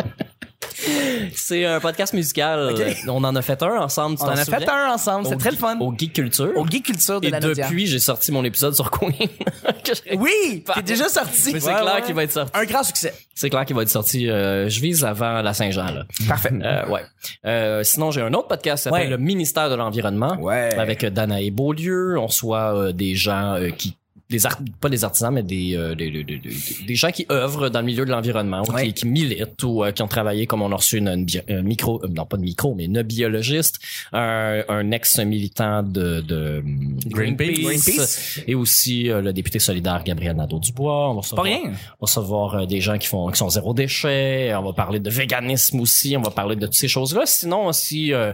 C'est 1.35 1.65
un 1.65 1.81
podcast 1.81 2.13
musical. 2.15 2.75
On 3.09 3.25
en 3.25 3.35
a 3.37 3.43
fait 3.43 3.63
un 3.63 3.77
ensemble. 3.81 4.17
tu 4.17 4.23
On 4.23 4.27
en 4.27 4.31
a 4.31 4.45
souviens? 4.45 4.61
fait 4.61 4.69
un 4.69 4.93
ensemble. 4.93 5.27
C'est 5.29 5.37
très 5.37 5.51
le 5.51 5.57
fun. 5.57 5.79
Au 5.81 5.93
Geek 5.97 6.13
Culture. 6.13 6.53
Au 6.57 6.67
Geek 6.67 6.85
Culture 6.87 7.21
de 7.21 7.27
Et 7.27 7.31
la 7.31 7.41
depuis, 7.41 7.87
j'ai 7.87 7.99
sorti 7.99 8.31
mon 8.33 8.45
épisode 8.45 8.75
sur 8.75 8.91
Queen. 8.91 9.13
Oui! 10.17 10.65
Qui 10.75 10.79
est 10.81 10.83
déjà 10.83 11.09
sorti. 11.09 11.53
Mais 11.55 11.61
c'est 11.61 11.69
Ouais, 11.69 11.81
clair 11.81 11.95
ouais. 11.95 12.03
qu'il 12.03 12.15
va 12.15 12.25
être 12.25 12.33
sorti. 12.33 12.53
Un 12.55 12.65
grand 12.65 12.83
succès. 12.83 13.15
C'est 13.35 13.49
clair 13.51 13.65
qu'il 13.65 13.75
va 13.75 13.83
être 13.83 13.89
sorti. 13.89 14.29
euh, 14.29 14.69
je 14.69 14.81
vise 14.81 15.05
avant 15.05 15.41
la 15.41 15.55
Saint-Jean. 15.55 15.87
Là. 15.93 16.05
Parfait. 16.29 16.51
Euh, 16.53 16.87
ouais. 16.89 17.03
Euh, 17.47 17.83
sinon, 17.85 18.11
j'ai 18.11 18.21
un 18.21 18.33
autre 18.35 18.49
podcast 18.49 18.83
qui 18.83 18.91
s'appelle 18.91 19.05
Ouais. 19.07 19.11
le 19.11 19.19
Ministère 19.19 19.71
de 19.71 19.75
l'Environnement. 19.77 20.37
Ouais. 20.41 20.75
Avec 20.79 21.05
Danae 21.07 21.51
Beaulieu. 21.51 22.19
On 22.19 22.27
reçoit 22.27 22.75
euh, 22.77 22.93
des 22.93 23.15
gens 23.15 23.55
euh, 23.55 23.71
qui 23.71 23.97
des 24.31 24.45
art- 24.45 24.59
pas 24.81 24.91
des 24.91 25.05
artisans 25.05 25.33
mais 25.33 25.43
des, 25.43 25.75
euh, 25.75 25.95
des, 25.95 26.11
des, 26.11 26.23
des- 26.23 26.39
des- 26.87 26.95
gens 26.95 27.11
qui 27.11 27.25
œuvrent 27.31 27.71
dans 27.71 27.81
le 27.81 27.87
milieu 27.87 28.05
de 28.05 28.11
l'environnement 28.11 28.63
ou 28.69 28.73
Ouais. 28.73 28.89
qui, 28.89 28.93
qui 28.93 29.07
militent 29.07 29.63
ou 29.63 29.83
euh, 29.83 29.91
qui 29.93 30.03
ont 30.03 30.09
travaillé 30.09 30.47
comme 30.47 30.61
on 30.61 30.71
a 30.71 30.77
reçu 30.77 30.99
une, 30.99 31.09
une 31.09 31.25
bio- 31.25 31.41
micro 31.63 32.05
euh, 32.05 32.09
non 32.09 32.27
pas 32.27 32.37
de 32.37 32.43
micro 32.43 32.75
mais 32.75 32.85
une 32.85 33.01
biologiste 33.03 33.79
un, 34.13 34.63
un 34.69 34.91
ex 34.91 35.19
militant 35.21 35.83
de, 35.83 36.21
de 36.21 36.59
hum, 36.63 36.99
Greenpeace. 37.07 37.63
Greenpeace. 37.63 38.41
et 38.47 38.55
aussi 38.55 39.11
euh, 39.11 39.23
le 39.23 39.33
député 39.33 39.59
solidaire 39.59 40.03
Gabriel 40.05 40.37
Nadeau-Dubois 40.37 41.11
on 41.11 41.15
va 41.15 41.15
Pas 41.15 41.21
recevoir, 41.21 41.47
rien. 41.47 41.61
on 41.65 41.71
va 41.71 41.77
recevoir 42.01 42.55
euh, 42.55 42.67
des 42.67 42.81
gens 42.83 42.99
qui 42.99 43.07
font 43.07 43.31
qui 43.31 43.39
sont 43.39 43.49
zéro 43.49 43.73
déchet. 43.73 44.53
On 44.55 44.63
va 44.63 44.73
parler 44.75 45.01
de 45.01 45.09
véganisme 45.11 45.81
aussi. 45.81 46.17
On 46.17 46.23
va 46.23 46.31
parler 46.31 46.57
de 46.57 46.67
toutes 46.67 46.75
ces 46.75 46.89
choses-là. 46.89 47.23
Sinon, 47.27 47.73
si 47.73 48.13
euh, 48.13 48.33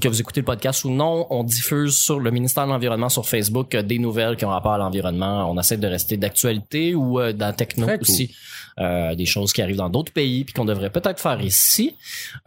que 0.00 0.08
vous 0.08 0.20
écoutez 0.20 0.40
le 0.40 0.44
podcast 0.44 0.84
ou 0.84 0.90
non, 0.90 1.26
on 1.30 1.42
diffuse 1.44 1.96
sur 1.96 2.20
le 2.20 2.30
ministère 2.30 2.64
de 2.66 2.70
l'environnement 2.70 3.08
sur 3.08 3.26
Facebook 3.26 3.74
des 3.76 3.98
nouvelles 3.98 4.36
qui 4.36 4.44
ont 4.44 4.50
rapport 4.50 4.72
à 4.74 4.78
l'environnement. 4.78 5.31
On 5.46 5.58
essaie 5.58 5.76
de 5.76 5.86
rester 5.86 6.16
d'actualité 6.16 6.94
ou 6.94 7.20
euh, 7.20 7.32
dans 7.32 7.52
techno 7.52 7.86
Très 7.86 7.98
cool. 7.98 8.02
aussi. 8.02 8.34
Euh, 8.80 9.14
des 9.14 9.26
choses 9.26 9.52
qui 9.52 9.60
arrivent 9.60 9.76
dans 9.76 9.90
d'autres 9.90 10.12
pays 10.12 10.44
puis 10.44 10.54
qu'on 10.54 10.64
devrait 10.64 10.88
peut-être 10.88 11.20
faire 11.20 11.40
ici. 11.42 11.94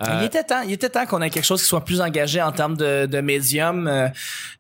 Euh, 0.01 0.19
Il 0.21 0.25
était 0.25 0.43
temps, 0.43 0.61
il 0.61 0.71
était 0.71 0.89
temps 0.89 1.05
qu'on 1.05 1.21
ait 1.21 1.29
quelque 1.29 1.45
chose 1.45 1.61
qui 1.61 1.67
soit 1.67 1.85
plus 1.85 2.01
engagé 2.01 2.41
en 2.41 2.51
termes 2.51 2.75
de, 2.75 3.05
de 3.05 3.21
médium. 3.21 4.09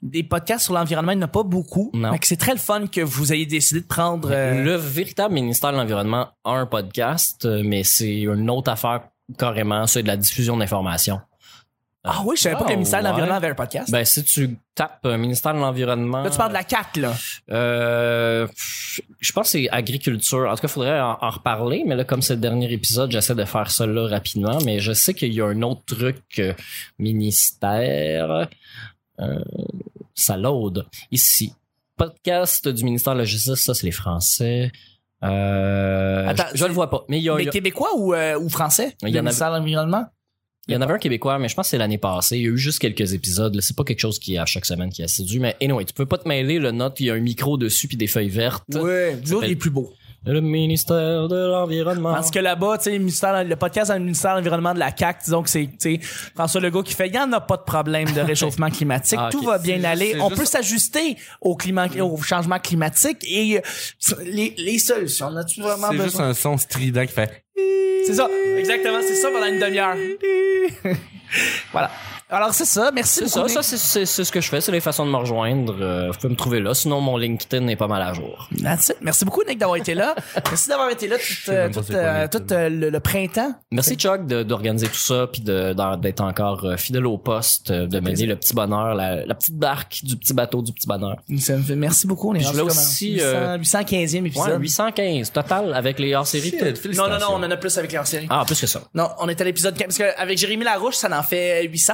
Des 0.03 0.21
podcasts 0.23 0.65
sur 0.65 0.73
l'environnement, 0.73 1.11
il 1.11 1.17
n'y 1.17 1.23
en 1.23 1.27
a 1.27 1.29
pas 1.29 1.43
beaucoup. 1.43 1.91
C'est 2.21 2.37
très 2.39 2.53
le 2.53 2.59
fun 2.59 2.85
que 2.87 3.01
vous 3.01 3.33
ayez 3.33 3.47
décidé 3.47 3.81
de 3.81 3.87
prendre. 3.87 4.29
Le 4.29 4.75
véritable 4.75 5.33
ministère 5.33 5.71
de 5.71 5.77
l'environnement 5.77 6.27
a 6.43 6.51
un 6.51 6.65
podcast, 6.67 7.47
mais 7.63 7.83
c'est 7.83 8.21
une 8.21 8.49
autre 8.49 8.71
affaire 8.71 9.01
carrément, 9.37 9.87
c'est 9.87 10.03
de 10.03 10.07
la 10.07 10.17
diffusion 10.17 10.57
d'informations. 10.57 11.19
Ah 12.07 12.21
oui, 12.25 12.35
je 12.37 12.41
savais 12.43 12.55
pas 12.55 12.63
que 12.65 12.69
le 12.69 12.75
ministère 12.75 12.99
de 12.99 13.05
ouais. 13.05 13.09
l'Environnement 13.11 13.35
avait 13.37 13.49
un 13.49 13.55
podcast. 13.55 13.89
Ben 13.91 14.05
si 14.05 14.23
tu 14.23 14.57
tapes 14.75 14.99
euh, 15.05 15.17
ministère 15.17 15.53
de 15.53 15.59
l'environnement, 15.59 16.21
là, 16.23 16.29
tu 16.29 16.37
parles 16.37 16.49
de 16.49 16.53
la 16.55 16.63
CAC, 16.63 16.97
là. 16.97 17.13
Euh, 17.51 18.47
je 19.19 19.33
pense 19.33 19.47
que 19.47 19.51
c'est 19.59 19.69
agriculture. 19.69 20.47
En 20.49 20.55
tout 20.55 20.61
cas, 20.61 20.67
il 20.67 20.71
faudrait 20.71 20.99
en, 21.01 21.17
en 21.19 21.29
reparler, 21.29 21.83
mais 21.85 21.95
là, 21.95 22.03
comme 22.03 22.21
c'est 22.21 22.35
le 22.35 22.41
dernier 22.41 22.71
épisode, 22.71 23.11
j'essaie 23.11 23.35
de 23.35 23.45
faire 23.45 23.71
ça 23.71 23.85
là 23.87 24.07
rapidement. 24.07 24.59
Mais 24.65 24.79
je 24.79 24.93
sais 24.93 25.13
qu'il 25.13 25.33
y 25.33 25.41
a 25.41 25.45
un 25.47 25.61
autre 25.63 25.83
truc 25.95 26.21
euh, 26.39 26.53
ministère. 26.99 28.47
Euh, 29.19 29.39
ça 30.13 30.37
load. 30.37 30.85
Ici. 31.11 31.53
Podcast 31.97 32.67
du 32.67 32.83
ministère 32.83 33.13
de 33.13 33.19
la 33.19 33.25
Justice, 33.25 33.63
ça 33.63 33.73
c'est 33.73 33.85
les 33.85 33.91
Français. 33.91 34.71
Euh, 35.23 36.27
Attends, 36.27 36.43
je, 36.53 36.57
je 36.59 36.65
le 36.65 36.73
vois 36.73 36.89
pas. 36.89 37.03
Mais 37.07 37.19
il 37.19 37.23
y, 37.23 37.29
a, 37.29 37.35
Mais 37.35 37.43
il 37.43 37.45
y 37.45 37.49
a- 37.49 37.51
québécois 37.51 37.89
ou, 37.95 38.13
euh, 38.13 38.37
ou 38.37 38.49
français? 38.49 38.95
Il 39.01 39.09
y 39.09 39.11
le 39.13 39.17
en 39.17 39.19
a- 39.19 39.23
ministère 39.23 39.51
de 39.51 39.57
l'Environnement? 39.57 40.05
Il 40.67 40.73
y 40.73 40.77
en 40.77 40.81
avait 40.81 40.93
un 40.93 40.97
québécois, 40.99 41.37
mais 41.39 41.47
je 41.49 41.55
pense 41.55 41.67
que 41.67 41.71
c'est 41.71 41.77
l'année 41.77 41.97
passée. 41.97 42.37
Il 42.37 42.43
y 42.43 42.47
a 42.47 42.49
eu 42.49 42.57
juste 42.57 42.79
quelques 42.79 43.13
épisodes. 43.13 43.53
là. 43.55 43.61
C'est 43.61 43.75
pas 43.75 43.83
quelque 43.83 43.99
chose 43.99 44.19
qui 44.19 44.35
est 44.35 44.37
à 44.39 44.45
chaque 44.45 44.65
semaine 44.65 44.89
qui 44.89 45.01
est 45.01 45.05
assidu. 45.05 45.39
Mais 45.39 45.55
anyway, 45.61 45.85
tu 45.85 45.93
peux 45.93 46.05
pas 46.05 46.17
te 46.17 46.27
mêler. 46.27 46.59
Le 46.59 46.71
note, 46.71 46.99
il 46.99 47.05
y 47.07 47.09
a 47.11 47.13
un 47.13 47.19
micro 47.19 47.57
dessus 47.57 47.87
puis 47.87 47.97
des 47.97 48.07
feuilles 48.07 48.29
vertes. 48.29 48.63
Autres, 48.75 49.45
il 49.45 49.51
est 49.51 49.55
plus 49.55 49.69
beau. 49.69 49.93
Le 50.27 50.41
ministère 50.41 51.27
de 51.27 51.35
l'environnement. 51.35 52.11
Parce 52.13 52.31
que 52.31 52.39
là-bas, 52.39 52.79
tu 52.79 52.85
sais, 52.85 52.91
le, 52.93 52.97
ministère- 52.97 53.43
le 53.43 53.55
podcast 53.55 53.89
dans 53.89 53.93
le 53.97 53.99
ministère 54.03 54.31
de 54.31 54.37
l'Environnement 54.37 54.73
de 54.73 54.79
la 54.79 54.91
CAC, 54.91 55.19
disons 55.23 55.43
que 55.43 55.49
c'est, 55.51 55.67
tu 55.67 55.97
sais, 55.97 55.99
François 56.01 56.59
Legault 56.61 56.81
qui 56.81 56.95
fait, 56.95 57.07
il 57.09 57.13
y 57.13 57.19
en 57.19 57.31
a 57.33 57.39
pas 57.41 57.57
de 57.57 57.61
problème 57.61 58.11
de 58.11 58.21
réchauffement 58.21 58.69
climatique, 58.71 59.19
Ah, 59.21 59.29
tout 59.31 59.43
va 59.43 59.59
bien 59.59 59.83
aller, 59.83 60.15
on 60.19 60.29
juste- 60.29 60.39
peut 60.39 60.45
s'ajuster 60.45 61.15
au 61.41 61.55
climat, 61.55 61.87
au 62.01 62.19
changement 62.23 62.57
climatique 62.57 63.19
et 63.29 63.59
euh, 63.59 64.15
les, 64.25 64.55
les 64.57 64.79
solutions, 64.79 65.27
on 65.31 65.35
a-tu 65.35 65.61
vraiment 65.61 65.89
C'est 65.91 65.97
juste 65.97 66.05
besoin? 66.05 66.29
un 66.29 66.33
son 66.33 66.57
strident 66.57 67.05
qui 67.05 67.13
fait. 67.13 67.44
C'est 67.55 68.13
ça, 68.13 68.29
exactement, 68.57 68.99
c'est 69.01 69.15
ça 69.15 69.31
pendant 69.31 69.47
une 69.47 69.59
demi-heure. 69.59 69.95
voilà. 71.71 71.91
Alors, 72.29 72.53
c'est 72.55 72.65
ça. 72.65 72.89
Merci 72.93 73.27
C'est 73.27 73.35
beaucoup. 73.39 73.47
ça, 73.49 73.61
ça 73.61 73.63
c'est- 73.63 73.77
c'est 73.77 74.05
c'est 74.07 74.23
ce 74.23 74.31
que 74.31 74.41
je 74.41 74.49
fais, 74.49 74.59
c'est 74.59 74.71
les 74.71 74.79
façons 74.79 75.05
de 75.05 75.11
me 75.11 75.15
rejoindre. 75.17 75.75
Euh, 75.79 76.07
vous 76.11 76.17
pouvez 76.17 76.29
me 76.29 76.35
trouver 76.35 76.59
là, 76.59 76.73
sinon 76.73 76.99
mon 76.99 77.17
LinkedIn 77.17 77.67
est 77.67 77.75
pas 77.75 77.87
mal 77.87 78.01
à 78.01 78.13
jour. 78.13 78.49
That's 78.63 78.89
it. 78.89 78.97
Merci 79.01 79.25
beaucoup, 79.25 79.43
Nick, 79.47 79.59
d'avoir 79.59 79.77
été 79.77 79.93
là. 79.93 80.15
Merci 80.45 80.69
d'avoir 80.69 80.89
été 80.89 81.07
là 81.07 81.17
tout, 81.17 81.51
euh, 81.51 81.69
tout, 81.71 81.91
euh, 81.91 82.27
tout, 82.27 82.51
euh, 82.51 82.69
le, 82.69 82.89
le 82.89 82.99
printemps. 82.99 83.53
Merci 83.71 83.95
Chuck 83.95 84.25
de- 84.25 84.41
d'organiser 84.41 84.87
tout 84.87 84.95
ça 84.95 85.27
puis 85.31 85.41
d'être 85.41 86.21
encore 86.23 86.65
fidèle 86.77 87.05
au 87.05 87.19
poste, 87.19 87.71
de 87.71 87.85
m'aider 87.99 88.01
plaisir. 88.01 88.27
le 88.29 88.35
petit 88.37 88.55
bonheur, 88.55 88.95
la, 88.95 89.23
la 89.25 89.35
petite 89.35 89.57
barque 89.57 89.99
du 90.03 90.17
petit 90.17 90.33
bateau 90.33 90.63
du 90.63 90.73
petit 90.73 90.87
bonheur. 90.87 91.17
Ça 91.37 91.55
me 91.57 91.61
fait- 91.61 91.75
merci 91.75 92.07
beaucoup. 92.07 92.31
On 92.31 92.35
est 92.35 92.43
rendu 92.43 92.61
aussi, 92.61 93.13
800, 93.13 93.25
euh, 93.25 93.57
815e 93.59 94.23
Ouais, 94.23 94.29
épisode. 94.29 94.61
815 94.61 95.31
total 95.31 95.73
avec 95.75 95.99
les 95.99 96.15
hors-séries. 96.15 96.55
Non, 96.95 97.07
non, 97.07 97.19
non, 97.19 97.25
on 97.33 97.43
en 97.43 97.51
a 97.51 97.57
plus 97.57 97.77
avec 97.77 97.93
l'ancienne 97.93 98.21
série. 98.21 98.27
Ah, 98.31 98.43
plus 98.45 98.59
que 98.59 98.67
ça. 98.67 98.81
Non, 98.95 99.09
on 99.19 99.27
est 99.29 99.39
à 99.39 99.43
l'épisode 99.43 99.75
15, 99.77 99.97
parce 99.97 99.97
qu'avec 100.15 100.37
Jérémy 100.37 100.63
Larouche, 100.63 100.95
ça 100.95 101.07
en 101.17 101.23
fait 101.23 101.63
800. 101.67 101.93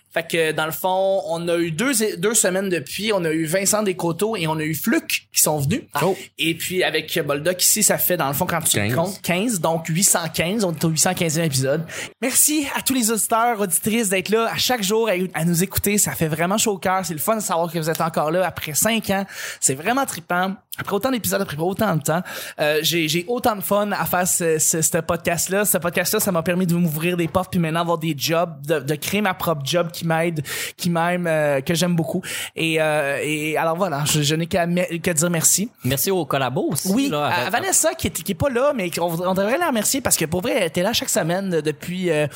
Fait 0.13 0.27
que 0.27 0.51
dans 0.51 0.65
le 0.65 0.71
fond, 0.71 1.21
on 1.27 1.47
a 1.47 1.57
eu 1.57 1.71
deux, 1.71 1.93
deux 2.17 2.33
semaines 2.33 2.69
depuis, 2.69 3.13
on 3.13 3.23
a 3.23 3.31
eu 3.31 3.45
Vincent 3.45 3.81
Descoteaux 3.83 4.35
et 4.35 4.45
on 4.47 4.57
a 4.57 4.63
eu 4.63 4.75
Fluc 4.75 5.27
qui 5.33 5.41
sont 5.41 5.59
venus. 5.59 5.83
Oh. 6.01 6.17
Et 6.37 6.53
puis 6.55 6.83
avec 6.83 7.17
Boldoc 7.25 7.63
ici, 7.63 7.81
ça 7.81 7.97
fait 7.97 8.17
dans 8.17 8.27
le 8.27 8.33
fond 8.33 8.45
quand 8.45 8.61
tu 8.61 8.77
15. 8.77 8.95
comptes 8.95 9.21
15, 9.21 9.61
donc 9.61 9.87
815, 9.87 10.65
on 10.65 10.73
est 10.73 10.83
au 10.83 10.91
815e 10.91 11.43
épisode. 11.43 11.85
Merci 12.21 12.67
à 12.75 12.81
tous 12.81 12.93
les 12.93 13.09
auditeurs, 13.11 13.59
auditrices 13.59 14.09
d'être 14.09 14.29
là 14.29 14.49
à 14.51 14.57
chaque 14.57 14.83
jour 14.83 15.09
à, 15.09 15.13
à 15.33 15.45
nous 15.45 15.63
écouter, 15.63 15.97
ça 15.97 16.11
fait 16.11 16.27
vraiment 16.27 16.57
chaud 16.57 16.73
au 16.73 16.77
cœur, 16.77 17.05
c'est 17.05 17.13
le 17.13 17.19
fun 17.19 17.35
de 17.37 17.41
savoir 17.41 17.71
que 17.71 17.79
vous 17.79 17.89
êtes 17.89 18.01
encore 18.01 18.31
là 18.31 18.45
après 18.45 18.73
5 18.73 19.09
ans. 19.11 19.25
C'est 19.59 19.75
vraiment 19.75 20.05
trippant. 20.05 20.55
Après 20.77 20.95
autant 20.95 21.11
d'épisodes, 21.11 21.41
après 21.41 21.57
autant 21.57 21.95
de 21.95 22.01
temps, 22.01 22.21
euh, 22.59 22.79
j'ai 22.81 23.07
j'ai 23.09 23.25
autant 23.27 23.55
de 23.55 23.61
fun 23.61 23.91
à 23.91 24.05
faire 24.05 24.25
ce, 24.27 24.57
ce, 24.57 24.81
ce 24.81 24.97
podcast-là. 24.97 25.65
Ce 25.65 25.77
podcast-là, 25.77 26.19
ça 26.19 26.31
m'a 26.31 26.43
permis 26.43 26.65
de 26.65 26.73
m'ouvrir 26.73 27.17
des 27.17 27.27
portes 27.27 27.51
puis 27.51 27.59
maintenant 27.59 27.81
avoir 27.81 27.97
des 27.97 28.15
jobs, 28.17 28.65
de, 28.65 28.79
de 28.79 28.95
créer 28.95 29.21
ma 29.21 29.33
propre 29.33 29.63
job 29.65 29.91
qui 29.91 30.00
m'aide, 30.05 30.41
qui 30.77 30.89
m'aime, 30.89 31.27
euh, 31.27 31.61
que 31.61 31.73
j'aime 31.73 31.95
beaucoup. 31.95 32.21
Et, 32.55 32.81
euh, 32.81 33.19
et 33.21 33.57
alors 33.57 33.75
voilà, 33.75 34.03
je, 34.05 34.21
je 34.21 34.35
n'ai 34.35 34.47
qu'à 34.47 34.65
qu'à 34.67 35.13
dire 35.13 35.29
merci. 35.29 35.69
Merci 35.83 36.11
aux 36.11 36.25
collabos 36.25 36.69
aussi. 36.71 36.91
Oui, 36.91 37.09
là, 37.09 37.25
à, 37.25 37.47
à 37.47 37.49
Vanessa 37.49 37.93
qui 37.93 38.07
est, 38.07 38.23
qui 38.23 38.31
est 38.31 38.35
pas 38.35 38.49
là, 38.49 38.73
mais 38.75 38.89
on, 38.99 39.07
on 39.21 39.33
devrait 39.33 39.57
la 39.57 39.67
remercier 39.67 40.01
parce 40.01 40.17
que 40.17 40.25
pour 40.25 40.41
vrai, 40.41 40.53
elle 40.57 40.67
était 40.67 40.83
là 40.83 40.93
chaque 40.93 41.09
semaine 41.09 41.55
euh, 41.55 41.61
depuis 41.61 42.09
euh, 42.09 42.27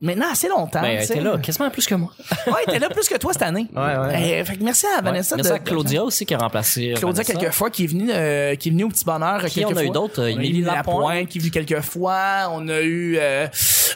maintenant 0.00 0.30
assez 0.30 0.48
longtemps. 0.48 0.80
Ben, 0.80 0.96
elle 0.98 1.04
était 1.04 1.20
là 1.20 1.38
quasiment 1.38 1.70
plus 1.70 1.86
que 1.86 1.94
moi. 1.94 2.10
Ouais, 2.46 2.52
elle 2.66 2.74
était 2.76 2.86
là 2.88 2.90
plus 2.90 3.08
que 3.08 3.16
toi 3.18 3.32
cette 3.32 3.42
année. 3.42 3.66
Ouais, 3.74 3.82
ouais. 3.82 4.40
Euh, 4.40 4.44
fait 4.44 4.56
que 4.56 4.62
merci 4.64 4.86
à 4.96 5.00
Vanessa. 5.02 5.36
Merci 5.36 5.50
de- 5.50 5.54
à 5.56 5.58
Claudia 5.58 6.02
aussi 6.04 6.24
qui 6.24 6.34
a 6.34 6.38
remplacé. 6.38 6.92
euh, 6.92 6.94
Claudia 6.96 7.24
quelques 7.24 7.50
fois 7.52 7.68
qui 7.70 7.84
est 7.84 7.88
venue 7.88 8.10
euh, 8.10 8.54
qui 8.54 8.68
est 8.68 8.72
venue 8.72 8.84
au 8.84 8.88
petit 8.88 9.04
bonheur 9.04 9.44
Qui 9.44 9.60
quelques 9.60 9.72
on 9.72 9.76
a 9.76 9.82
eu 9.82 9.86
fois. 9.86 9.94
d'autres? 9.94 10.20
Euh, 10.22 10.24
On 10.24 10.26
a 10.26 10.30
eu 10.30 10.44
Émilie 10.44 10.60
Lapointe 10.62 10.86
Lapointe. 10.98 11.28
qui 11.28 11.38
est 11.38 11.40
venue 11.40 11.50
quelques 11.50 11.80
fois 11.82 12.48
on 12.52 12.68
a 12.68 12.80
eu 12.80 13.16
euh, 13.18 13.46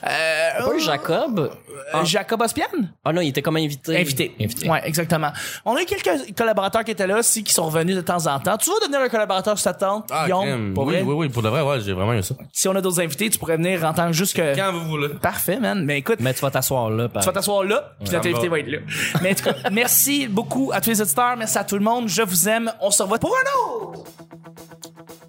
euh, 0.05 0.65
pas 0.65 0.75
eu 0.77 0.81
Jacob. 0.81 1.39
euh, 1.39 1.49
Ah. 1.95 2.05
Jacob 2.05 2.41
Ospian 2.41 2.65
Ah 3.05 3.13
non, 3.13 3.21
il 3.21 3.29
était 3.29 3.43
comme 3.43 3.57
invité. 3.57 3.97
invité. 3.99 4.35
Invité. 4.41 4.69
Ouais, 4.69 4.81
exactement. 4.85 5.31
On 5.65 5.75
a 5.77 5.83
eu 5.83 5.85
quelques 5.85 6.35
collaborateurs 6.37 6.85
qui 6.85 6.91
étaient 6.93 7.07
là 7.07 7.19
aussi 7.19 7.43
qui 7.45 7.53
sont 7.53 7.65
revenus 7.65 7.97
de 7.97 8.01
temps 8.01 8.27
en 8.27 8.39
temps. 8.39 8.57
Tu 8.57 8.69
vas 8.71 8.77
devenir 8.81 9.01
un 9.01 9.09
collaborateur 9.09 9.59
sur 9.59 9.65
ta 9.65 9.75
tente, 9.75 10.09
Ah, 10.11 10.25
Guillaume, 10.25 10.43
crème. 10.45 10.75
pour 10.75 10.87
oui, 10.87 10.95
vrai? 10.95 11.03
oui, 11.03 11.15
oui, 11.15 11.29
pour 11.29 11.43
de 11.43 11.49
vrai, 11.49 11.63
ouais, 11.63 11.81
j'ai 11.81 11.93
vraiment 11.93 12.15
eu 12.15 12.23
ça. 12.23 12.35
Si 12.53 12.69
on 12.69 12.75
a 12.77 12.81
d'autres 12.81 13.01
invités, 13.01 13.29
tu 13.31 13.39
pourrais 13.39 13.57
venir 13.57 13.85
en 13.85 13.93
tant 13.93 14.07
que 14.07 14.13
juste 14.13 14.37
que 14.37 14.55
Quand 14.57 14.73
vous 14.73 14.85
voulez. 14.87 15.09
Parfait, 15.21 15.59
man. 15.59 15.85
Mais 15.93 15.99
écoute, 15.99 16.21
Mais 16.21 16.33
tu 16.33 16.41
vas 16.41 16.51
t'asseoir 16.51 16.89
là. 16.89 17.07
tu 17.07 17.19
vas 17.21 17.33
t'asseoir 17.33 17.65
là, 17.65 17.93
puis 18.03 18.11
notre 18.15 18.27
invité 18.27 18.49
va. 18.49 18.57
va 18.57 18.61
être 18.61 18.69
là. 18.69 18.79
Mais 19.21 19.33
en 19.33 19.35
tout 19.35 19.45
cas, 19.45 19.55
merci 19.71 20.27
beaucoup 20.27 20.71
à 20.73 20.81
tous 20.81 20.89
les 20.89 21.03
auditeurs, 21.03 21.37
merci 21.37 21.59
à 21.59 21.65
tout 21.65 21.77
le 21.77 21.85
monde. 21.85 22.09
Je 22.09 22.23
vous 22.23 22.49
aime. 22.49 22.73
On 22.81 22.91
se 22.91 23.03
revoit 23.03 23.19
pour 23.19 23.37
un 23.37 23.71
autre. 23.71 24.05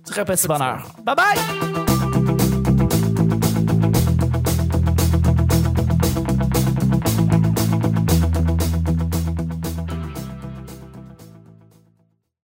Très 0.06 0.24
petit 0.24 0.48
bonheur. 0.48 0.88
Bye 1.04 1.16
bye! 1.16 1.83